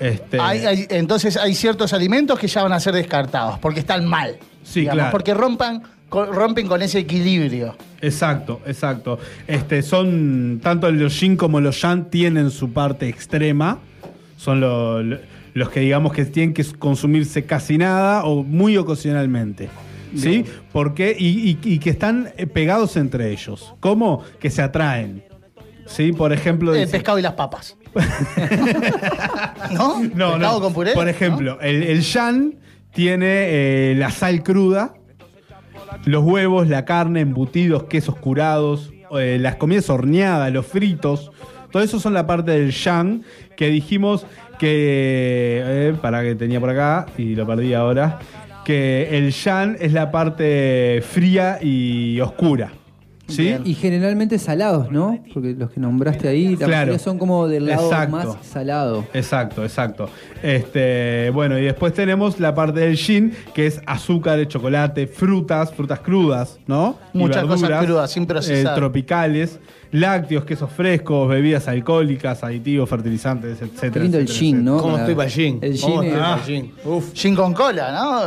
[0.00, 4.06] Este, Hay- hay- entonces hay ciertos alimentos que ya van a ser descartados porque están
[4.06, 4.36] mal.
[4.64, 5.10] Sí, claro.
[5.12, 7.76] Porque rompan, rompen con ese equilibrio.
[8.00, 9.18] Exacto, exacto.
[9.46, 13.78] Este, son tanto los yin como los yang tienen su parte extrema.
[14.36, 15.18] Son lo- lo-
[15.54, 19.68] los que digamos que tienen que consumirse casi nada o muy ocasionalmente.
[20.14, 20.44] ¿Sí?
[20.72, 23.74] Porque, y, y- y que están eh, pegados entre ellos.
[23.80, 24.22] ¿Cómo?
[24.40, 25.24] Que se atraen.
[25.86, 26.12] ¿Sí?
[26.12, 26.74] Por ejemplo.
[26.74, 27.76] El dice- pescado y las papas.
[29.72, 30.00] ¿No?
[30.14, 30.60] No, ¿Pescado no.
[30.60, 30.92] con puré?
[30.92, 32.54] Por ejemplo, el, el yan
[32.92, 34.94] tiene eh, la sal cruda,
[36.04, 41.30] los huevos, la carne, embutidos, quesos curados, eh, las comidas horneadas, los fritos.
[41.72, 43.22] Todo eso son la parte del yang
[43.56, 44.26] que dijimos
[44.58, 45.62] que.
[45.64, 48.18] eh, para que tenía por acá y lo perdí ahora.
[48.64, 52.72] Que el yang es la parte fría y oscura.
[53.28, 53.56] ¿Sí?
[53.64, 55.18] Y generalmente salados, ¿no?
[55.32, 56.98] Porque los que nombraste ahí, la Claro.
[56.98, 58.16] son como del lado Exacto.
[58.16, 59.06] más salado.
[59.14, 60.10] Exacto, exacto.
[60.42, 66.00] Este, bueno, y después tenemos la parte del yin, que es azúcar, chocolate, frutas, frutas
[66.00, 66.98] crudas, ¿no?
[67.14, 68.74] Y Muchas cosas crudas, sin procesar.
[68.74, 69.60] eh, tropicales,
[69.92, 73.92] lácteos, quesos frescos, bebidas alcohólicas, aditivos, fertilizantes, etcétera.
[73.92, 74.64] Qué lindo el gin.
[74.64, 74.78] ¿no?
[74.78, 75.58] ¿Cómo estoy para el gin?
[75.62, 76.72] El ¿Cómo gin es- gin?
[76.84, 77.12] Uf.
[77.12, 78.22] Gin con cola, ¿no?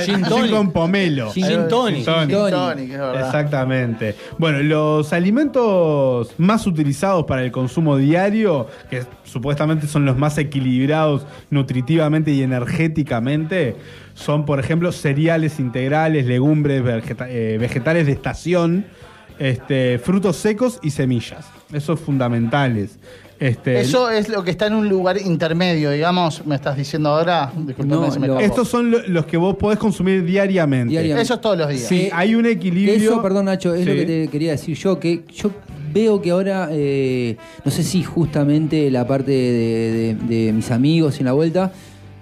[0.04, 1.30] Gin con pomelo.
[1.32, 1.96] Gin tonic.
[1.96, 2.30] Gin tonic.
[2.30, 3.26] Gin tonic, es verdad.
[3.26, 4.14] Exactamente.
[4.38, 11.26] Bueno, los alimentos más utilizados para el consumo diario, que supuestamente son los más equilibrados
[11.50, 13.76] nutritivamente y energéticamente,
[14.14, 18.86] son, por ejemplo, cereales integrales, legumbres, vegeta- eh, vegetales de estación,
[19.38, 21.44] este, frutos secos y semillas.
[21.72, 22.98] Esos fundamentales.
[23.40, 27.52] Este, Eso es lo que está en un lugar intermedio, digamos, me estás diciendo ahora.
[27.54, 28.40] Disculpame si me equivoco.
[28.44, 30.90] estos son lo- los que vos podés consumir diariamente.
[30.90, 31.22] Diariamente.
[31.22, 31.82] Eso es todos los días.
[31.82, 32.94] Sí, hay un equilibrio.
[32.94, 35.50] Eso, perdón Nacho, es lo que te quería decir yo, que yo
[35.92, 41.18] veo que ahora, eh, no sé si justamente la parte de, de- de mis amigos
[41.18, 41.72] en la vuelta,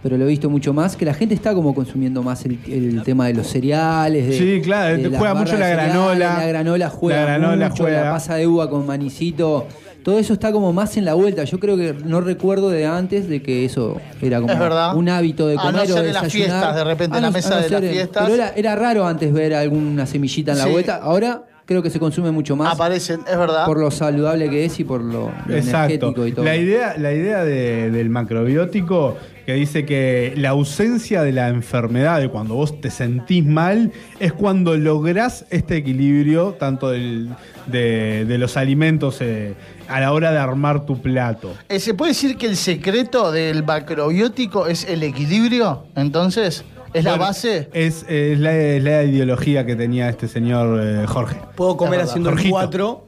[0.03, 3.03] pero lo he visto mucho más, que la gente está como consumiendo más el, el
[3.05, 4.29] tema de los cereales.
[4.29, 6.39] De, Sí, claro, de juega mucho la cereales, granola.
[6.39, 8.05] La granola juega La granola mucho, juega.
[8.05, 9.67] la pasa de uva con manicito.
[10.03, 11.45] Todo eso está como más en la vuelta.
[11.45, 15.47] Yo creo que no recuerdo de antes de que eso era como Es un hábito
[15.47, 17.29] de A comer no o ser de en las fiestas, de repente, A en la
[17.31, 18.23] no- mesa a no de las fiestas.
[18.25, 20.71] Pero era, era raro antes ver alguna semillita en la Sí.
[20.71, 20.97] vuelta.
[20.97, 22.73] Ahora creo que se consume mucho más.
[22.75, 23.67] Aparecen, es verdad.
[23.67, 25.93] Por lo saludable que es y por lo, lo Exacto.
[25.95, 26.45] energético y todo.
[26.45, 29.17] La idea, la idea de- del macrobiótico
[29.47, 33.91] que dice que la ausencia de la enfermedad, de cuando vos te sentís mal,
[34.21, 37.31] es cuando lográs este equilibrio tanto del-
[37.67, 39.55] de, de los alimentos eh,
[39.89, 41.55] a la hora de armar tu plato.
[41.69, 45.85] Eh, ¿Se puede decir que el secreto del macrobiótico es el equilibrio?
[45.97, 47.69] Entonces, ¿es la base?
[47.73, 51.37] Es, es la, es la ideología que tenía este señor eh, Jorge.
[51.55, 52.49] Puedo comer haciendo el.
[52.51, 53.07] 4,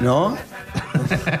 [0.00, 0.36] ¿no?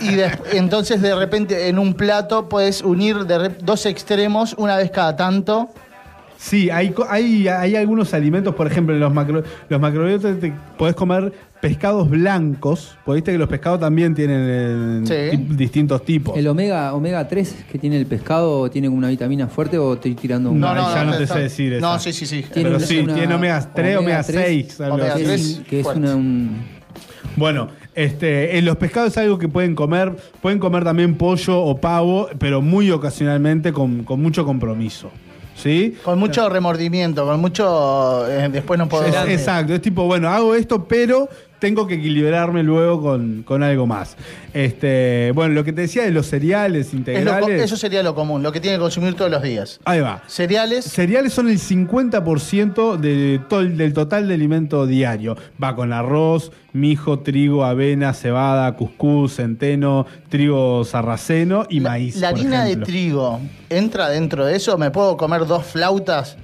[0.00, 4.90] Y de- entonces, de repente, en un plato puedes unir de dos extremos una vez
[4.90, 5.68] cada tanto.
[6.42, 10.94] Sí, hay, hay, hay algunos alimentos, por ejemplo, en los, macro, los macrobióticos te podés
[10.94, 15.36] comer pescados blancos, porque viste que los pescados también tienen eh, Sí.
[15.36, 16.38] tip- distintos tipos.
[16.38, 20.50] ¿El omega, omega 3 que tiene el pescado tiene una vitamina fuerte o estoy tirando
[20.50, 20.58] un.?
[20.60, 22.04] No, no, ya no te está- sé decir No, esa.
[22.04, 22.42] sí, sí, sí.
[22.54, 25.20] Pero una- sí, una tiene omega 3, omega 6, algo Omega así.
[25.22, 25.40] que tres.
[25.42, 26.00] es, que es fuerte.
[26.00, 26.50] una, un.
[27.36, 31.76] Bueno, este, en los pescados es algo que pueden comer, pueden comer también pollo o
[31.78, 35.10] pavo, pero muy ocasionalmente con, con mucho compromiso.
[35.62, 35.96] ¿Sí?
[36.02, 38.26] Con mucho remordimiento, con mucho.
[38.28, 39.04] eh, después no puedo.
[39.06, 41.28] Exacto, es tipo, bueno, hago esto, pero
[41.60, 44.16] tengo que equilibrarme luego con, con algo más.
[44.54, 47.62] Este, bueno, lo que te decía de los cereales Es lo co- integrales.
[47.62, 49.78] eso sería lo común, lo que tiene que consumir todos los días.
[49.84, 50.22] Ahí va.
[50.26, 50.84] Cereales.
[50.86, 55.36] Cereales son el 50% de to- del total de alimento diario.
[55.62, 62.16] Va con arroz, mijo, trigo, avena, cebada, cuscús, centeno, trigo sarraceno y maíz.
[62.16, 64.78] La por harina de trigo entra dentro de eso.
[64.78, 66.36] ¿Me puedo comer dos flautas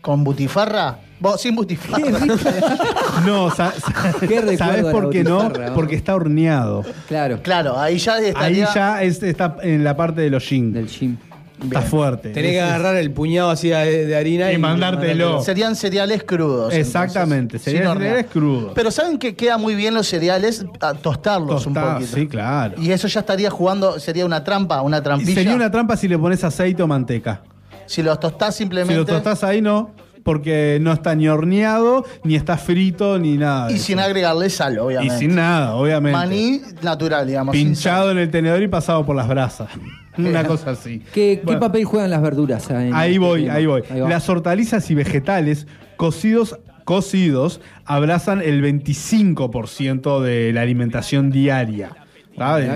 [0.00, 0.98] con butifarra?
[1.20, 1.98] Vos, sin butifarra.
[3.26, 5.42] No, sa- sa- Qué recuerdo ¿sabes por qué no?
[5.42, 5.74] butifarra, ¿no?
[5.74, 6.84] Porque está horneado.
[7.08, 8.74] Claro, claro, ahí ya Ahí estaría.
[8.74, 10.72] ya es- está en la parte de los gin.
[10.72, 11.16] del gym.
[11.62, 12.30] Está fuerte.
[12.30, 15.42] Tenés que Es- agarrar el puñado así de, de harina Y mandártelo.
[15.42, 16.72] Serían cereales crudos.
[16.72, 18.12] Exactamente, entonces, cereales- sin hornear.
[18.14, 18.72] cereales crudos.
[18.74, 20.64] Pero ¿saben que queda muy bien los cereales?
[20.80, 22.16] A tostarlos un Tostado, poquito.
[22.16, 22.80] sí, claro.
[22.80, 25.34] Y eso ya estaría jugando, sería una trampa, una trampilla.
[25.34, 27.42] Sería una trampa si le pones aceite o manteca.
[27.84, 28.94] Si los tostás Si simplemente.
[28.96, 29.90] lo tostás ahí, no.
[30.22, 33.70] Porque no está ni horneado, ni está frito, ni nada.
[33.70, 33.84] y eso.
[33.84, 35.18] sin agregarle sal, Y obviamente.
[35.18, 36.16] sin nada, obviamente.
[36.18, 37.52] Maní natural, digamos.
[37.52, 39.68] Pinchado en el tenedor y pasado por las brasas.
[40.18, 41.02] Una cosa así.
[41.14, 42.68] ¿Qué, papel juegan las verduras?
[42.70, 43.82] en Ahí este voy, ahí voy.
[43.90, 44.08] Ahí va.
[44.08, 45.66] Las hortalizas y vegetales
[45.96, 51.90] cocidos, cocidos abrazan el 25% de la alimentación diaria.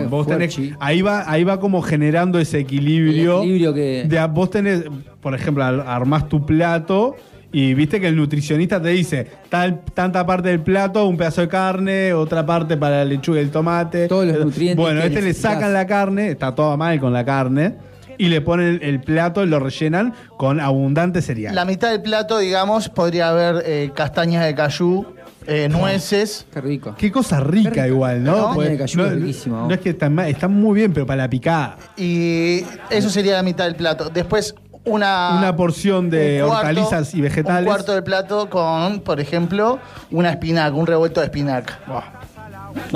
[0.08, 3.38] Vos tenés- ahí, va, ahí va como generando ese equilibrio.
[3.38, 4.84] El equilibrio que- de vos tenés,
[5.20, 7.16] por ejemplo, ar- armás tu plato
[7.56, 11.48] y viste que el nutricionista te dice tal, tanta parte del plato, un pedazo de
[11.48, 14.08] carne, otra parte para la lechuga y el tomate.
[14.08, 17.24] Todos los nutrientes Bueno, que este le sacan la carne, está todo mal con la
[17.24, 17.76] carne,
[18.18, 21.54] y le ponen el, el plato y lo rellenan con abundante cereal.
[21.54, 25.06] La mitad del plato, digamos, podría haber eh, castañas de cayú,
[25.46, 26.46] eh, nueces.
[26.52, 26.94] Qué rico.
[26.98, 28.36] Qué cosa rica igual, ¿no?
[28.48, 28.54] ¿No?
[28.54, 29.72] Porque cayú no, no vos.
[29.72, 31.76] es que está, mal- está muy bien, pero para la picada.
[31.96, 34.08] Y eso sería la mitad del plato.
[34.10, 35.36] Después, una.
[35.38, 37.60] Una porción de un cuarto- hortalizas y vegetales.
[37.62, 39.78] Un cuarto del plato con, por ejemplo,
[40.10, 41.78] una espinaca, un revuelto de espinaca.
[41.86, 42.02] ¿No?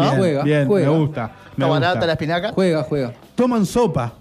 [0.03, 0.91] Bien, Juega, bien, juega.
[0.91, 1.31] me gusta.
[1.57, 2.53] Me ¿Está barata la espinaca?
[2.53, 3.13] Juega, juega.
[3.35, 4.13] Toman sopa.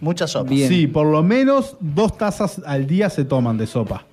[0.00, 0.50] Mucha sopa.
[0.50, 0.68] Bien.
[0.68, 4.04] Sí, por lo menos dos tazas al día se toman de sopa.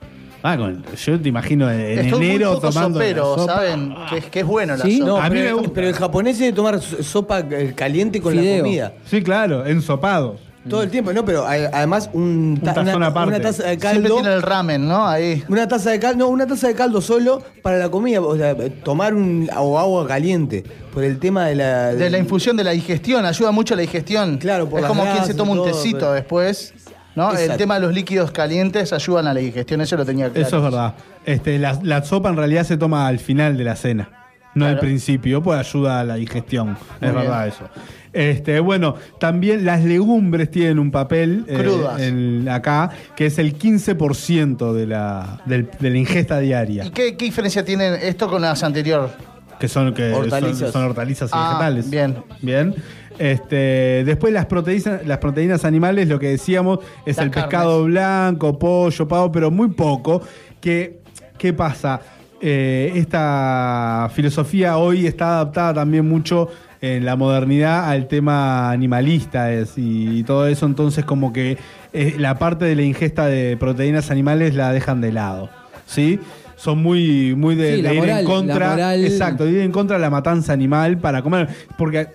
[0.45, 3.53] Ah, con- yo te imagino en, Estoy enero muy poco tomando la sopero, sopa.
[3.55, 3.95] ¿saben?
[4.09, 5.07] Que, es- que es bueno la Sí, sopa.
[5.09, 5.71] No, A mí pero, me gusta.
[5.73, 7.43] pero el japonés debe tomar so- sopa
[7.75, 8.57] caliente con Fideo.
[8.57, 8.93] la comida.
[9.05, 10.39] Sí, claro, ensopados.
[10.69, 11.26] Todo el tiempo, ¿no?
[11.26, 13.30] Pero a- además un ta- tazón una, aparte.
[13.30, 14.15] una taza de Siempre caldo.
[14.15, 15.06] tiene el ramen, ¿no?
[15.07, 15.44] Ahí.
[15.49, 18.56] Una taza de caldo, no, una taza de caldo solo para la comida, o sea,
[18.84, 20.64] tomar un o agua caliente
[20.94, 24.38] por el tema de la De la infusión de la digestión, ayuda mucho la digestión.
[24.38, 26.73] Claro, por Es las como quien se grasas toma un todo, tecito pero- después.
[27.15, 27.30] ¿no?
[27.31, 27.57] El Exacto.
[27.57, 30.48] tema de los líquidos calientes ayudan a la digestión, eso lo tenía claro.
[30.48, 30.95] Eso es verdad.
[31.26, 34.10] Este, la, la sopa en realidad se toma al final de la cena,
[34.56, 34.80] no al Claro.
[34.88, 36.69] principio, pues ayuda a la digestión.
[37.02, 37.65] Muy es verdad eso.
[38.14, 41.65] Este, bueno, también las legumbres tienen un papel eh,
[41.98, 46.85] en- acá, que es el 15% de la, del- de la ingesta diaria.
[46.85, 49.11] ¿Y qué, qué diferencia tiene esto con las anteriores?
[49.60, 50.72] que son, que son- Hortalizas.
[50.72, 51.90] son, hortalizas y Ah, vegetales.
[51.90, 52.15] bien.
[52.41, 52.76] Bien.
[53.18, 58.60] Este, después las proteínas, las proteínas animales, lo que decíamos, es Las el pescado blanco,
[58.60, 60.22] pollo, pavo, pero muy poco.
[60.60, 60.99] Que,
[61.38, 62.02] ¿Qué pasa?
[62.41, 66.49] Eh, esta filosofía hoy está adaptada también mucho
[66.85, 71.57] en la modernidad al tema animalista es, y, todo eso, entonces como que
[71.93, 75.49] eh, la parte de la ingesta de proteínas animales la dejan de lado.
[75.85, 76.19] ¿Sí?
[76.57, 78.69] Son muy, muy de, Sí, la de ir moral, en contra.
[78.72, 81.47] moral- Exacto, de ir en contra de la matanza animal para comer.
[81.77, 82.07] Porque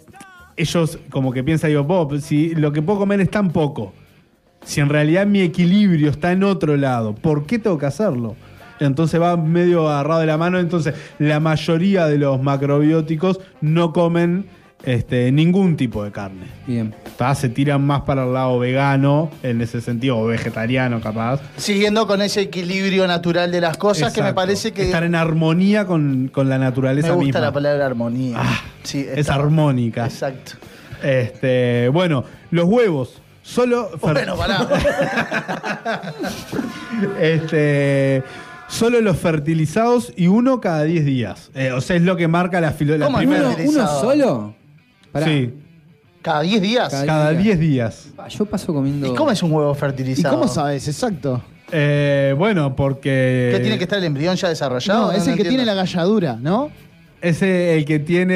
[0.55, 3.95] ellos como que piensan, digo, Bob, si lo que puedo comer es tan poco,
[4.63, 8.37] si en realidad mi equilibrio está en otro lado, ¿por qué tengo que hacerlo?
[8.81, 10.59] Entonces va medio agarrado de la mano.
[10.59, 14.47] Entonces, la mayoría de los macrobióticos no comen
[14.85, 16.47] este, ningún tipo de carne.
[16.67, 16.95] Bien.
[17.17, 21.41] Ta, Se tiran más para el lado vegano, en ese sentido, o vegetariano capaz.
[21.57, 25.87] Siguiendo con ese equilibrio natural de las cosas que me parece que Estar en armonía
[25.87, 27.41] con, con la naturaleza me gusta misma.
[27.41, 28.41] la palabra armonía.
[28.83, 30.05] sí, es armónica.
[30.05, 30.53] Exacto.
[31.03, 33.21] Este, bueno, los huevos.
[33.43, 33.91] Solo.
[34.01, 34.69] Bueno, pará.
[37.21, 38.23] este,
[38.69, 41.51] solo los fertilizados y uno cada 10 días.
[41.55, 43.49] Eh, o sea, es lo que marca la, filo- la ¿Cómo primera.
[43.49, 44.55] ¿Uno, uno solo?
[45.13, 45.27] Pará.
[45.27, 45.55] Sí,
[46.23, 46.91] ¿Cada 10 días?
[46.91, 48.09] Cada cada 10 días.
[48.31, 49.07] Yo paso comiendo.
[49.07, 50.35] ¿Y cómo es un huevo ¿Y fertilizado?
[50.37, 50.87] cómo sabes?
[50.89, 51.43] Exacto.
[51.73, 53.51] Eh, bueno, porque.
[53.55, 55.07] ¿Qué tiene que estar el embrión ya desarrollado?
[55.07, 56.71] No, es el que tiene la galladura, ¿no?
[57.21, 58.35] Ese el que tiene.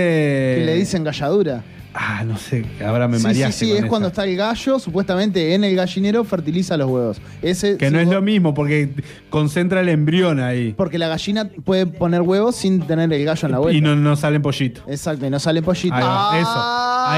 [0.59, 1.63] Que le dicen galladura.
[1.95, 3.89] Ah, no sé, ahora me sí, sí, mareaste sí, con es esa.
[3.89, 7.21] cuando está el gallo, supuestamente en el gallinero fertiliza los huevos.
[7.43, 8.95] Ese, Que no es lo mismo, porque
[9.29, 10.73] concentra el embrión ahí.
[10.75, 13.77] Porque la gallina puede poner huevos sin tener el gallo en la vuelta.
[13.77, 14.83] Y no, no salen pollitos.
[14.89, 15.95] Exacto, y no sale pollito.
[15.95, 16.53] Ahí va, eso.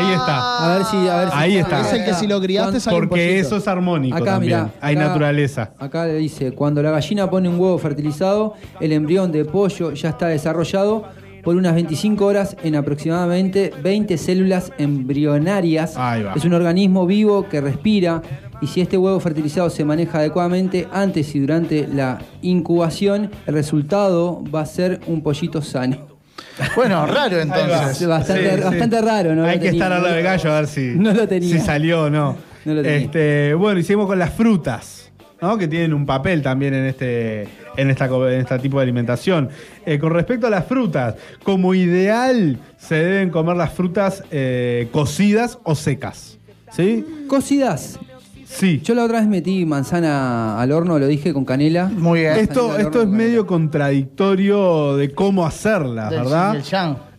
[0.08, 0.64] Ahí está.
[0.64, 0.96] A ver si.
[1.08, 1.80] A ver si Ahí está.
[1.80, 3.46] Es el que si lo criaste sale Porque pollito.
[3.46, 4.58] eso es armónico Acá, también.
[4.58, 5.72] mirá, Hay acá- naturaleza.
[5.78, 10.08] Acá le dice, cuando la gallina pone un huevo fertilizado, el embrión de pollo ya
[10.08, 11.04] está desarrollado
[11.44, 15.94] por unas 25 horas en aproximadamente 20 células embrionarias.
[15.96, 16.32] Ahí va.
[16.34, 18.22] Es un organismo vivo que respira
[18.60, 24.42] y si este huevo fertilizado se maneja adecuadamente antes y durante la incubación, el resultado
[24.54, 26.14] va a ser un pollito sano.
[26.76, 28.00] Bueno, raro entonces.
[28.02, 28.62] Es bastante, Sí, sí.
[28.64, 29.44] bastante raro, ¿no?
[29.44, 29.72] Hay lo que tenía.
[29.84, 31.48] estar al lado de gallo a ver si, No lo tenía.
[31.48, 32.36] si salió o no.
[32.64, 32.98] No lo tenía.
[32.98, 35.03] Este, bueno, hicimos con las frutas,
[35.40, 35.58] ¿no?
[35.58, 39.48] que tienen un papel también en este, en esta, en este tipo de alimentación.
[39.86, 45.58] Eh, con respecto a las frutas, como ideal se deben comer las frutas eh, cocidas
[45.64, 46.38] o secas.
[46.72, 47.04] ¿Sí?
[47.28, 47.98] Cocidas.
[48.46, 48.80] Sí.
[48.84, 51.86] Yo la otra vez metí manzana al horno, lo dije con canela.
[51.86, 52.36] Muy bien.
[52.36, 56.62] Esto, esto es con medio contradictorio de cómo hacerlas, Del ¿verdad?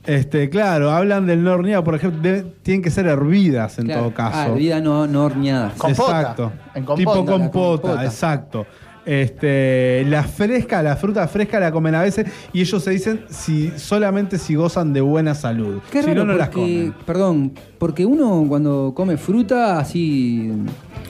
[0.07, 2.21] Este, claro, hablan del no horneado, por ejemplo,
[2.61, 4.01] tienen que ser hervidas en Claro.
[4.03, 4.37] todo caso.
[4.37, 5.71] Ah, hervida no, no horneada.
[5.77, 6.19] Compota.
[6.19, 6.51] Exacto.
[6.75, 6.97] En compota.
[6.97, 8.05] Tipo compota, compota.
[8.05, 8.65] exacto.
[9.07, 13.71] Este, la fresca, la fruta fresca la comen a veces y ellos se dicen si
[13.77, 15.79] solamente si gozan de buena salud.
[15.91, 16.93] Qué si raro, no, no las comen.
[17.05, 20.51] perdón, porque uno cuando come fruta así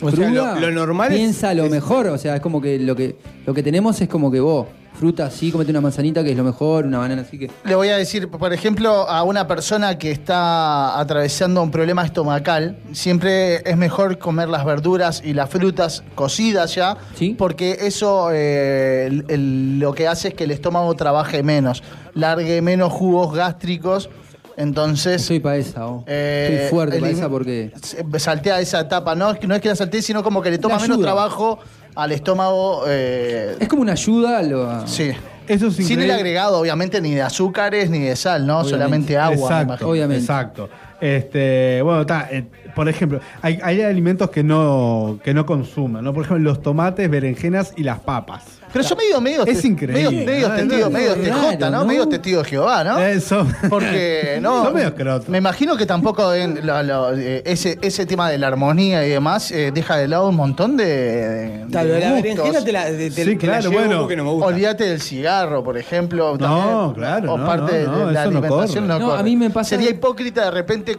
[0.01, 2.79] O sea, lo- lo normal es- piensa lo es- mejor, o sea, es como que
[2.79, 3.15] lo que
[3.45, 4.67] lo que tenemos es como que vos,
[4.97, 7.89] fruta así, comete una manzanita que es lo mejor, una banana así que Le voy
[7.89, 13.75] a decir, por ejemplo, a una persona que está atravesando un problema estomacal, siempre es
[13.77, 16.97] mejor comer las verduras y las frutas cocidas ya,
[17.37, 22.61] porque eso eh, el- el- lo que hace es que el estómago trabaje menos, largue
[22.61, 24.09] menos jugos gástricos,
[24.57, 25.21] entonces...
[25.21, 27.71] soy para esa, eh, Estoy fuerte para elim- esa porque
[28.17, 30.57] saltea esa etapa, no, es que- no es que la saltee, sino como que le
[30.57, 31.59] toma menos trabajo
[31.95, 32.83] al estómago.
[32.87, 35.11] eh, es como una ayuda a lo a- Sí.
[35.47, 36.13] Eso es Sin el increíble.
[36.15, 38.63] agregado, obviamente, ni de azúcares ni de sal, ¿no?
[38.65, 39.35] Solamente agua.
[39.49, 40.13] me Exacto, imagino.
[40.15, 40.69] exacto.
[40.99, 46.13] Este, bueno, está, eh, por ejemplo, hay, hay alimentos que no, que no consumen, ¿no?
[46.15, 48.43] Por ejemplo, los tomates, berenjenas y las papas.
[48.75, 50.11] Pero yo medio, medio, Es te- increíble.
[50.25, 51.31] medio, medio Ah, testigo, no, medio no, TJ,
[51.61, 51.79] raro, ¿no?
[51.79, 51.85] ¿no?
[51.85, 52.99] Medio testigo de Jehová, ¿no?
[52.99, 53.47] Eso.
[53.69, 54.65] Porque, no.
[54.65, 55.29] Son medio crotos.
[55.29, 59.09] Me imagino que tampoco en lo- lo- eh, ese, ese tema de la armonía y
[59.11, 60.85] demás eh, deja de lado un montón de.
[60.85, 62.21] de Claro, la gustos.
[62.21, 63.99] berenjena te la, te, Sí, te claro, bueno.
[64.01, 64.47] porque no me gusta.
[64.47, 66.35] Olvídate del cigarro, por ejemplo.
[66.37, 68.87] No, también, claro, O no, parte no, no, de la eso no alimentación.
[68.87, 68.99] corre.
[68.99, 70.97] No, a mí me pasa- Sería hipócrita de repente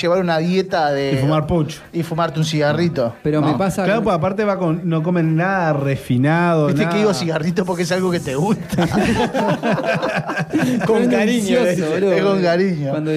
[0.00, 1.14] llevar una dieta de.
[1.14, 1.80] Y fumar pucho.
[1.92, 3.14] Y fumarte un cigarrito.
[3.24, 6.68] pero me pasa Claro, pues aparte va con, no comen nada refinado.
[6.68, 8.86] Viste que digo cigarrito porque es algo que te gusta.
[10.86, 11.58] Con Es cariño.
[11.60, 11.80] Es
[12.22, 12.90] con cariño.
[12.90, 13.10] Cuando-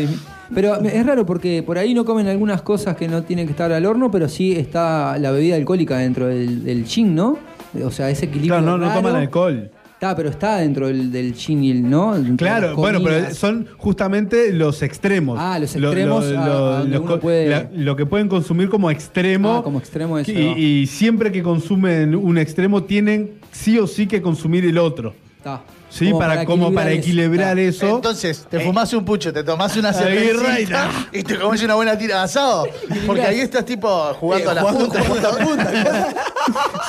[0.54, 3.72] pero es raro porque por ahí no comen algunas cosas que no tienen que estar
[3.72, 7.38] al horno, pero sí está la bebida alcohólica dentro del, del gin, ¿no?
[7.86, 8.56] O sea, ese equilibrio.
[8.58, 9.00] Claro, no, no raro.
[9.02, 9.70] toman alcohol.
[10.00, 12.14] Está, pero está dentro del, del gin y el no.
[12.16, 15.38] Dentro Claro, bueno, pero son justamente los extremos.
[15.38, 18.06] Ah, los Lo- extremos lo, a- lo- a donde los uno puede- la- lo que
[18.06, 19.58] pueden consumir como extremo.
[19.58, 20.32] Ah, como extremo eso.
[20.32, 20.38] y,
[20.84, 25.14] y siempre que consumen un extremo tienen sí o sí que consumir el otro.
[25.36, 25.64] Está.
[25.90, 26.06] ¿Sí?
[26.08, 27.96] Como para, para como para equilibrar eso.
[27.96, 30.60] Entonces, te fumás un pucho, te tomás una birra
[31.12, 32.68] y te comes una buena tira de asado.
[33.06, 35.04] Porque ahí estás tipo jugando a la punta.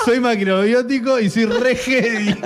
[0.05, 2.37] soy macrobiótico y soy re heavy.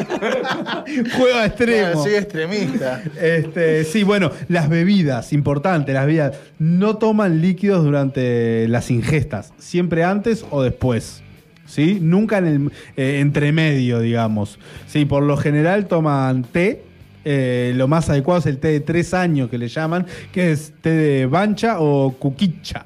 [1.16, 1.86] Juego a extremo.
[1.86, 3.02] Claro, soy extremista.
[3.20, 6.36] Este, sí, bueno, las bebidas, importante, las bebidas.
[6.58, 11.23] No toman líquidos durante las ingestas, siempre antes o después.
[11.66, 11.98] ¿Sí?
[12.00, 14.58] Nunca en el eh, entremedio, digamos.
[14.86, 16.82] Sí, por lo general toman té.
[17.24, 20.72] eh, lo más adecuado es el té de tres años que le llaman, que es
[20.82, 22.84] té de bancha o kukicha.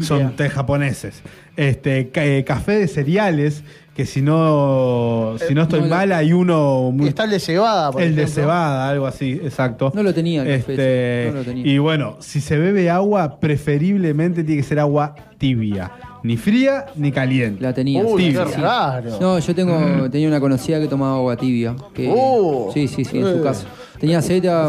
[0.00, 0.36] Son Bien.
[0.36, 1.22] té japoneses.
[1.56, 3.64] Este, ca- eh, café de cereales,
[3.96, 7.40] que si no, si no estoy no lo- mal, hay uno muy Está el de
[7.40, 9.90] cebada, por el de cebada, algo así, exacto.
[9.94, 11.66] No lo tenía café Este, no lo tenía.
[11.66, 15.90] Y bueno, si se bebe agua, preferiblemente tiene que ser agua tibia.
[16.22, 17.62] Ni fría ni caliente.
[17.62, 18.02] La tenía.
[18.04, 19.18] Uy, qué raro.
[19.20, 21.74] No, yo tengo, tenía una conocida que tomaba agua tibia.
[21.94, 22.70] Que, Uh.
[22.74, 23.42] sí, sí, sí, en su Eh.
[23.98, 24.68] Tenía seta.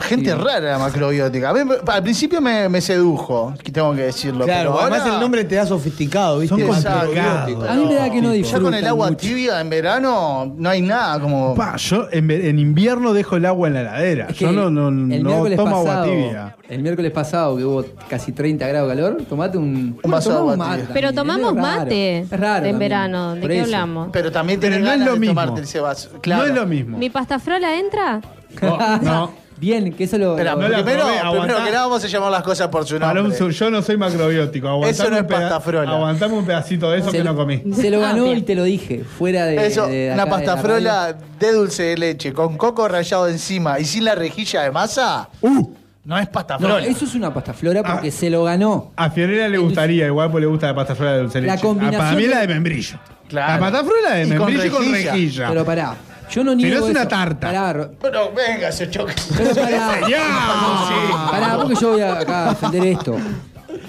[0.00, 0.36] Gente sí.
[0.36, 1.50] rara la macrobiótica.
[1.50, 4.44] A mí, al principio me, me sedujo, que tengo que decirlo.
[4.44, 6.56] Claro, pero además ahora- el nombre te da sofisticado, ¿viste?
[6.56, 7.68] Son complicados.
[7.68, 9.18] A mí me da que no Ya con el agua mucho.
[9.18, 11.54] tibia en verano no hay nada como.
[11.54, 14.26] Pa, yo en, invierno dejo el agua en la heladera.
[14.30, 16.56] Es que yo no, no, el no miércoles tomo pasado, agua tibia.
[16.68, 20.36] El miércoles pasado, que hubo casi 30 grados de calor, tomate un, Un vaso de
[20.36, 20.94] agua mate tibia.
[20.94, 21.78] Pero tomamos es raro.
[21.80, 22.66] mate Es raro.
[22.66, 23.34] en verano.
[23.36, 24.08] ¿De qué hablamos?
[24.12, 25.34] Pero también Pero tenés no es ganas lo de mismo.
[25.40, 26.10] tomarte ese vaso.
[26.20, 26.42] Claro.
[26.42, 26.98] No es lo mismo.
[26.98, 28.20] ¿Mi pastafrola entra?
[28.62, 29.48] Oh, no.
[29.58, 30.32] Bien, que eso lo.
[30.38, 31.64] Espera, No la primero, probé, primero aguantá.
[31.64, 33.52] que nada vamos a llamar las cosas por su nombre.
[33.52, 34.68] yo no soy macrobiótico.
[34.68, 35.90] Aguantame Eso no es pastafrola.
[35.90, 37.62] Aguantame un pedacito de eso se, que no comí.
[37.74, 39.66] se lo ganó y te lo dije, fuera de.
[39.66, 42.86] Eso, de- de una acá de la pasta frola de dulce de leche con coco
[42.86, 45.28] rallado encima y sin la rejilla de masa.
[45.40, 45.70] Uh,
[46.04, 46.68] No es pasta radio.
[46.68, 46.84] frola.
[46.86, 48.12] No, eso es una pasta flora porque Ah.
[48.12, 48.92] se lo ganó.
[48.94, 51.54] a Fiorella le gustaría, igual pues le gusta la pasta frola de dulce de La
[51.54, 51.66] leche.
[51.66, 52.98] Ah, combinación Para mí la de membrillo.
[53.28, 53.52] Claro.
[53.54, 55.12] La pasta frola de Y con membrillo y con rejilla.
[55.12, 55.48] rejilla.
[55.48, 55.94] Pero pará,
[56.30, 57.08] yo no niego no es una eso.
[57.08, 57.46] tarta.
[57.48, 59.14] Pará, Pero venga, se choque.
[59.36, 59.94] pero pará.
[60.04, 61.30] Señor.
[61.30, 63.16] Pará, porque yo voy a acá a defender esto.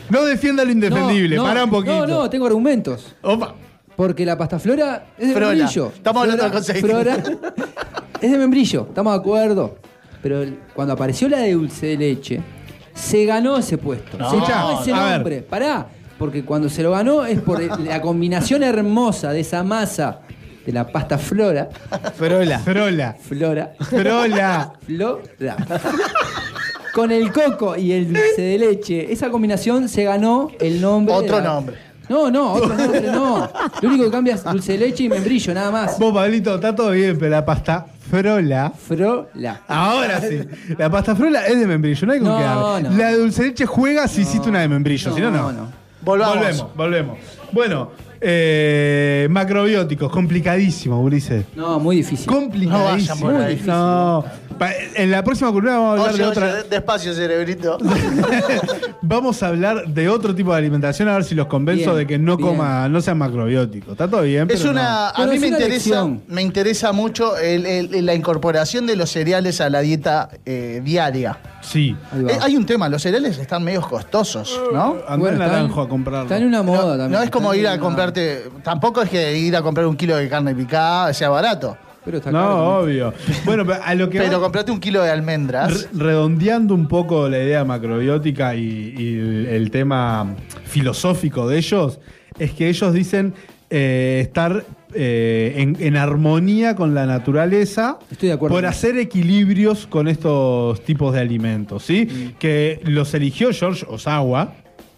[0.10, 2.08] No defienda lo indefendible, no, para un poquito.
[2.08, 3.16] No, no, tengo argumentos.
[3.22, 3.54] Opa.
[3.96, 5.50] Porque la pasta flora es de Frola.
[5.56, 5.92] membrillo.
[5.94, 6.78] Estamos hablando de cosas.
[6.82, 7.18] Flora
[8.22, 9.78] es de membrillo, estamos de acuerdo.
[10.24, 12.42] Pero el- cuando apareció la de dulce de leche,
[12.94, 14.18] se ganó ese puesto.
[14.18, 15.14] No, se ganó ese a ver.
[15.16, 15.42] nombre.
[15.42, 15.88] Pará.
[16.18, 20.20] Porque cuando se lo ganó es por la combinación hermosa de esa masa
[20.70, 21.68] de la pasta flora.
[22.16, 22.60] Frola.
[22.60, 23.16] Frola.
[23.20, 23.72] Flora.
[23.80, 24.74] Frola.
[24.86, 25.56] Flora.
[26.94, 31.14] Con el coco y el dulce de leche, esa combinación se ganó el nombre.
[31.14, 31.76] de Otro la- nombre.
[32.10, 33.48] No, no, otro nombre no.
[33.82, 36.00] Lo único que cambia es dulce de leche y membrillo, nada más.
[36.00, 38.72] Vos, Pablito, está todo bien, pero la pasta frola.
[38.76, 39.62] Frola.
[39.68, 40.40] Ahora sí.
[40.78, 42.38] La pasta frola es de membrillo, no hay con No,
[42.78, 42.98] qué no.
[42.98, 45.38] La dulce de leche juega si hiciste una de membrillo, si no, no.
[45.44, 45.68] No, no.
[46.02, 46.36] Volvamos.
[46.38, 47.18] Volvemos, volvemos.
[47.52, 47.92] Bueno,
[48.22, 51.46] eh, macrobióticos, complicadísimo, Ulises.
[51.56, 52.28] No, muy difícil.
[52.28, 53.16] Complicadísimo.
[53.32, 53.62] No vayan por ahí.
[53.66, 54.26] No.
[54.58, 56.64] Pa- En la próxima columna vamos a hablar Oye, de oye, otra.
[56.70, 57.78] despacio, cerebrito.
[59.02, 62.08] Vamos a hablar de otro tipo de alimentación, a ver si los convenzo Bien, de
[62.08, 62.50] que no bien.
[62.50, 63.94] coma, no sean macrobióticos.
[63.94, 66.22] Está todo bien, Es pero una, a Pero mí es me una interesa, elección.
[66.28, 71.38] me interesa mucho el- el- la incorporación de los cereales a la dieta eh, diaria.
[71.62, 71.96] Sí.
[72.16, 74.98] Eh, hay un tema, los cereales están medio costosos, ¿no?
[75.08, 76.24] Anda Bueno, en naranjo a comprarlo.
[76.24, 77.12] Está en una moda No, también.
[77.12, 80.16] no es como ir a una- comprarte, tampoco es que ir a comprar un kilo
[80.16, 82.80] de carne picada sea barato, Pero está No, caro.
[82.80, 83.14] obvio.
[83.46, 85.84] Bueno, pero a lo que pero va- comprate un kilo de almendras.
[85.94, 90.26] Re- redondeando un poco la idea macrobiótica y, y el, el tema
[90.64, 92.00] filosófico de ellos,
[92.40, 93.34] es que ellos dicen
[93.70, 98.56] eh, estar eh, en, en armonía con la naturaleza Estoy de acuerdo.
[98.56, 102.08] por hacer equilibrios con estos tipos de alimentos, ¿sí?
[102.10, 102.38] Mm.
[102.40, 104.54] Que los eligió George Osawa.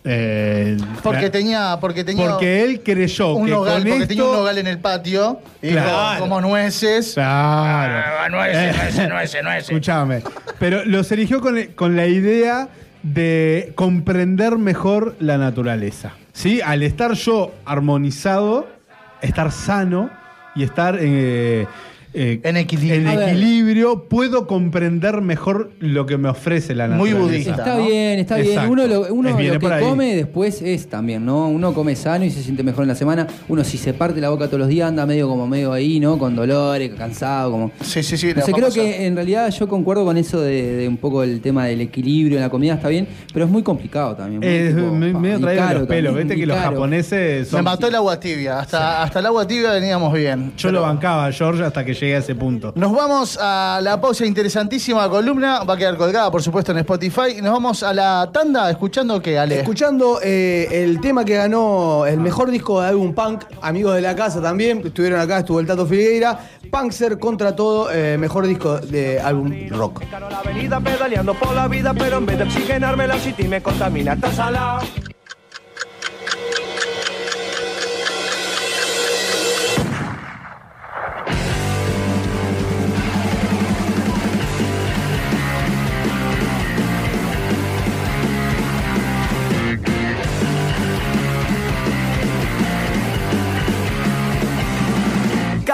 [0.05, 4.07] eh, Porque la- tenía, porque tenía porque él creyó un que nogal, con porque esto...
[4.07, 6.19] tenía un nogal en el patio, y Claro.
[6.21, 7.13] como nueces.
[7.15, 8.03] Claro.
[8.21, 9.69] Ah, nueces, nueces, nueces, nueces.
[9.69, 10.23] Escúchame.
[10.57, 12.69] Pero los eligió con, con la idea
[13.03, 16.13] de comprender mejor la naturaleza.
[16.33, 16.61] ¿Sí?
[16.61, 18.67] Al estar yo armonizado,
[19.21, 20.09] estar sano
[20.55, 21.67] y estar eh,
[22.13, 23.93] eh, En equilibrio.
[23.93, 27.19] en puedo comprender mejor lo que me ofrece la Muy naturaleza.
[27.21, 27.51] budista.
[27.51, 27.85] Está ¿no?
[27.85, 28.59] bien, está bien.
[28.69, 31.47] Uno lo, uno lo que come después es también, ¿no?
[31.47, 33.27] Uno come sano y se siente mejor en la semana.
[33.47, 36.17] Uno si se parte la boca todos los días anda medio como medio ahí, ¿no?
[36.17, 37.71] Con dolores, cansado, como...
[37.81, 38.31] Sí, sí, sí.
[38.33, 41.65] Sé, creo que en realidad yo concuerdo con eso de, de un poco el tema
[41.65, 44.39] del equilibrio en la comida, está bien, pero es muy complicado también.
[44.41, 46.15] muy Es tipo, me- pa, medio y traído los pelos.
[46.25, 47.63] y que los japoneses Me son...
[47.63, 48.59] mató el agua tibia.
[48.59, 50.51] Hasta, hasta el agua tibia veníamos bien.
[50.57, 52.73] Yo lo bancaba George hasta que llegué a ese punto.
[52.75, 55.63] Nos vamos a la pausa interesantísima columna.
[55.63, 57.41] Va a quedar colgada, por supuesto, en Spotify.
[57.41, 59.59] Nos vamos a la tanda escuchando que Ale.
[59.59, 64.15] Escuchando eh, el tema que ganó el mejor disco de álbum punk, amigos de la
[64.15, 66.39] casa también, estuvieron acá, estuvo el Tato Figueira,
[66.71, 70.03] Punkser contra todo, eh, mejor disco de álbum rock.
[70.11, 74.17] la avenida pedaleando por la vida, pero en vez de oxigenarme la city me contamina.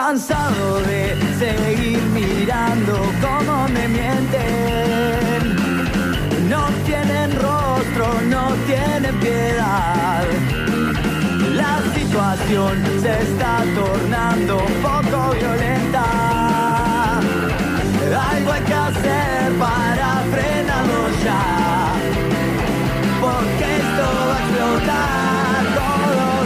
[0.07, 5.55] Cansado de seguir mirando cómo me mienten.
[6.47, 10.25] No tienen rostro, no tienen piedad.
[11.55, 16.05] La situación se está tornando poco violenta.
[18.31, 21.91] Algo hay que hacer para frenarlo ya.
[23.19, 26.36] Porque esto va a explotar todo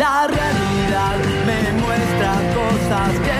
[0.00, 3.39] La realidad me muestra cosas que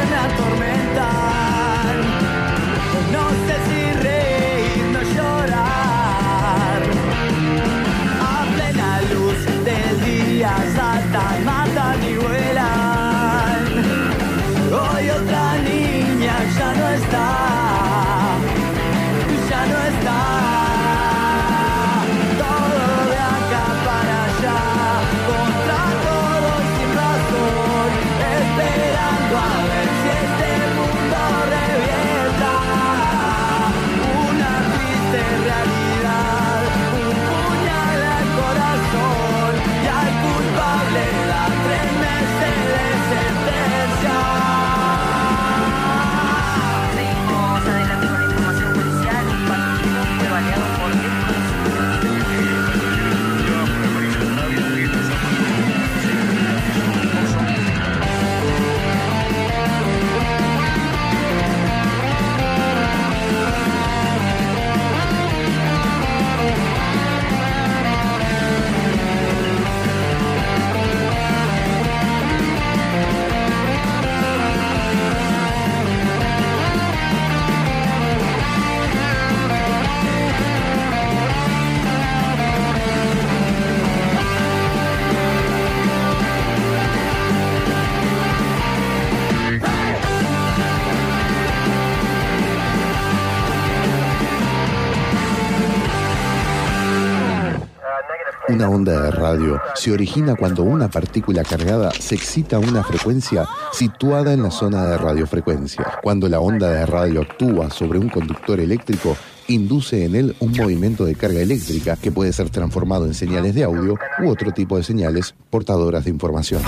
[99.80, 104.84] se origina cuando una partícula cargada se excita a una frecuencia situada en la zona
[104.84, 105.86] de radiofrecuencia.
[106.02, 109.16] Cuando la onda de radio actúa sobre un conductor eléctrico,
[109.48, 113.64] induce en él un movimiento de carga eléctrica que puede ser transformado en señales de
[113.64, 116.60] audio u otro tipo de señales portadoras de información.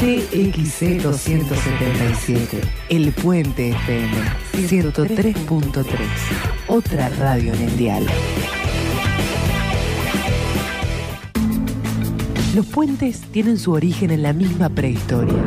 [0.00, 4.12] CXC 277, El Puente FM
[4.54, 5.84] 103.3,
[6.66, 8.06] otra radio en el dial.
[12.54, 15.42] Los puentes tienen su origen en la misma prehistoria.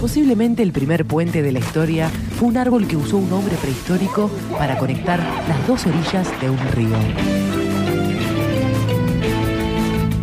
[0.00, 4.30] Posiblemente el primer puente de la historia fue un árbol que usó un hombre prehistórico
[4.56, 6.96] para conectar las dos orillas de un río.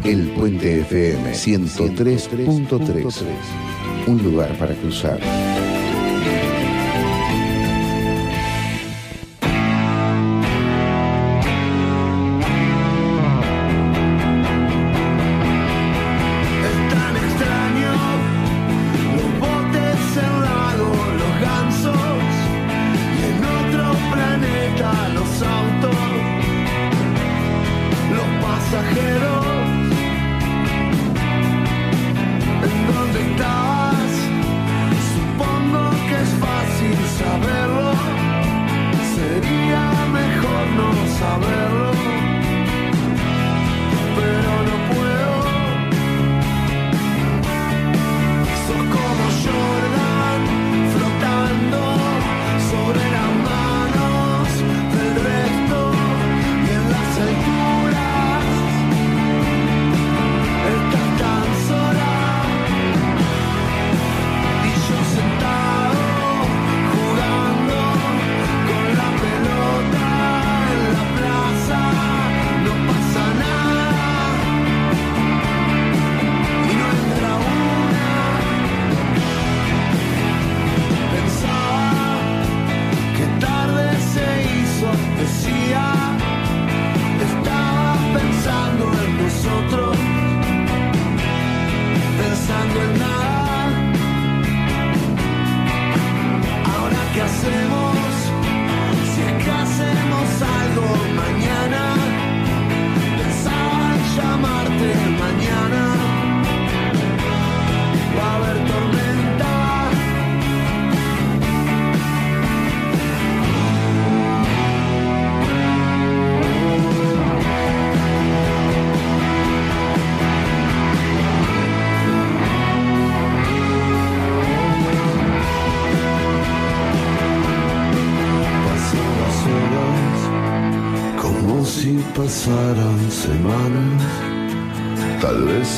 [0.05, 3.23] El Puente FM 103.3.
[4.07, 5.19] Un lugar para cruzar.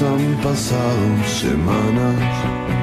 [0.08, 2.83] Han pasado semanas.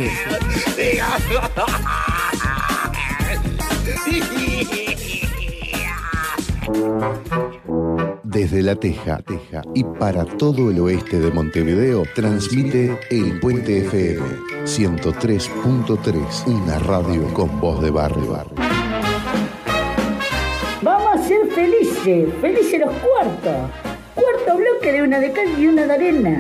[8.24, 14.26] Desde La Teja, Teja y para todo el oeste de Montevideo, transmite El Puente FM
[14.64, 18.32] 103.3, una radio con voz de barrio.
[18.32, 18.55] Vamos
[22.06, 23.72] felices, felices los cuartos.
[24.14, 26.38] Cuarto bloque de una de cal y una de arena.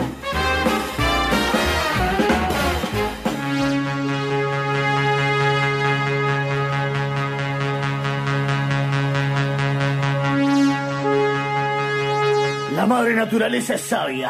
[12.75, 14.29] La madre naturaleza es sabia.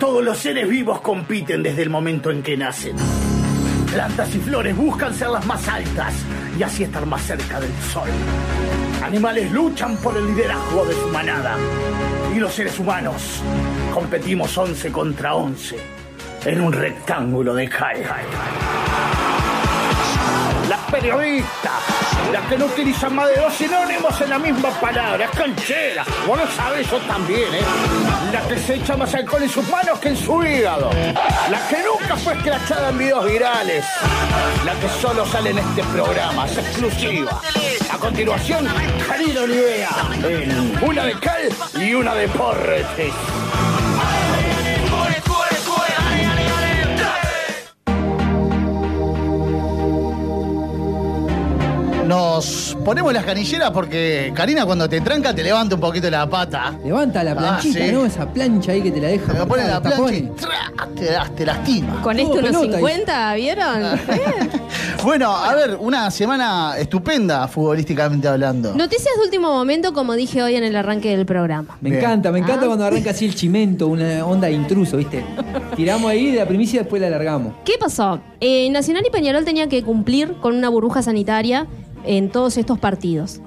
[0.00, 2.96] Todos los seres vivos compiten desde el momento en que nacen.
[3.92, 6.14] Plantas y flores buscan ser las más altas
[6.58, 8.08] y así estar más cerca del sol.
[9.02, 11.56] Animales luchan por el liderazgo de su manada.
[12.34, 13.40] Y los seres humanos
[13.94, 15.76] competimos 11 contra 11
[16.46, 18.02] en un rectángulo de cal.
[20.68, 25.30] Las periodistas, las que no utilizan más de dos sinónimos en la misma palabra, es
[25.30, 26.04] canchera.
[26.26, 27.62] Vos lo sabés, yo también, ¿eh?
[28.32, 30.90] La que se echa más alcohol en sus manos que en su hígado.
[31.50, 33.84] La que nunca fue escrachada en videos virales.
[34.64, 37.40] La que solo sale en este programa, es exclusiva.
[37.90, 38.68] A continuación,
[39.08, 39.90] Karina Olivea,
[40.22, 41.48] en una de cal
[41.80, 43.14] y una de porretes.
[52.08, 56.74] Nos ponemos las canilleras porque Karina cuando te tranca te levanta un poquito la pata.
[56.82, 57.92] Levanta la planchita, Ah, sí.
[57.92, 58.06] ¿no?
[58.06, 59.32] Esa plancha ahí que te la deja.
[59.34, 60.30] Te pone la plancha y
[60.96, 62.00] te, das- te lastima.
[62.00, 63.82] Con esto unos 50, ¿vieron?
[65.04, 68.74] Bueno, a ver, una semana estupenda futbolísticamente hablando.
[68.74, 71.78] Noticias de último momento, como dije hoy en el arranque del programa.
[71.80, 72.66] Me encanta, me encanta Ah.
[72.66, 75.24] cuando arranca así el chimento, una onda de intruso, ¿viste?
[75.76, 77.54] Tiramos ahí de la primicia y después la alargamos.
[77.64, 78.20] ¿Qué pasó?
[78.40, 81.66] Eh, Nacional y Peñarol tenían que cumplir con una burbuja sanitaria
[82.08, 83.40] en todos estos partidos.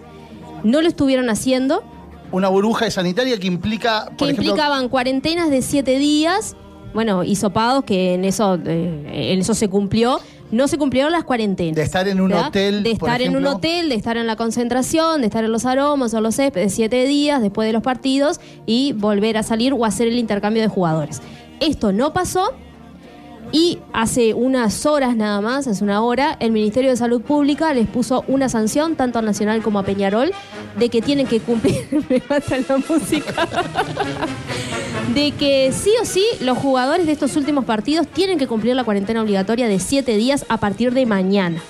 [0.64, 1.84] No lo estuvieron haciendo,
[2.32, 6.56] Una burbuja sanitaria que implica, por que ejemplo, implicaban cuarentenas de siete días,
[6.94, 10.20] bueno, hisopados, que en eso, eh, en eso se cumplió.
[10.52, 11.78] No se cumplieron las cuarentenas.
[11.78, 12.48] de estar en un ¿verdad?
[12.50, 15.52] hotel, De por estar en un hotel, de estar en la concentración, de estar en
[15.54, 19.72] los aromos o los céspedes siete días después de los partidos y volver a salir
[19.74, 21.22] o hacer el intercambio de jugadores.
[21.62, 22.52] Esto no pasó
[23.52, 27.88] y hace unas horas nada más, hace una hora, el Ministerio de Salud Pública les
[27.88, 30.32] puso una sanción tanto a Nacional como a Peñarol
[30.78, 33.48] de que tienen que cumplir, me mata la música,
[35.14, 38.84] de que sí o sí los jugadores de estos últimos partidos tienen que cumplir la
[38.84, 41.62] cuarentena obligatoria de siete días a partir de mañana.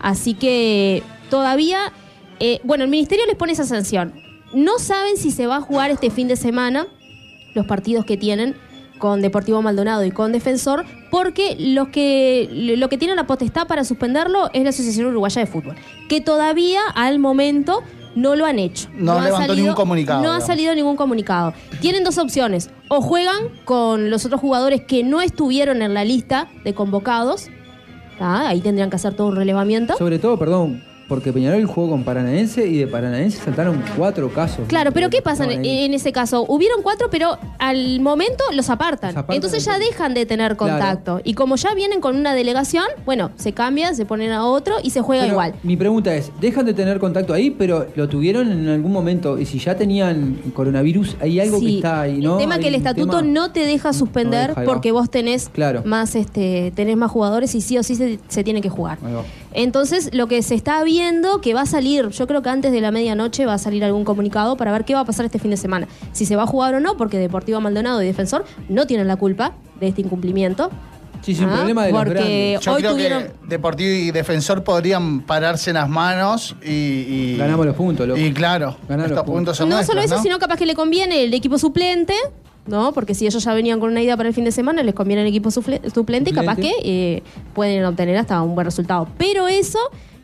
[0.00, 1.92] Así que todavía,
[2.40, 4.14] eh, bueno, el Ministerio les pone esa sanción.
[4.52, 6.86] No saben si se va a jugar este fin de semana
[7.54, 8.56] los partidos que tienen
[8.98, 12.48] con Deportivo Maldonado y con Defensor, porque los que,
[12.78, 15.76] lo que tiene la potestad para suspenderlo es la Asociación Uruguaya de Fútbol,
[16.08, 17.82] que todavía al momento
[18.14, 18.88] no lo han hecho.
[18.94, 21.54] No ha levantó ningún comunicado, No ha salido ningún comunicado.
[21.80, 22.70] Tienen dos opciones.
[22.88, 27.48] O juegan con los otros jugadores que no estuvieron en la lista de convocados.
[28.18, 28.48] ¿tá?
[28.48, 29.96] Ahí tendrían que hacer todo un relevamiento.
[29.96, 34.66] Sobre todo, perdón, porque Peñarol jugó con Paranaense y de Paranaense saltaron cuatro casos.
[34.68, 36.44] Claro, pero ¿qué pasa en, ese caso?
[36.46, 39.10] Hubieron cuatro, pero al momento los apartan.
[39.10, 41.20] apartan Entonces ya dejan de tener contacto.
[41.24, 44.90] Y como ya vienen con una delegación, bueno, se cambian, se ponen a otro y
[44.90, 45.54] se juega Pero igual.
[45.62, 49.46] Mi pregunta es, dejan de tener contacto ahí, pero lo tuvieron en algún momento y
[49.46, 52.34] si ya tenían coronavirus, hay algo que está ahí, ¿no?
[52.34, 55.82] El tema que el estatuto tema- no te deja suspender porque vos tenés Claro.
[55.86, 58.98] más este tenés más jugadores y sí o sí se, se tiene que jugar.
[59.54, 62.80] Entonces, lo que se está viendo que va a salir, yo creo que antes de
[62.80, 65.50] la medianoche va a salir algún comunicado para ver qué va a pasar este fin
[65.50, 65.88] de semana.
[66.12, 69.16] Si se va a jugar o no, porque Deportivo Maldonado y Defensor no tienen la
[69.16, 70.70] culpa de este incumplimiento.
[71.22, 72.58] Sí, es un Ah, problema de porque.
[72.62, 76.70] Yo hoy creo tuvieron que Deportivo y Defensor podrían pararse en las manos y.
[76.70, 78.20] y- Ganamos los puntos, loco.
[78.20, 80.22] Y claro, Ganamos estos los puntos son no nuestros, solo eso, ¿no?
[80.22, 82.14] sino capaz que le conviene el equipo suplente,
[82.68, 82.92] ¿no?
[82.92, 85.22] Porque si ellos ya venían con una idea para el fin de semana, les conviene
[85.22, 86.78] el equipo suplente y capaz que Suplente.
[87.16, 87.22] eh,
[87.54, 89.08] pueden obtener hasta un buen resultado.
[89.18, 89.78] Pero eso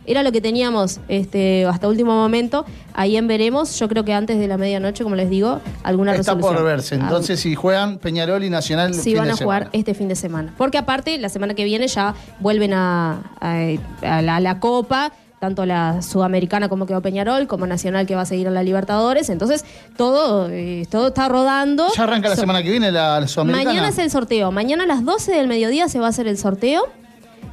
[0.07, 2.67] era lo que teníamos este, hasta último momento.
[2.93, 6.35] Ahí en veremos, yo creo que antes de la medianoche, como les digo, alguna Está
[6.35, 6.55] resolución.
[6.57, 6.95] por verse.
[6.97, 8.93] Ah, Entonces, si juegan Peñarol y Nacional.
[8.93, 9.71] Sí, fin van a jugar semana.
[9.73, 10.55] este fin de semana.
[10.59, 13.69] Porque aparte, la semana que viene ya vuelven a, a-
[14.03, 15.11] a la, a la Copa,
[15.45, 19.29] tanto la Sudamericana como quedó Peñarol, como Nacional que va a seguir en la Libertadores.
[19.29, 19.65] Entonces,
[19.97, 21.87] todo, eh, todo está rodando.
[21.97, 23.69] Ya arranca la So- semana que viene la, la Sudamericana.
[23.71, 24.51] Mañana es el sorteo.
[24.53, 26.85] Mañana a las 12 del mediodía se va a hacer el sorteo.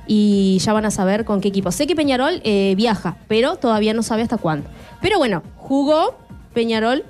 [0.07, 1.71] Y ya van a saber con qué equipo.
[1.71, 4.67] Sé que Peñarol eh, viaja, pero todavía no sabe hasta cuándo.
[5.01, 6.15] Pero bueno, jugó
[6.53, 7.03] Peñarol.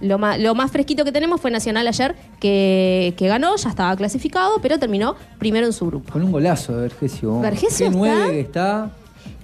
[0.00, 3.94] Lo más, lo más fresquito que tenemos fue Nacional ayer, que, que ganó, ya estaba
[3.96, 6.10] clasificado, pero terminó primero en su grupo.
[6.10, 7.38] Con un golazo de Vergesio.
[7.40, 8.90] Vergesio está- nueve que está.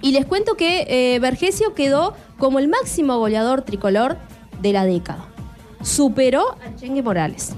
[0.01, 4.17] Y les cuento que eh, Vergesio quedó como el máximo goleador tricolor
[4.61, 5.25] de la década.
[5.81, 7.53] Superó a Chengue Morales.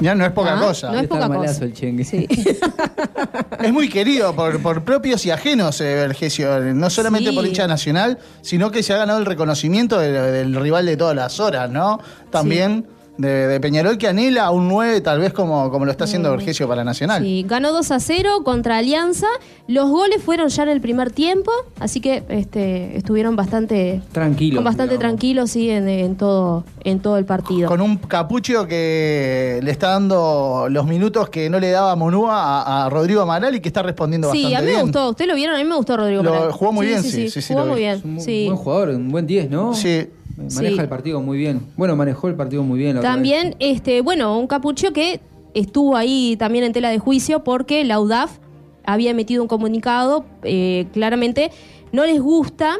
[0.00, 0.90] Ya no es poca Ah, cosa.
[0.92, 1.62] no es poca cosa.
[1.64, 2.04] el chengue.
[2.04, 2.26] Sí.
[3.62, 6.58] Es muy querido por, por propios y ajenos, eh, Vergesio.
[6.74, 7.36] No solamente Sí.
[7.36, 11.14] por hincha nacional, sino que se ha ganado el reconocimiento del, del rival de todas
[11.14, 12.00] las horas, ¿no?
[12.30, 12.86] También
[13.20, 16.30] de, de Peñarol que anhela a un 9, tal vez como, como lo está haciendo
[16.30, 17.22] Vergesio para Nacional.
[17.22, 19.26] Sí, ganó 2 a 0 contra Alianza.
[19.68, 24.56] Los goles fueron ya en el primer tiempo, así que este, estuvieron bastante Tranquilo.
[24.56, 25.10] con bastante digamos.
[25.10, 27.68] tranquilos sí, en, en todo, en todo el partido.
[27.68, 32.86] Con un capucho que le está dando los minutos que no le daba Monúa a,
[32.86, 34.82] a Rodrigo Amaral y que está respondiendo sí, bastante a mí me bien.
[34.82, 35.10] gustó.
[35.10, 35.54] ¿Usted lo vieron?
[35.56, 36.54] A mí me gustó Rodrigo Morales.
[36.54, 38.46] jugó muy bien, sí, sí, sí, Jugó muy bien, Un sí.
[38.46, 39.74] buen jugador, un buen 10, ¿no?
[39.74, 40.08] Sí.
[40.54, 40.80] Maneja Sí.
[40.80, 41.60] el partido muy bien.
[41.76, 42.96] Bueno, manejó el partido muy bien.
[42.96, 45.20] la También, este, bueno, un capucho que
[45.54, 48.38] estuvo ahí también en tela de juicio porque la UDAF
[48.84, 50.24] había emitido un comunicado.
[50.42, 51.50] eh, claramente
[51.92, 52.78] no les gusta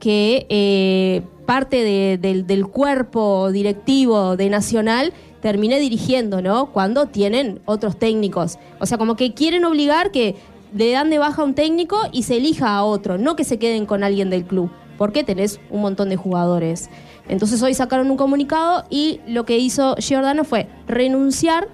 [0.00, 6.72] que eh, parte de- del, del cuerpo directivo de Nacional termine dirigiendo, ¿no?
[6.72, 8.58] Cuando tienen otros técnicos.
[8.80, 10.34] O sea, como que quieren obligar que
[10.74, 13.58] le dan de baja a un técnico y se elija a otro, no que se
[13.58, 16.90] queden con alguien del club, porque tenés un montón de jugadores.
[17.28, 21.68] Entonces hoy sacaron un comunicado y lo que hizo Giordano fue renunciar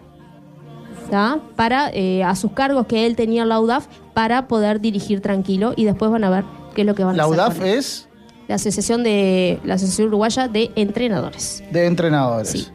[1.11, 1.41] ¿tá?
[1.57, 5.73] para eh, a sus cargos que él tenía en la UDAF para poder dirigir tranquilo
[5.77, 6.45] y después van a ver
[6.75, 7.37] qué es lo que van La a hacer.
[7.39, 7.75] UDAF con él.
[7.79, 8.09] es
[8.47, 11.65] la asociación de la asociación uruguaya de entrenadores.
[11.73, 12.51] de entrenadores.
[12.51, 12.69] Sí.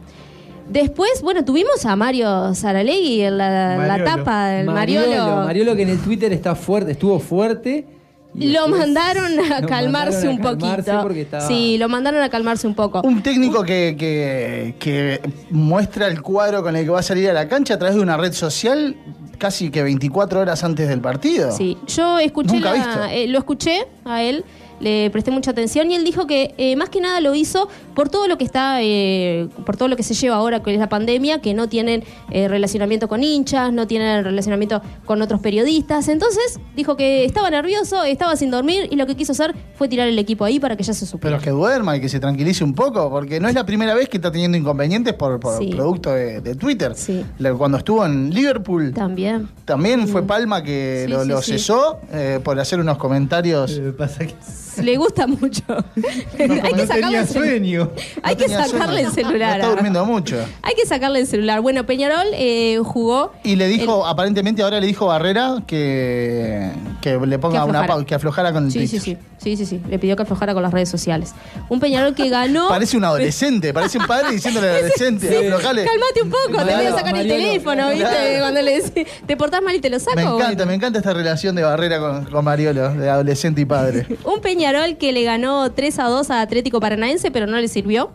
[0.68, 5.06] Después, bueno, tuvimos a Mario Saralegui en la, la tapa del Mariolo.
[5.08, 5.36] Mariolo.
[5.44, 7.86] Mariolo que en el Twitter está fuerte, estuvo fuerte.
[8.34, 10.80] Lo mandaron a lo calmarse mandaron un a poquito.
[10.80, 13.00] estaba- Sí, lo mandaron a calmarse un poco.
[13.02, 15.20] Un técnico que, que- que
[15.50, 18.02] muestra el cuadro con el que va a salir a la cancha a través de
[18.02, 18.96] una red social
[19.38, 21.50] casi que 24 horas antes del partido.
[21.50, 23.04] Sí, yo escuché Nunca la- visto.
[23.10, 24.44] eh, lo escuché a él,
[24.80, 28.08] le presté mucha atención y él dijo que eh, más que nada lo hizo por
[28.08, 30.88] todo lo que está, eh, por todo lo que se lleva ahora, que es la
[30.88, 36.08] pandemia, que no tienen eh, relacionamiento con hinchas, no tienen relacionamiento con otros periodistas.
[36.08, 40.08] Entonces dijo que estaba nervioso, estaba sin dormir y lo que quiso hacer fue tirar
[40.08, 41.36] el equipo ahí para que ya se supiera.
[41.38, 44.08] Pero que duerma y que se tranquilice un poco, porque no es la primera vez
[44.08, 45.66] que está teniendo inconvenientes por, por Sí.
[45.74, 46.92] producto de, de Twitter.
[46.96, 47.24] Sí.
[47.58, 49.48] Cuando estuvo en Liverpool, También.
[49.66, 51.52] también fue Palma que Sí, lo, sí, lo sí.
[51.52, 53.72] cesó eh, por hacer unos comentarios.
[53.76, 54.34] Eh, pasa que
[54.82, 55.62] Le gusta mucho.
[56.38, 57.90] Hay que sacarle tenía el sueño.
[58.22, 59.60] Hay que sacarle el celular.
[59.60, 60.36] Está durmiendo mucho.
[60.62, 61.60] Hay que sacarle el celular.
[61.60, 63.32] Bueno, Peñarol eh, jugó.
[63.44, 66.70] Y le dijo, aparentemente ahora le dijo Barrera que,
[67.00, 69.66] que le ponga Que una pausa, que aflojara con el Sí, sí, sí, sí, sí,
[69.66, 69.80] sí.
[69.88, 71.34] Le pidió que aflojara con las redes sociales.
[71.68, 72.68] Un Peñarol que ganó.
[72.68, 75.84] Parece un adolescente, parece un padre diciéndole al adolescente, Sí, aflojale.
[75.84, 78.04] Calmate un poco, te voy a sacar el teléfono, ¿viste?
[78.04, 78.40] claro.
[78.40, 80.16] Cuando le decís, te portás mal y te lo saco.
[80.16, 80.66] Me encanta, bueno.
[80.66, 84.06] me encanta esta relación de Barrera con, con Mariolo, de adolescente y padre.
[84.24, 88.10] Un Peñarol que le ganó 3 a 2 a Atlético Paranaense, pero no le sirvió.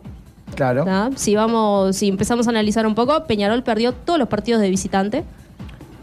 [0.56, 0.86] Claro.
[1.15, 5.23] Si vamos, si empezamos a analizar un poco, Peñarol perdió todos los partidos de visitante.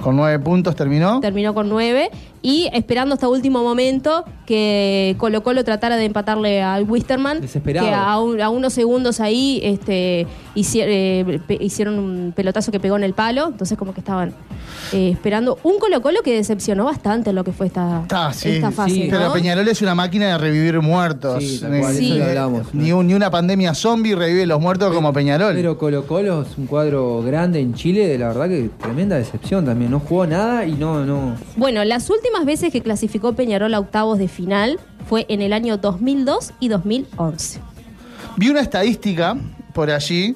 [0.03, 1.21] Con nueve puntos terminó.
[1.21, 2.11] terminó con 9
[2.43, 7.87] y esperando hasta último momento que Colo Colo tratara de empatarle al Wisterman Desesperado.
[7.89, 10.27] que a, un- a unos segundos ahí este,
[10.57, 14.35] hici- eh, pe- hicieron un pelotazo que pegó en el palo entonces como que estaban
[14.93, 18.51] eh, esperando un Colo Colo que decepcionó bastante en lo que fue esta, Ah, sí,
[18.51, 19.17] esta fase sí, ¿no?
[19.19, 21.43] pero Peñarol es una máquina de revivir muertos.
[21.43, 22.75] Sí, cual, Ni- eso lo hablamos.
[22.75, 25.55] Ni, un- ni una pandemia zombie revive los muertos como Peñarol.
[25.55, 29.92] Pero Colo Colo es un cuadro grande en Chile, la verdad que tremenda decepción también.
[29.93, 31.35] No jugó nada y no, no.
[31.57, 35.77] bueno las últimas veces que clasificó Peñarol a octavos de final fue en el año
[35.77, 37.61] 2002 y 2011
[38.39, 39.37] Vi una estadística
[39.75, 40.35] por allí,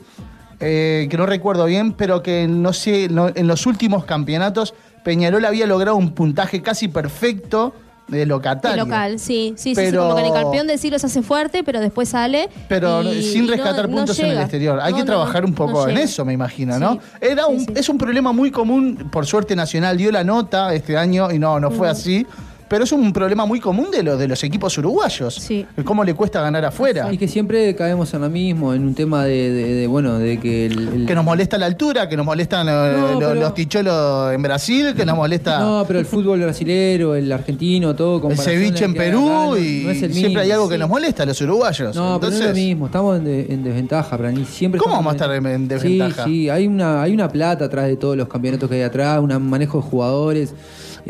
[0.60, 4.74] eh, que no recuerdo bien, pero que no sé, no- en los últimos campeonatos
[5.04, 7.72] Peñarol había logrado un puntaje casi perfecto
[8.08, 8.84] de De locatario.
[8.84, 11.22] local, sí, sí, sí, Pero- sí, como que en el campeón del siglo se hace
[11.22, 12.48] fuerte, pero después sale.
[12.68, 14.78] Pero y- sin y no- rescatar no puntos en el exterior.
[14.80, 16.98] Hay No, que trabajar un poco en eso, me imagino, ¿no?
[17.20, 21.30] Era un, Es un problema muy común, por suerte Nacional dio la nota este año
[21.32, 22.26] y no, no fue así.
[22.68, 25.48] Pero es un problema muy común de, lo, de los equipos uruguayos.
[25.84, 27.12] Cómo le cuesta ganar afuera.
[27.12, 30.40] Y que siempre caemos en lo mismo, en un tema de, de- de, bueno, de
[30.40, 33.54] que el, el- Que nos molesta la altura, que nos molestan No, lo- pero- los
[33.54, 38.28] ticholos en Brasil, que nos molesta No, pero el fútbol brasilero, el argentino, todo.
[38.30, 40.88] el ceviche en Perú acá, no- y no es el siempre hay algo que nos
[40.88, 41.94] molesta a los uruguayos.
[41.94, 44.94] No, pero no es lo Entonces, mismo, estamos en, de- en desventaja, mí siempre ¿Cómo
[44.96, 46.24] vamos a estar en- en Sí, desventaja?
[46.24, 49.48] Sí, hay una, hay una plata atrás de todos los campeonatos que hay atrás, un
[49.48, 50.52] manejo de jugadores.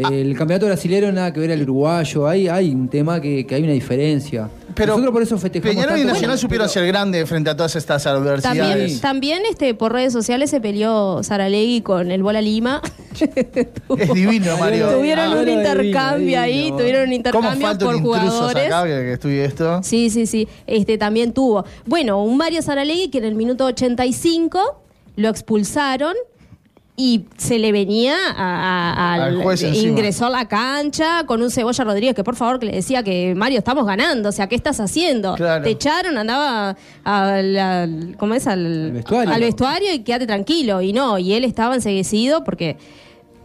[0.05, 0.09] Ah.
[0.12, 3.62] El campeonato brasilero nada que ver al uruguayo, hay, hay un tema que, que hay
[3.62, 4.48] una diferencia.
[4.74, 6.05] Pero Nosotros por eso festejamos Peñarol y.
[6.05, 9.01] Nacional Bueno, supieron pero- ser grandes frente a todas estas También, adversidades.
[9.01, 12.82] también este, por redes sociales se peleó Saralegui con el Bola Lima.
[13.98, 14.90] Es divino, Mario.
[14.90, 18.66] tuvieron Ah, un intercambio ahí, tuvieron un ¿Cómo intercambio por jugadores.
[18.66, 19.81] acá que, que estudie esto?
[19.82, 20.47] Sí, sí, sí.
[20.66, 21.64] Este también tuvo.
[21.86, 24.82] Bueno, un Mario Saralegui que en el minuto 85
[25.16, 26.14] lo expulsaron
[26.98, 31.51] y se le venía a- a- al, Al juez ingresó a la cancha con un
[31.51, 34.55] Cebolla Rodríguez que por favor que le decía que Mario estamos ganando, o sea, ¿qué
[34.55, 35.35] estás haciendo?
[35.35, 35.62] Claro.
[35.62, 36.74] Te echaron, andaba
[37.05, 38.47] al, al- ¿cómo es?
[38.47, 39.32] Al, vestuario.
[39.35, 40.81] al vestuario y quédate tranquilo.
[40.81, 42.78] Y no, y él estaba enseguecido porque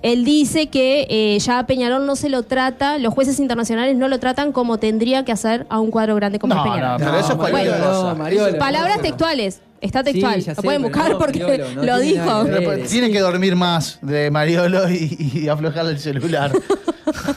[0.01, 4.07] él dice que eh, ya a Peñarol no se lo trata, los jueces internacionales no
[4.07, 6.91] lo tratan como tendría que hacer a un cuadro grande como No, Peñarol.
[6.91, 8.15] no, pero eso es cualquier Bueno.
[8.15, 9.03] Mariolo, Palabras no.
[9.03, 9.61] textuales.
[9.81, 10.39] Está textual.
[10.39, 12.25] ya lo sé, pueden pero buscar no, porque Mariolo, no lo tiene dijo.
[12.25, 12.63] nada que ver.
[12.77, 16.51] Pero, Tiene que dormir más de Mariolo y, y aflojarle el celular.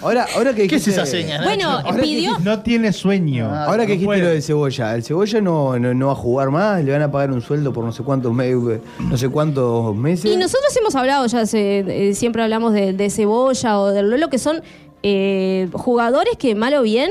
[0.03, 1.39] Ahora, ahora que ¿Qué es dijiste- esa seña?
[1.39, 1.45] Nacho?
[1.49, 2.39] Bueno, Ahora pidió.
[2.39, 3.47] no tiene sueño.
[3.53, 4.21] Ahora que No dijiste puede.
[4.23, 7.11] lo del cebolla, el cebolla no, no, no va a jugar más, le van a
[7.11, 10.31] pagar un sueldo por no sé cuántos meses, no sé cuántos meses.
[10.33, 11.81] Y nosotros hemos hablado ya, hace-
[12.11, 14.63] eh, siempre hablamos de, de Cebolla o del Lolo, que son
[15.03, 17.11] eh, jugadores que mal o bien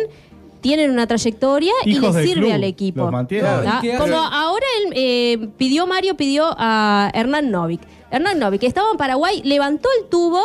[0.64, 3.11] tienen una trayectoria y Hijos le sirve club, al equipo.
[3.11, 3.44] los.
[3.44, 3.80] ¿Ah?
[3.84, 7.81] ¿Y qué Como ahora él, eh, pidió Mario, pidió a Hernán Novik.
[8.10, 10.40] Hernán Novik, que estaba en Paraguay, levantó el tubo.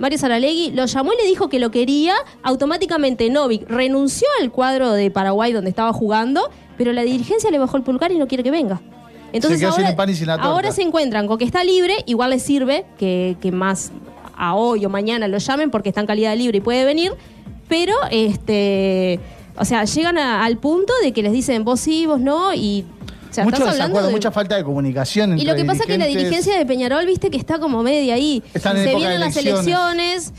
[0.00, 2.14] Mario Saralegui lo llamó y le dijo que lo quería.
[2.42, 7.76] Automáticamente Novik renunció al cuadro de Paraguay donde estaba jugando, pero la dirigencia le bajó
[7.76, 8.80] el pulgar y no quiere que venga.
[9.32, 10.50] Entonces Se quedó sin ahora, el pan y sin la torta.
[10.50, 13.92] ahora se encuentran con que está libre, igual le sirve que, que más
[14.36, 17.12] a hoy o mañana lo llamen porque está en calidad libre y puede venir,
[17.68, 19.20] pero este,
[19.56, 22.84] o sea, llegan a- al punto de que les dicen vos sí, vos no, y
[23.30, 25.30] o sea, Mucho estás hablando desacuerdo, de- mucha falta de comunicación.
[25.38, 27.82] y lo entre que pasa es que la dirigencia de Peñarol, viste que está como
[27.82, 28.42] media ahí.
[28.52, 29.66] Están en Se vienen las elecciones.
[29.66, 30.32] elecciones,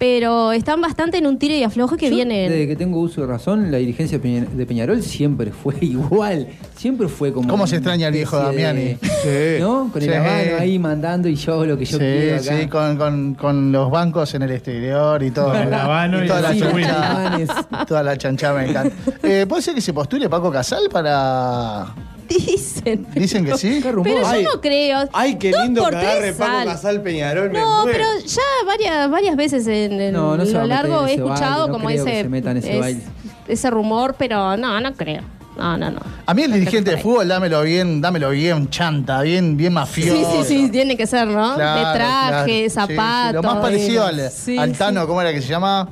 [0.00, 2.50] pero están bastante en un tiro y afloje que Yo, vienen.
[2.50, 6.48] Desde que tengo uso de razón, la dirigencia de Peña- de Peñarol siempre fue igual.
[6.74, 7.46] Siempre fue como.
[7.48, 8.96] ¿Cómo se extraña el viejo Damiani?
[9.24, 9.90] de- ¿No?
[9.92, 10.14] Con el Sí.
[10.14, 12.58] habano ahí mandando y yo lo que yo sí, quiero acá.
[12.58, 15.54] sí, con, con- con los bancos en el exterior y todo.
[15.54, 18.94] El habano y toda, la Sí, chanchada, toda la chanchada me encanta.
[19.22, 21.94] Eh, ¿Puede ser que se postule Paco Casal para...?
[22.30, 23.06] Dicen.
[23.14, 23.80] Dicen que sí.
[23.82, 25.08] Pero Ay, yo no creo.
[25.12, 26.66] Ay, qué Dos lindo por que tres agarre Paco sal.
[26.66, 27.50] Casal Peñarol.
[27.50, 27.92] me No, muero.
[27.98, 31.06] pero ya varias, varias veces en, en No, no se va lo a meter largo
[31.06, 33.02] he ese escuchado baile, no como creo que ese, se meta en ese es- baile.
[33.48, 35.22] ese rumor, pero no, no creo.
[35.58, 36.00] No, no, no.
[36.24, 40.44] A mí el dirigente de fútbol, dámelo bien, dámelo bien chanta, bien, bien Sí, mafioso.
[40.44, 41.54] sí, sí, tiene que ser, ¿no?
[41.56, 42.46] Claro, de traje, claro.
[42.46, 43.34] Sí, sí, zapatos.
[43.34, 44.78] Lo más parecido al, Sí, al sí.
[44.78, 45.88] Tano, ¿cómo era que se llama?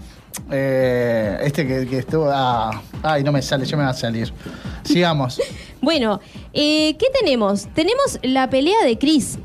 [0.50, 2.28] Eh, este que, que estuvo.
[2.32, 4.32] ah, ay, no me sale, ya me va a salir.
[4.84, 5.40] Sigamos.
[5.80, 6.18] Bueno,
[6.52, 7.68] eh, ¿qué tenemos?
[7.72, 9.38] Tenemos la pelea de Cris.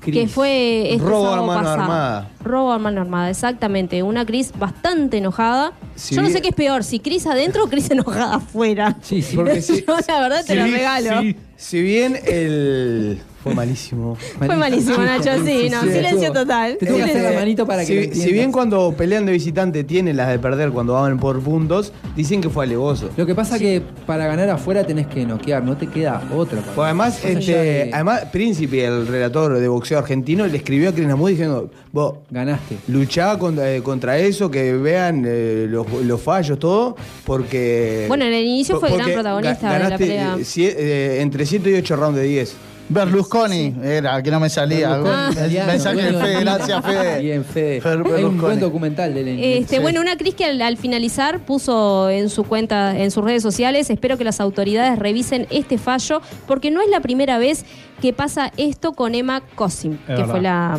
[0.00, 0.32] Que Cris.
[0.32, 1.82] fue este Robo a mano pasado.
[1.82, 2.28] armada.
[2.42, 4.02] Robo a mano armada, exactamente.
[4.02, 5.74] Una Cris bastante enojada.
[5.94, 8.96] Si Yo no sé qué es peor, si Cris adentro o Cris enojada afuera.
[9.00, 9.36] Sí, sí.
[9.36, 11.20] Porque si- Yo la verdad te lo regalo.
[11.22, 11.36] sí.
[11.56, 13.18] Si bien el.
[13.42, 14.16] Fue malísimo.
[14.38, 16.76] Fue malísimo, Nacho, sí, no, silencio total.
[16.80, 20.16] Te tengo que hacer la manito para que Si, bien cuando pelean de visitante tienen
[20.16, 23.08] las de perder cuando van por puntos, dicen que fue alevoso.
[23.16, 26.60] Lo que pasa que para ganar afuera tenés que noquear, no te queda otra.
[26.60, 30.56] para- Pues además, Más allá este, de- además, Príncipe, el relator de boxeo argentino, le
[30.56, 32.78] escribió a Krishnamurti diciendo, vos ganaste.
[32.88, 38.06] Luchá contra, eh, contra eso, que vean eh, los, los fallos, todo, porque...
[38.08, 40.36] Bueno, en el inicio fue porque gran protagonista de la pelea.
[40.36, 42.56] eh, eh, entre 7 y 8 rounds de 10.
[42.88, 45.00] Berlusconi era, que no me salía.
[45.32, 46.84] Italiano, Mensaje de dueño Fede, gracias.
[46.84, 47.20] Fede.
[47.20, 47.80] Bien, Fede.
[47.80, 48.38] Fer Hay un Berlusconi.
[48.40, 49.38] buen documental de él.
[49.40, 53.42] Este, Bueno, una Cris que al, al finalizar puso en su cuenta, en sus redes
[53.42, 57.64] sociales, espero que las autoridades revisen este fallo, porque no es la primera vez
[58.00, 60.30] que pasa esto con Emma Cosim, que verdad.
[60.30, 60.78] fue la,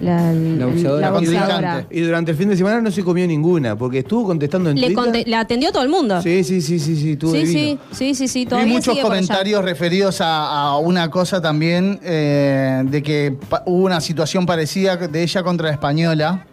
[0.00, 1.00] la, La boxeadora.
[1.00, 1.86] la boxeadora.
[1.90, 4.86] Y durante el fin de semana no se comió ninguna, porque estuvo contestando en Le,
[4.88, 5.04] Twitter.
[5.04, 6.20] conte- le atendió todo el mundo.
[6.22, 9.02] Sí, sí, sí, sí, sí, estuvo sí, sí, sí, sí, sí, Vi todavía muchos sigue
[9.02, 9.20] por allá.
[9.26, 13.36] comentarios referidos a, a una cosa también, eh, de que
[13.66, 16.46] hubo una situación parecida de ella contra la española,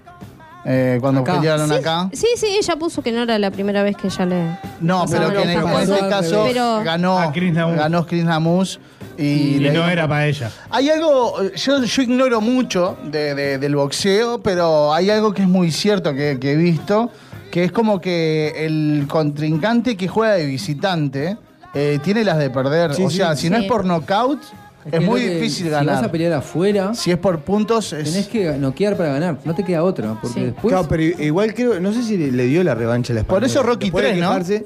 [0.69, 1.35] eh, cuando Acá.
[1.35, 2.09] pelearon sí, acá.
[2.11, 4.59] Sí, sí, ella puso que no era la primera vez que ella le.
[4.81, 8.79] No, pero que en, este caso Pero- ganó, ganó Chris Namus.
[9.19, 10.51] Y, Y le no era para ella.
[10.69, 15.47] Hay algo, yo, yo ignoro mucho de- de- del boxeo, pero hay algo que es
[15.47, 17.09] muy cierto que, que he visto,
[17.49, 21.37] que es como que el contrincante que juega de visitante
[21.73, 22.93] eh, tiene las de perder.
[22.93, 23.17] Sí, o sí.
[23.17, 24.39] sea, si no es por knockout,
[24.87, 25.95] es, que muy difícil Si ganar.
[25.95, 28.03] vas a pelear afuera, si es por puntos, es...
[28.05, 29.37] tenés que noquear para ganar.
[29.45, 30.17] No te queda otra.
[30.21, 30.71] Porque después.
[30.73, 33.63] Claro, pero igual creo, no sé si le dio la revancha a la Por eso.
[33.63, 34.65] Rocky Después de 3, ¿no?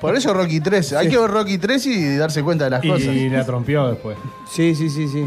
[0.00, 0.92] Por eso Rocky 3.
[0.92, 1.12] Hay Sí.
[1.12, 3.14] que ver Rocky 3 y darse cuenta de las Y, cosas.
[3.16, 4.16] la trompeó después.
[4.52, 5.26] Sí, sí, sí, sí.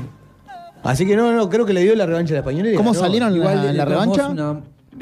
[0.84, 2.70] Así que no, no, creo que le dio la revancha a la española.
[2.72, 4.30] y ¿Cómo salieron en la- en la revancha?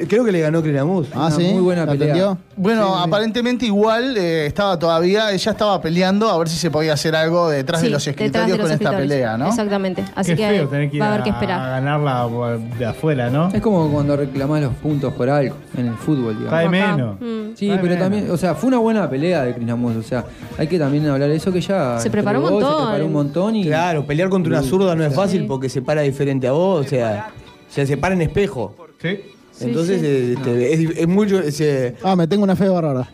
[0.08, 1.08] Creo que le ganó Crinamus.
[1.14, 1.54] Ah, sí.
[1.74, 2.38] ¿La atendió?
[2.56, 7.16] Bueno, aparentemente igual eh, estaba todavía, ella estaba peleando a ver si se podía hacer
[7.16, 9.10] algo detrás de los detrás escritorios de los con esta escritorios.
[9.12, 9.48] pelea, ¿no?
[9.48, 10.04] Exactamente.
[10.14, 11.58] Así Qué que feo tener que ir va a haber que a esperar.
[11.70, 13.48] ganarla por- de afuera, ¿no?
[13.48, 16.44] Es como cuando reclamás los puntos por algo en el fútbol, digamos.
[16.44, 17.16] Está de menos.
[17.20, 17.56] Mm.
[17.56, 17.98] Sí, pero menos.
[17.98, 19.96] también, o sea, fue una buena pelea de Crisnamos.
[19.96, 20.24] O sea,
[20.58, 21.98] hay que también hablar de eso que ya.
[21.98, 22.78] Se preparó un entregó, montón.
[22.80, 23.64] Se preparó un montón y.
[23.64, 26.88] Claro, pelear contra una zurda no es fácil porque se para diferente a vos, o
[26.88, 27.30] sea,
[27.68, 28.76] se separa en espejo.
[29.02, 29.18] Sí.
[29.60, 30.06] Entonces sí.
[30.06, 31.38] eh, este, es, es mucho.
[31.40, 33.08] ese- Ah, me tengo una fe bárbara.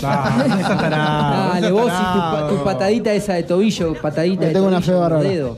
[0.00, 4.92] Dale, vos y tu, tu patadita esa de tobillo, patadita Me de tengo una fe
[4.92, 5.56] dedo.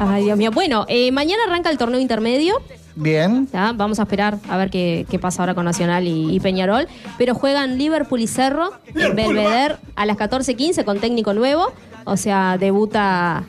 [0.00, 0.50] Ay, Dios mío.
[0.52, 2.56] Bueno, eh, mañana arranca el torneo intermedio.
[2.94, 3.48] Bien.
[3.52, 3.72] ¿ya?
[3.72, 6.88] Vamos a esperar a ver qué, qué pasa ahora con Nacional y, y Peñarol.
[7.16, 11.72] Pero juegan Liverpool y Cerro en Belvedere a las 14.15 con técnico nuevo.
[12.04, 13.44] O sea, debuta.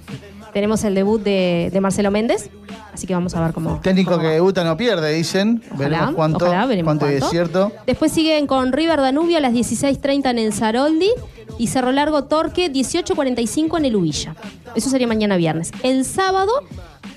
[0.53, 2.49] Tenemos el debut de, de Marcelo Méndez.
[2.93, 3.79] Así que vamos a ver cómo.
[3.81, 5.63] Técnico que debuta no pierde, dicen.
[5.77, 7.31] veremos cuánto, ojalá, veremos cuánto es cuánto.
[7.31, 7.71] cierto.
[7.87, 11.09] Después siguen con River Danubio a las 16.30 en el Saroldi
[11.57, 14.35] y Cerro Largo Torque 18.45 en el Ubilla.
[14.75, 15.71] Eso sería mañana viernes.
[15.81, 16.51] El sábado,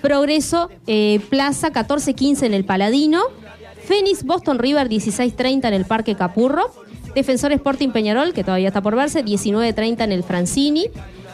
[0.01, 3.23] Progreso eh, Plaza 14.15 en el Paladino.
[3.85, 6.71] Fénix Boston River 16.30 en el Parque Capurro.
[7.15, 10.91] Defensor Sporting Peñarol, que todavía está por verse, 19.30 en el Francini.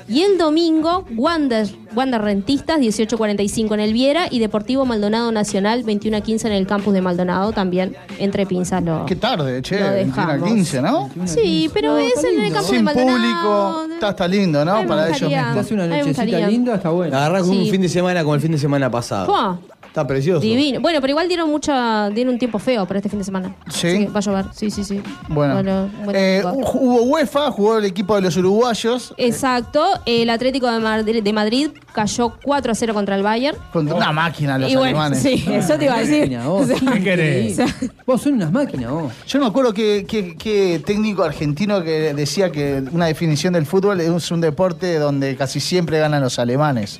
[0.08, 4.26] Y el domingo, Wander, Wander Rentistas, 18.45 en el Viera.
[4.30, 9.06] Y Deportivo Maldonado Nacional, 21.15 en el campus de Maldonado, también entre pinzas lo.
[9.06, 10.54] Qué tarde, che, Lo 21 a dejamos.
[10.54, 11.10] 15, ¿no?
[11.26, 13.18] Sí, pero es en el campo de Maldonado.
[13.18, 14.86] público, está, está lindo, ¿no?
[14.86, 15.32] Para ellos.
[15.32, 17.44] Hace una nochecita linda, está bueno.
[17.44, 17.50] Sí.
[17.50, 19.26] un fin de semana como el fin de semana pasado.
[19.26, 19.58] Fua,
[19.92, 20.40] Está precioso.
[20.40, 20.80] Divino.
[20.80, 23.54] Bueno, pero igual dieron mucha, dieron un tiempo feo para este fin de semana.
[23.68, 23.88] Sí.
[23.88, 24.44] Así que va a llover.
[24.54, 25.02] Sí, sí, sí.
[25.28, 29.84] Bueno, Bueno, buen Eh, hubo UEFA, jugó el equipo de los uruguayos Exacto.
[30.06, 33.58] El Atlético de Madrid, de Madrid cayó 4 a 0 contra el Bayern.
[33.70, 35.22] contra una máquina los Y bueno, alemanes.
[35.22, 36.20] sí, eso te iba a decir.
[36.20, 36.62] Máquina, vos.
[36.70, 37.52] O sea, ¿Qué querés?
[37.52, 39.12] o sea, Vos sos unas máquinas, vos.
[39.26, 43.66] Yo no me acuerdo qué, qué- qué técnico argentino que decía que una definición del
[43.66, 46.98] fútbol es un deporte donde casi siempre ganan los alemanes.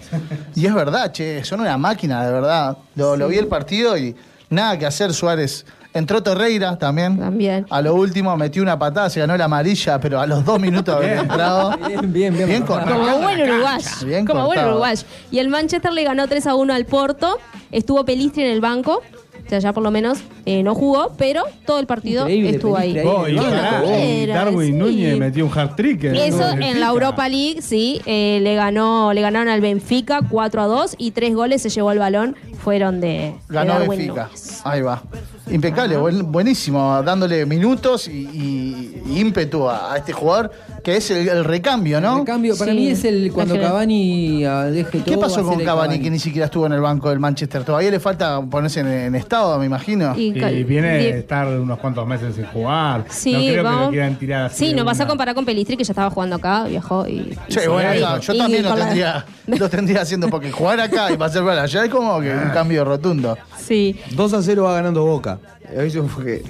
[0.54, 2.76] Y es verdad, che, son una máquina, de verdad.
[2.94, 4.14] Lo, lo vi el partido y
[4.50, 5.64] nada que hacer, Suárez.
[5.94, 7.18] Entró Torreira también.
[7.18, 7.66] También.
[7.68, 10.94] A lo último metió una patada, se ganó la amarilla, pero a los dos minutos
[10.94, 11.76] haber entrado.
[11.86, 12.48] Bien, bien, bien.
[12.48, 12.98] Bien cortado.
[12.98, 14.06] como buen uruguayo.
[14.06, 14.70] Bien como buen cortado.
[14.72, 15.02] uruguayo.
[15.30, 17.38] Y el Manchester le ganó 3 a 1 al Porto.
[17.70, 19.02] Estuvo Pelistri en el banco.
[19.44, 22.76] O sea, ya por lo menos eh, no jugó, pero todo el partido Increíble, estuvo
[22.76, 22.98] ahí.
[23.04, 23.82] Oh, y locura,
[24.28, 24.72] Darwin sí.
[24.72, 26.04] Núñez metió un hard trick.
[26.04, 30.66] Eso en la Europa League, sí, eh, le ganó, le ganaron al Benfica 4 a
[30.66, 34.24] 2 y tres goles se llevó el balón, fueron de, de Ganó Darwin Benfica.
[34.26, 34.60] Núñez.
[34.64, 35.02] Ahí va.
[35.50, 40.50] Impecable, buen- buenísimo, dándole minutos y, y- y ímpetu a, a este jugador
[40.84, 42.18] que es el, el recambio, ¿no?
[42.20, 43.58] El cambio, para mí es el cuando.
[43.60, 45.04] Cavani ah, deje todo.
[45.04, 47.62] ¿Qué pasó a con Cavani, que ni siquiera estuvo en el banco del Manchester?
[47.64, 50.16] Todavía le falta ponerse en, en estado, me imagino.
[50.16, 50.32] Y
[50.64, 53.04] viene de estar unos cuantos meses sin jugar.
[53.10, 54.56] Sí, no creo que lo quieran tirar así.
[54.64, 57.36] Sí, de no vas a comparar con Pelistri, que ya estaba jugando acá, viajó y.
[57.48, 61.16] Sí, bueno, yo Y- también lo la- tendría, lo tendría haciendo porque jugar acá y
[61.16, 63.36] pasar para allá es como que cambio rotundo.
[63.58, 63.98] Sí.
[64.12, 65.38] 2 a 0 va ganando Boca.
[65.74, 66.42] Eso fue que-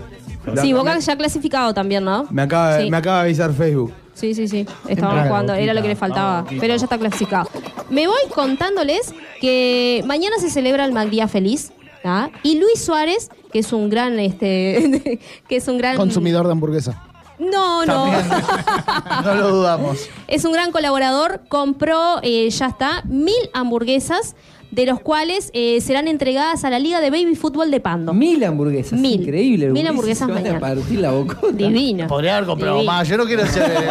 [0.61, 2.27] Sí, Boca ya clasificado también, ¿no?
[2.31, 2.91] Me acaba, Sí.
[2.91, 3.93] me acaba de avisar Facebook.
[4.15, 4.67] Sí, sí, sí.
[4.89, 6.45] Estaban Entra, jugando, era lo que le faltaba.
[6.49, 7.49] Pero ya está clasificado.
[7.91, 11.73] Me voy contándoles que mañana se celebra el Magdía Feliz.
[12.05, 12.29] ¿ah?
[12.43, 17.01] Y Luis Suárez, que es un gran, este, que es un gran Consumidor de hamburguesa.
[17.39, 18.07] No, no.
[19.25, 19.99] No lo dudamos.
[20.29, 21.43] Es un gran colaborador.
[21.49, 24.35] Compró, eh, ya está, mil hamburguesas,
[24.73, 28.13] de los cuales eh, serán entregadas a la Liga de Baby Fútbol de Pando.
[28.13, 28.99] Mil hamburguesas.
[28.99, 29.21] Mil.
[29.21, 29.69] Increíble.
[29.69, 30.57] Mil hamburguesas se van mañana.
[30.57, 31.39] a partir la boca.
[31.53, 32.07] Divino.
[32.09, 32.93] Podría haber comprado Divino.
[32.93, 33.07] más.
[33.07, 33.71] Yo no quiero ser.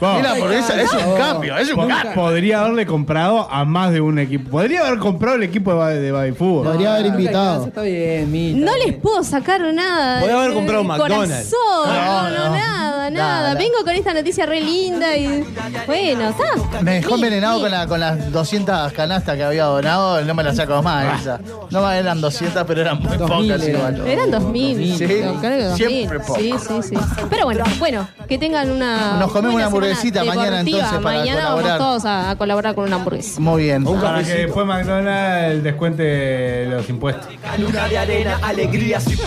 [0.00, 2.14] Bueno, Mira, porque esa- es un cambio, es un cambio.
[2.14, 4.50] Podría haberle comprado a más de un equipo.
[4.50, 6.66] Podría haber comprado el equipo de, ba- de baby fútbol.
[6.66, 7.66] Podría haber invitado.
[7.66, 8.64] Está bien, mil.
[8.64, 10.20] no les puedo sacar nada.
[10.20, 11.54] Podría haber comprado de McDonald's.
[11.54, 11.94] Corazón.
[11.94, 12.56] No, No, no, no.
[12.56, 13.10] nada, nada.
[13.10, 13.54] Nada.
[13.54, 15.44] Vengo con esta noticia re linda y.
[15.86, 16.82] Bueno, está.
[16.82, 17.62] Me dejó Mil, envenenado mil.
[17.62, 19.87] con, la- con las 200 canastas que había donado.
[19.96, 21.40] No me las saco más esa.
[21.70, 23.94] No me eran 200, pero eran muy 2000 pocas eran.
[23.96, 24.06] igual.
[24.08, 24.98] Eran 2000.
[24.98, 25.76] Sí, creo que 2000.
[25.88, 26.38] siempre poco.
[26.40, 26.94] Sí, sí, sí.
[27.30, 29.18] Pero bueno, bueno, que tengan una.
[29.18, 31.78] Nos comemos una hamburguesita mañana, entonces, para Mañana colaborar.
[31.78, 33.40] vamos todos a, a colaborar con una hamburguesa.
[33.40, 33.84] Muy bien.
[33.84, 37.26] Para que después McDonald's descuente los impuestos.
[37.58, 39.18] Luna de arena, alegrías y.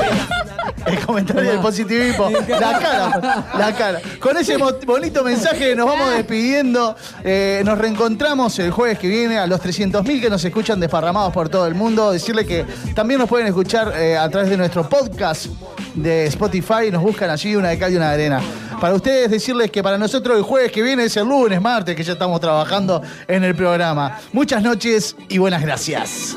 [0.86, 2.30] El comentario del positivismo.
[2.50, 4.00] La cara, la cara.
[4.20, 6.96] Con ese bonito mensaje nos vamos despidiendo.
[7.24, 11.50] Eh, nos reencontramos el jueves que viene a los 300.000 que nos escuchan desparramados por
[11.50, 12.12] todo el mundo.
[12.12, 15.48] Decirle que también nos pueden escuchar eh, a través de nuestro podcast
[15.96, 16.92] de Spotify.
[16.92, 18.42] Nos buscan allí una de cal y una de arena.
[18.80, 22.04] Para ustedes decirles que para nosotros el jueves que viene es el lunes, martes, que
[22.04, 24.20] ya estamos trabajando en el programa.
[24.34, 26.36] Muchas noches y buenas gracias.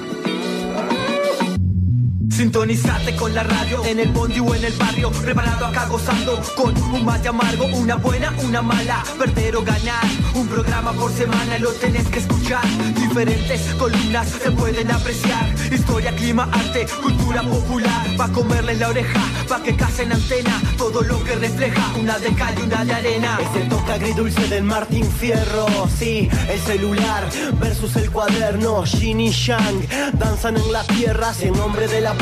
[2.35, 6.77] Sintonizate con la radio en el bondi o en el barrio, preparado acá gozando con
[6.77, 10.05] un mate amargo, una buena, una mala, perder o ganar.
[10.35, 12.65] Un programa por semana lo tenés que escuchar.
[12.97, 15.55] Diferentes columnas se pueden apreciar.
[15.73, 18.17] Historia, clima, arte, cultura popular.
[18.17, 20.61] Pa' comerles la oreja, pa' que casen antena.
[20.77, 23.39] Todo lo que refleja una de cal y una de arena.
[23.43, 25.67] Es el toque agridulce del Martín Fierro.
[25.97, 27.29] Sí, el celular
[27.61, 28.85] versus el cuaderno.
[28.85, 32.15] Yin y Yang danzan en las tierras en nombre de la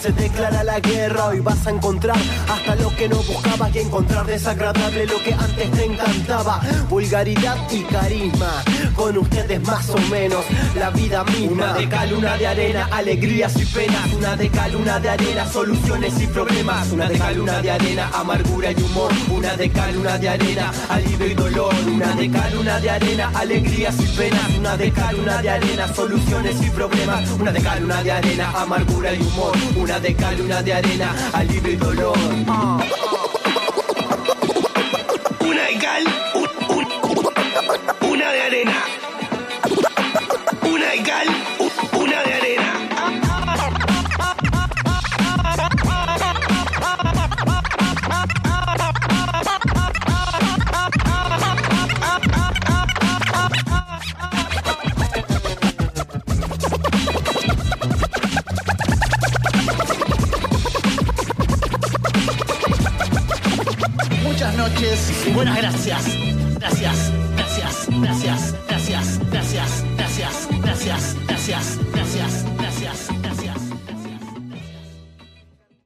[0.00, 1.26] se declara la guerra.
[1.28, 2.16] Hoy vas a encontrar
[2.48, 6.60] hasta lo que no buscabas y encontrar desagradable lo que antes te encantaba.
[6.88, 8.62] Vulgaridad y carisma.
[8.94, 10.44] Con ustedes más o menos
[10.74, 11.50] la vida misma.
[11.50, 14.12] Una de cal, una de arena, alegrías y penas.
[14.12, 16.90] Una de cal, una de arena, soluciones y problemas.
[16.92, 19.12] Una de cal, una de arena, amargura y humor.
[19.30, 21.74] Una de cal, una de arena, alivio y dolor.
[21.86, 24.48] Una de cal, una de arena, alegrías y penas.
[24.58, 27.28] Una de cal, una de arena, soluciones y problemas.
[27.30, 29.47] Una de cal, una de arena, amargura y humor.
[29.76, 32.16] Una de cal, una de arena, alivio y dolor.
[35.40, 36.04] Una de cal,
[36.34, 38.76] un- un- una de arena.
[40.62, 41.28] Una de cal,
[65.38, 66.04] buenas gracias.
[66.58, 67.12] Gracias,